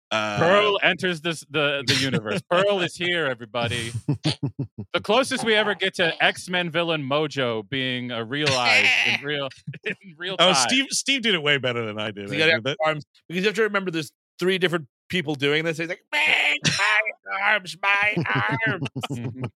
Uh, 0.10 0.38
Pearl 0.38 0.80
enters 0.84 1.20
this 1.22 1.44
the 1.50 1.84
the 1.86 1.96
universe. 1.96 2.42
Pearl 2.50 2.80
is 2.80 2.96
here, 2.96 3.26
everybody. 3.26 3.92
the 4.08 5.02
closest 5.02 5.44
we 5.44 5.54
ever 5.54 5.76
get 5.76 5.96
to 5.96 6.24
X 6.24 6.50
Men 6.50 6.70
villain 6.72 7.04
Mojo 7.04 7.68
being 7.68 8.12
uh, 8.12 8.24
realized 8.24 8.90
in 9.06 9.22
real 9.26 9.50
in 9.84 9.96
real 10.18 10.38
time. 10.38 10.50
Oh, 10.50 10.54
Steve! 10.54 10.86
Steve 10.92 11.22
did 11.24 11.36
it 11.36 11.44
way 11.44 11.58
better 11.58 11.86
than 11.86 12.00
I 12.00 12.12
did. 12.12 12.30
You 12.30 12.38
gotta 12.38 12.54
have 12.54 12.76
arms 12.86 13.04
because 13.28 13.44
you 13.44 13.48
have 13.50 13.56
to 13.56 13.64
remember 13.64 13.92
there's 13.92 14.12
three 14.40 14.58
different 14.58 14.88
people 15.10 15.36
doing 15.36 15.66
this. 15.66 15.78
He's 15.78 15.90
like, 15.90 16.04
"Man, 16.14 16.56
my 16.66 17.00
arms, 17.44 17.76
my 17.82 18.24
arms. 18.70 18.88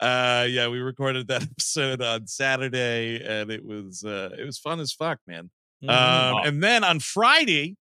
Uh 0.00 0.46
yeah 0.48 0.68
we 0.68 0.78
recorded 0.78 1.28
that 1.28 1.42
episode 1.42 2.00
on 2.00 2.26
saturday 2.26 3.22
and 3.22 3.50
it 3.50 3.62
was 3.62 4.02
uh 4.04 4.30
it 4.38 4.44
was 4.44 4.56
fun 4.58 4.80
as 4.80 4.90
fuck 4.90 5.18
man 5.26 5.50
Mhm. 5.84 5.90
um 5.90 6.46
and 6.46 6.62
then 6.62 6.82
on 6.82 6.98
friday 7.00 7.76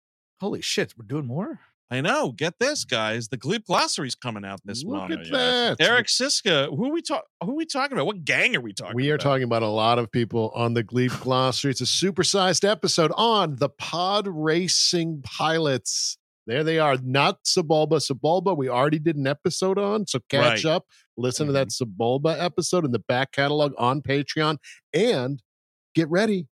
Holy 0.41 0.61
shit, 0.61 0.93
we're 0.99 1.07
doing 1.07 1.27
more. 1.27 1.61
I 1.91 2.01
know. 2.01 2.33
Get 2.33 2.55
this, 2.59 2.85
guys. 2.85 3.29
The 3.29 3.37
Gleep 3.37 3.67
Glossary's 3.67 4.15
coming 4.15 4.45
out 4.45 4.61
this 4.65 4.83
Look 4.83 5.11
month. 5.11 5.13
at 5.13 5.31
that. 5.31 5.77
Eric 5.81 6.07
Szyszka, 6.07 6.69
who 6.75 6.87
are 6.87 6.93
we 6.93 7.03
talk? 7.03 7.25
Who 7.43 7.53
are 7.53 7.55
we 7.57 7.67
talking 7.67 7.97
about? 7.97 8.07
What 8.07 8.25
gang 8.25 8.57
are 8.57 8.61
we 8.61 8.73
talking? 8.73 8.97
We 8.97 9.11
are 9.11 9.15
about? 9.15 9.23
talking 9.23 9.45
about 9.45 9.63
a 9.63 9.69
lot 9.69 9.99
of 9.99 10.11
people 10.11 10.51
on 10.55 10.75
the 10.75 10.83
Gleep 10.83 11.19
Glossary. 11.21 11.71
It's 11.71 11.81
a 11.83 11.85
supersized 11.85 12.69
episode 12.69 13.13
on 13.17 13.57
the 13.57 13.69
pod 13.69 14.27
racing 14.29 15.23
pilots. 15.25 16.17
There 16.47 16.65
they 16.65 16.79
are, 16.79 16.97
not 17.03 17.45
Sebulba. 17.45 18.01
Sebulba, 18.01 18.57
we 18.57 18.69
already 18.69 18.99
did 18.99 19.17
an 19.17 19.27
episode 19.27 19.79
on, 19.79 20.07
so 20.07 20.19
catch 20.29 20.41
Right. 20.43 20.59
Mm-hmm. 20.59 20.69
up. 20.69 20.87
Listen 21.17 21.47
to 21.47 21.53
that 21.55 21.69
Sebulba 21.69 22.37
episode 22.43 22.85
in 22.85 22.93
the 22.93 22.99
back 22.99 23.33
catalog 23.33 23.73
on 23.79 24.03
Patreon, 24.03 24.57
and 24.93 25.43
get 25.95 26.09
ready 26.11 26.49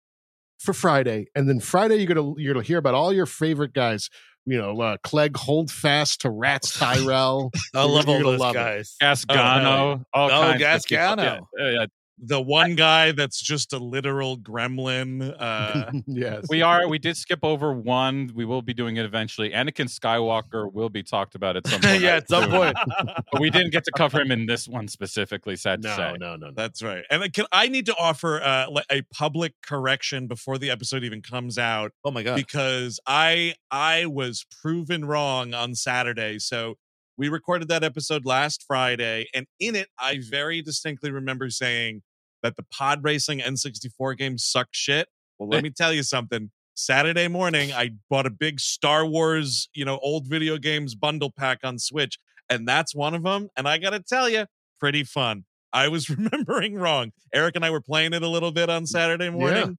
for 0.59 0.74
Friday. 0.74 1.29
And 1.35 1.49
then 1.49 1.61
Friday, 1.61 1.97
you're 1.97 2.12
gonna 2.12 2.35
you're 2.39 2.53
gonna 2.55 2.66
hear 2.66 2.79
about 2.79 2.95
all 2.95 3.12
your 3.12 3.24
favorite 3.26 3.72
guys. 3.72 4.11
You 4.51 4.59
know, 4.59 4.80
uh, 4.80 4.96
Clegg 5.03 5.36
Holdfast 5.36 6.22
to 6.22 6.30
Rats 6.30 6.72
Tyrell. 6.78 7.51
I 7.74 7.84
love 7.84 8.09
all 8.09 8.18
those 8.18 8.40
love 8.40 8.55
it. 8.55 8.59
guys. 8.59 8.96
Gasgano. 9.03 10.05
all 10.14 10.26
Oh, 10.26 10.28
kinds 10.30 10.62
of. 10.62 10.68
Gasgano. 10.68 11.40
Yeah, 11.59 11.70
yeah, 11.70 11.86
the 12.21 12.41
one 12.41 12.75
guy 12.75 13.12
that's 13.12 13.41
just 13.41 13.73
a 13.73 13.79
literal 13.79 14.37
gremlin. 14.37 15.35
Uh, 15.39 15.91
yes, 16.07 16.47
We 16.49 16.62
are. 16.62 16.89
We 16.89 16.99
did 16.99 17.16
skip 17.16 17.41
over 17.43 17.73
one. 17.73 18.31
We 18.35 18.45
will 18.45 18.62
be 18.62 18.75
doing 18.75 18.97
it 18.97 19.05
eventually. 19.05 19.51
Anakin 19.51 19.87
Skywalker 19.89 20.73
will 20.73 20.89
be 20.89 21.03
talked 21.03 21.35
about 21.35 21.57
at 21.57 21.66
some 21.66 21.81
point. 21.83 22.01
yeah, 22.01 22.16
at 22.16 22.29
some 22.29 22.51
point. 22.51 22.77
but 23.33 23.41
we 23.41 23.51
didn't 23.51 23.71
get 23.71 23.85
to 23.85 23.93
cover 23.97 24.21
him 24.21 24.31
in 24.33 24.47
this 24.47 24.66
one 24.66 24.89
specifically. 24.89 25.57
Sad 25.57 25.83
to 25.83 25.89
No, 25.89 25.97
say. 25.97 26.12
no, 26.19 26.37
no, 26.37 26.49
no. 26.49 26.51
That's 26.55 26.83
right. 26.83 27.05
And 27.11 27.23
I 27.23 27.29
can 27.29 27.47
I 27.53 27.69
need 27.69 27.87
to 27.87 27.95
offer 27.97 28.43
uh, 28.43 28.66
a 28.91 29.03
public 29.14 29.55
correction 29.64 30.27
before 30.27 30.59
the 30.59 30.71
episode 30.71 31.05
even 31.05 31.23
comes 31.23 31.59
out 31.59 31.93
Oh 32.05 32.11
my 32.11 32.23
god. 32.23 32.37
because 32.37 32.99
I 33.07 33.55
I 33.71 34.07
was 34.07 34.45
proven 34.62 35.05
wrong 35.05 35.55
on 35.55 35.75
Saturday. 35.75 36.39
So 36.41 36.75
we 37.16 37.29
recorded 37.29 37.66
that 37.69 37.83
episode 37.83 38.25
last 38.25 38.64
Friday, 38.66 39.27
and 39.35 39.47
in 39.59 39.75
it, 39.75 39.89
I 39.99 40.21
very 40.23 40.62
distinctly 40.62 41.11
remember 41.11 41.51
saying 41.51 42.03
that 42.43 42.57
the 42.57 42.64
pod 42.72 43.03
racing 43.03 43.41
N64 43.41 44.16
game 44.16 44.39
sucked 44.39 44.76
shit. 44.76 45.09
Well, 45.39 45.49
let 45.49 45.59
eh. 45.59 45.62
me 45.62 45.70
tell 45.70 45.93
you 45.93 46.03
something. 46.03 46.51
Saturday 46.74 47.26
morning, 47.26 47.72
I 47.72 47.91
bought 48.09 48.26
a 48.26 48.30
big 48.30 48.61
Star 48.61 49.05
Wars, 49.05 49.68
you 49.74 49.84
know, 49.84 49.99
old 50.01 50.28
video 50.28 50.59
games 50.59 50.95
bundle 50.95 51.32
pack 51.36 51.59
on 51.64 51.78
Switch, 51.78 52.18
and 52.49 52.68
that's 52.68 52.95
one 52.95 53.14
of 53.14 53.24
them. 53.24 53.49
And 53.57 53.66
I 53.68 53.78
gotta 53.78 54.01
tell 54.01 54.28
you, 54.28 54.47
pretty 54.78 55.03
fun. 55.05 55.45
I 55.72 55.89
was 55.89 56.09
remembering 56.16 56.76
wrong. 56.76 57.11
Eric 57.34 57.57
and 57.57 57.64
I 57.64 57.70
were 57.70 57.80
playing 57.80 58.12
it 58.14 58.22
a 58.22 58.28
little 58.28 58.53
bit 58.53 58.70
on 58.70 58.86
Saturday 58.86 59.30
morning. 59.30 59.76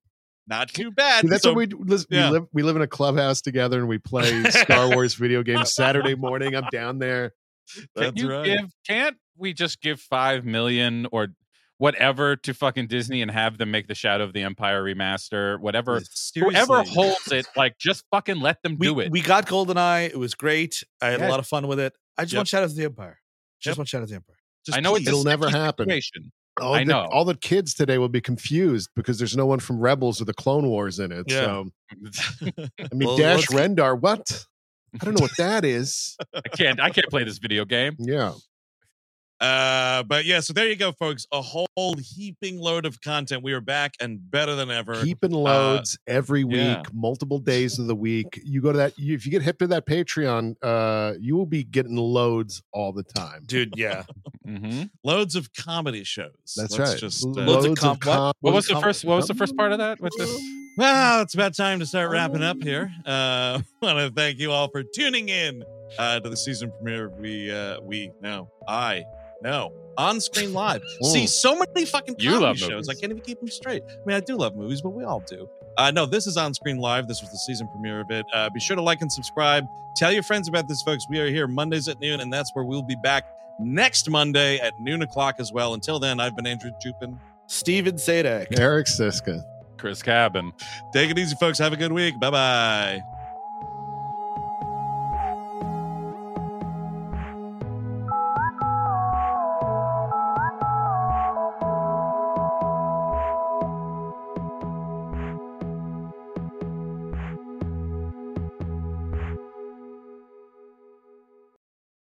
Not 0.48 0.70
too 0.70 0.92
bad. 0.92 1.22
See, 1.22 1.28
that's 1.30 1.44
So- 1.44 1.52
what 1.52 1.58
we 1.58 1.66
do. 1.68 1.82
Listen, 1.86 2.08
yeah. 2.10 2.32
we 2.32 2.40
live. 2.40 2.48
We 2.54 2.64
live 2.64 2.76
in 2.76 2.82
a 2.82 2.88
clubhouse 2.88 3.42
together, 3.42 3.80
and 3.80 3.88
we 3.88 3.98
play 4.00 4.44
Star 4.50 4.90
Wars 4.94 5.14
video 5.14 5.44
games 5.44 5.74
Saturday 5.74 6.16
morning. 6.16 6.56
I'm 6.56 6.68
down 6.72 7.00
there. 7.00 7.34
Can 7.74 7.88
That's 7.96 8.22
you 8.22 8.30
right. 8.32 8.46
give? 8.46 8.72
Can't 8.88 9.18
we 9.38 9.54
just 9.54 9.80
give 9.80 10.02
five 10.02 10.44
million 10.44 11.08
or 11.12 11.28
whatever 11.80 12.36
to 12.36 12.54
fucking 12.54 12.86
Disney 12.88 13.24
and 13.24 13.32
have 13.32 13.58
them 13.58 13.72
make 13.72 13.88
the 13.88 13.96
Shadow 13.96 14.24
of 14.24 14.34
the 14.34 14.44
Empire 14.44 14.84
remaster? 14.84 15.60
Whatever. 15.60 16.02
Whoever 16.36 16.84
holds 16.84 17.32
it, 17.32 17.48
like 17.58 17.80
just 17.80 18.04
fucking 18.12 18.40
let 18.40 18.62
them 18.62 18.78
we, 18.78 18.86
do 18.88 19.00
it. 19.00 19.12
we 19.12 19.22
got 19.22 19.48
GoldenEye. 19.48 20.10
It 20.10 20.20
was 20.20 20.36
great. 20.36 20.84
I 21.02 21.08
had 21.08 21.20
Yeah. 21.22 21.28
a 21.28 21.32
lot 21.32 21.40
of 21.40 21.48
fun 21.48 21.68
with 21.68 21.80
it. 21.80 21.94
I 22.18 22.24
just 22.24 22.34
Yep. 22.34 22.38
want 22.40 22.48
Shadows 22.50 22.72
of 22.72 22.78
the 22.78 22.84
Empire. 22.86 23.20
Just 23.60 23.72
Yep. 23.74 23.78
want 23.80 23.88
Shadows 23.90 24.04
of 24.06 24.10
the 24.10 24.16
Empire. 24.18 24.36
Just 24.66 24.78
I 24.78 24.82
know 24.82 24.96
it's 24.96 25.08
a 25.08 25.10
It'll 25.10 25.24
never 25.24 25.50
happen. 25.50 25.86
situation. 25.88 26.32
All 26.62 26.74
I 26.76 26.80
the, 26.80 26.86
know. 26.92 27.08
all 27.14 27.24
the 27.24 27.36
kids 27.36 27.74
today 27.74 27.98
will 27.98 28.10
be 28.10 28.20
confused 28.20 28.90
because 28.94 29.18
there's 29.18 29.38
no 29.38 29.46
one 29.46 29.60
from 29.60 29.80
Rebels 29.80 30.22
or 30.22 30.26
the 30.26 30.34
Clone 30.34 30.68
Wars 30.68 31.00
in 31.00 31.14
it. 31.14 31.26
Yeah. 31.30 31.42
So 31.46 31.70
I 32.42 32.94
mean, 32.94 33.08
Well, 33.08 33.18
Dash 33.18 33.46
Rendar. 33.48 33.98
What? 34.00 34.46
I 35.00 35.06
don't 35.06 35.18
know 35.18 35.22
what 35.24 35.38
that 35.38 35.64
is. 35.64 36.18
I 36.36 36.42
can't. 36.50 36.82
I 36.82 36.90
can't 36.90 37.08
play 37.10 37.24
this 37.24 37.38
video 37.38 37.64
game. 37.64 37.96
Yeah. 38.00 38.34
Uh, 39.40 40.04
but 40.04 40.26
yeah, 40.26 40.40
so 40.42 40.54
there 40.54 40.68
you 40.68 40.76
go, 40.76 40.92
folks. 40.92 41.26
A 41.32 41.42
whole 41.42 41.68
heaping 41.98 42.60
load 42.60 42.86
of 42.86 43.00
content. 43.02 43.44
We 43.44 43.54
are 43.54 43.62
back 43.62 43.94
and 44.02 44.20
better 44.30 44.56
than 44.56 44.70
ever. 44.70 44.96
Heaping 44.96 45.32
loads 45.32 45.98
every 46.08 46.44
week, 46.44 46.58
yeah. 46.58 46.84
multiple 46.94 47.40
days 47.40 47.80
of 47.80 47.88
the 47.88 47.96
week. 47.96 48.40
You 48.44 48.62
go 48.62 48.72
to 48.72 48.78
that. 48.80 49.00
You, 49.00 49.16
if 49.16 49.26
you 49.26 49.32
get 49.32 49.42
hip 49.42 49.60
to 49.60 49.68
that 49.68 49.86
Patreon, 49.86 50.56
uh, 50.62 51.14
you 51.20 51.36
will 51.38 51.46
be 51.46 51.64
getting 51.64 51.96
loads 51.96 52.62
all 52.74 52.92
the 52.92 53.04
time. 53.04 53.44
Dude, 53.46 53.74
yeah. 53.78 54.04
mm-hmm. 54.48 54.84
Loads 55.04 55.36
of 55.36 55.54
comedy 55.54 56.04
shows. 56.04 56.32
That's 56.58 56.78
Let's 56.78 56.92
right. 56.92 57.00
Just, 57.00 57.26
uh, 57.26 57.30
Loads 57.30 57.66
of 57.66 57.78
com- 57.78 57.90
what? 57.90 58.02
com- 58.02 58.34
What 58.42 58.54
was 58.54 58.68
the 58.68 58.80
first? 58.82 59.06
What 59.06 59.16
was 59.16 59.28
the 59.28 59.36
first 59.36 59.56
part 59.56 59.72
of 59.72 59.78
that? 59.78 60.02
What's 60.02 60.18
this? 60.18 60.42
Well, 60.78 61.22
it's 61.22 61.34
about 61.34 61.56
time 61.56 61.80
to 61.80 61.86
start 61.86 62.10
wrapping 62.10 62.44
up 62.44 62.64
here. 62.64 62.90
Uh, 63.06 63.62
want 63.82 63.98
to 63.98 64.12
thank 64.16 64.40
you 64.40 64.52
all 64.52 64.70
for 64.70 64.82
tuning 64.82 65.28
in 65.28 65.64
uh, 65.98 66.22
to 66.22 66.30
the 66.30 66.38
season 66.38 66.72
premiere. 66.72 67.08
of 67.08 67.20
We, 67.20 67.52
uh, 67.52 67.82
we, 67.82 68.12
no, 68.22 68.50
I, 68.66 69.04
no, 69.44 69.72
on 69.98 70.20
screen 70.22 70.54
live. 70.54 70.82
See, 71.04 71.28
so 71.28 71.58
many 71.58 71.86
fucking 71.86 72.16
You 72.20 72.30
comedy 72.32 72.46
love 72.46 72.58
shows. 72.58 72.70
movies. 72.70 72.90
I 72.90 72.94
can't 72.94 73.12
even 73.12 73.22
keep 73.24 73.40
them 73.40 73.50
straight. 73.50 73.84
I 73.88 74.06
mean, 74.06 74.16
I 74.16 74.20
do 74.20 74.36
love 74.36 74.56
movies, 74.56 74.82
but 74.82 74.90
we 74.92 75.04
all 75.04 75.22
do. 75.22 75.50
Uh, 75.78 75.92
no, 75.92 76.06
this 76.06 76.28
is 76.28 76.36
on 76.36 76.54
screen 76.54 76.78
live. 76.78 77.08
This 77.08 77.22
was 77.22 77.32
the 77.32 77.38
season 77.38 77.68
premiere 77.70 78.02
of 78.02 78.12
it. 78.12 78.26
Uh, 78.34 78.50
be 78.50 78.60
sure 78.60 78.76
to 78.76 78.82
like 78.82 79.02
and 79.02 79.12
subscribe. 79.12 79.66
Tell 79.96 80.12
your 80.12 80.24
friends 80.24 80.48
about 80.48 80.68
this, 80.68 80.82
folks. 80.82 81.06
We 81.10 81.20
are 81.20 81.28
here 81.30 81.48
Mondays 81.48 81.88
at 81.88 82.00
noon, 82.02 82.20
and 82.20 82.32
that's 82.34 82.52
where 82.54 82.66
we'll 82.66 82.84
be 82.84 82.98
back 83.02 83.26
next 83.60 84.10
Monday 84.10 84.58
at 84.60 84.74
noon 84.80 85.02
o'clock 85.02 85.36
as 85.40 85.52
well. 85.54 85.74
Until 85.74 86.00
then, 86.00 86.20
I've 86.20 86.36
been 86.36 86.48
Andrew 86.48 86.72
Jupin. 86.84 87.18
Stephen 87.48 87.96
Sajdak. 87.96 88.60
Eric 88.60 88.88
Szyszka. 88.88 89.42
Chris 89.78 90.04
Cabin. 90.04 90.52
Take 90.94 91.10
it 91.12 91.18
easy, 91.18 91.36
folks. 91.40 91.58
Have 91.60 91.72
a 91.74 91.78
good 91.78 91.94
week. 91.94 92.20
Bye 92.20 92.30
bye. 92.32 93.19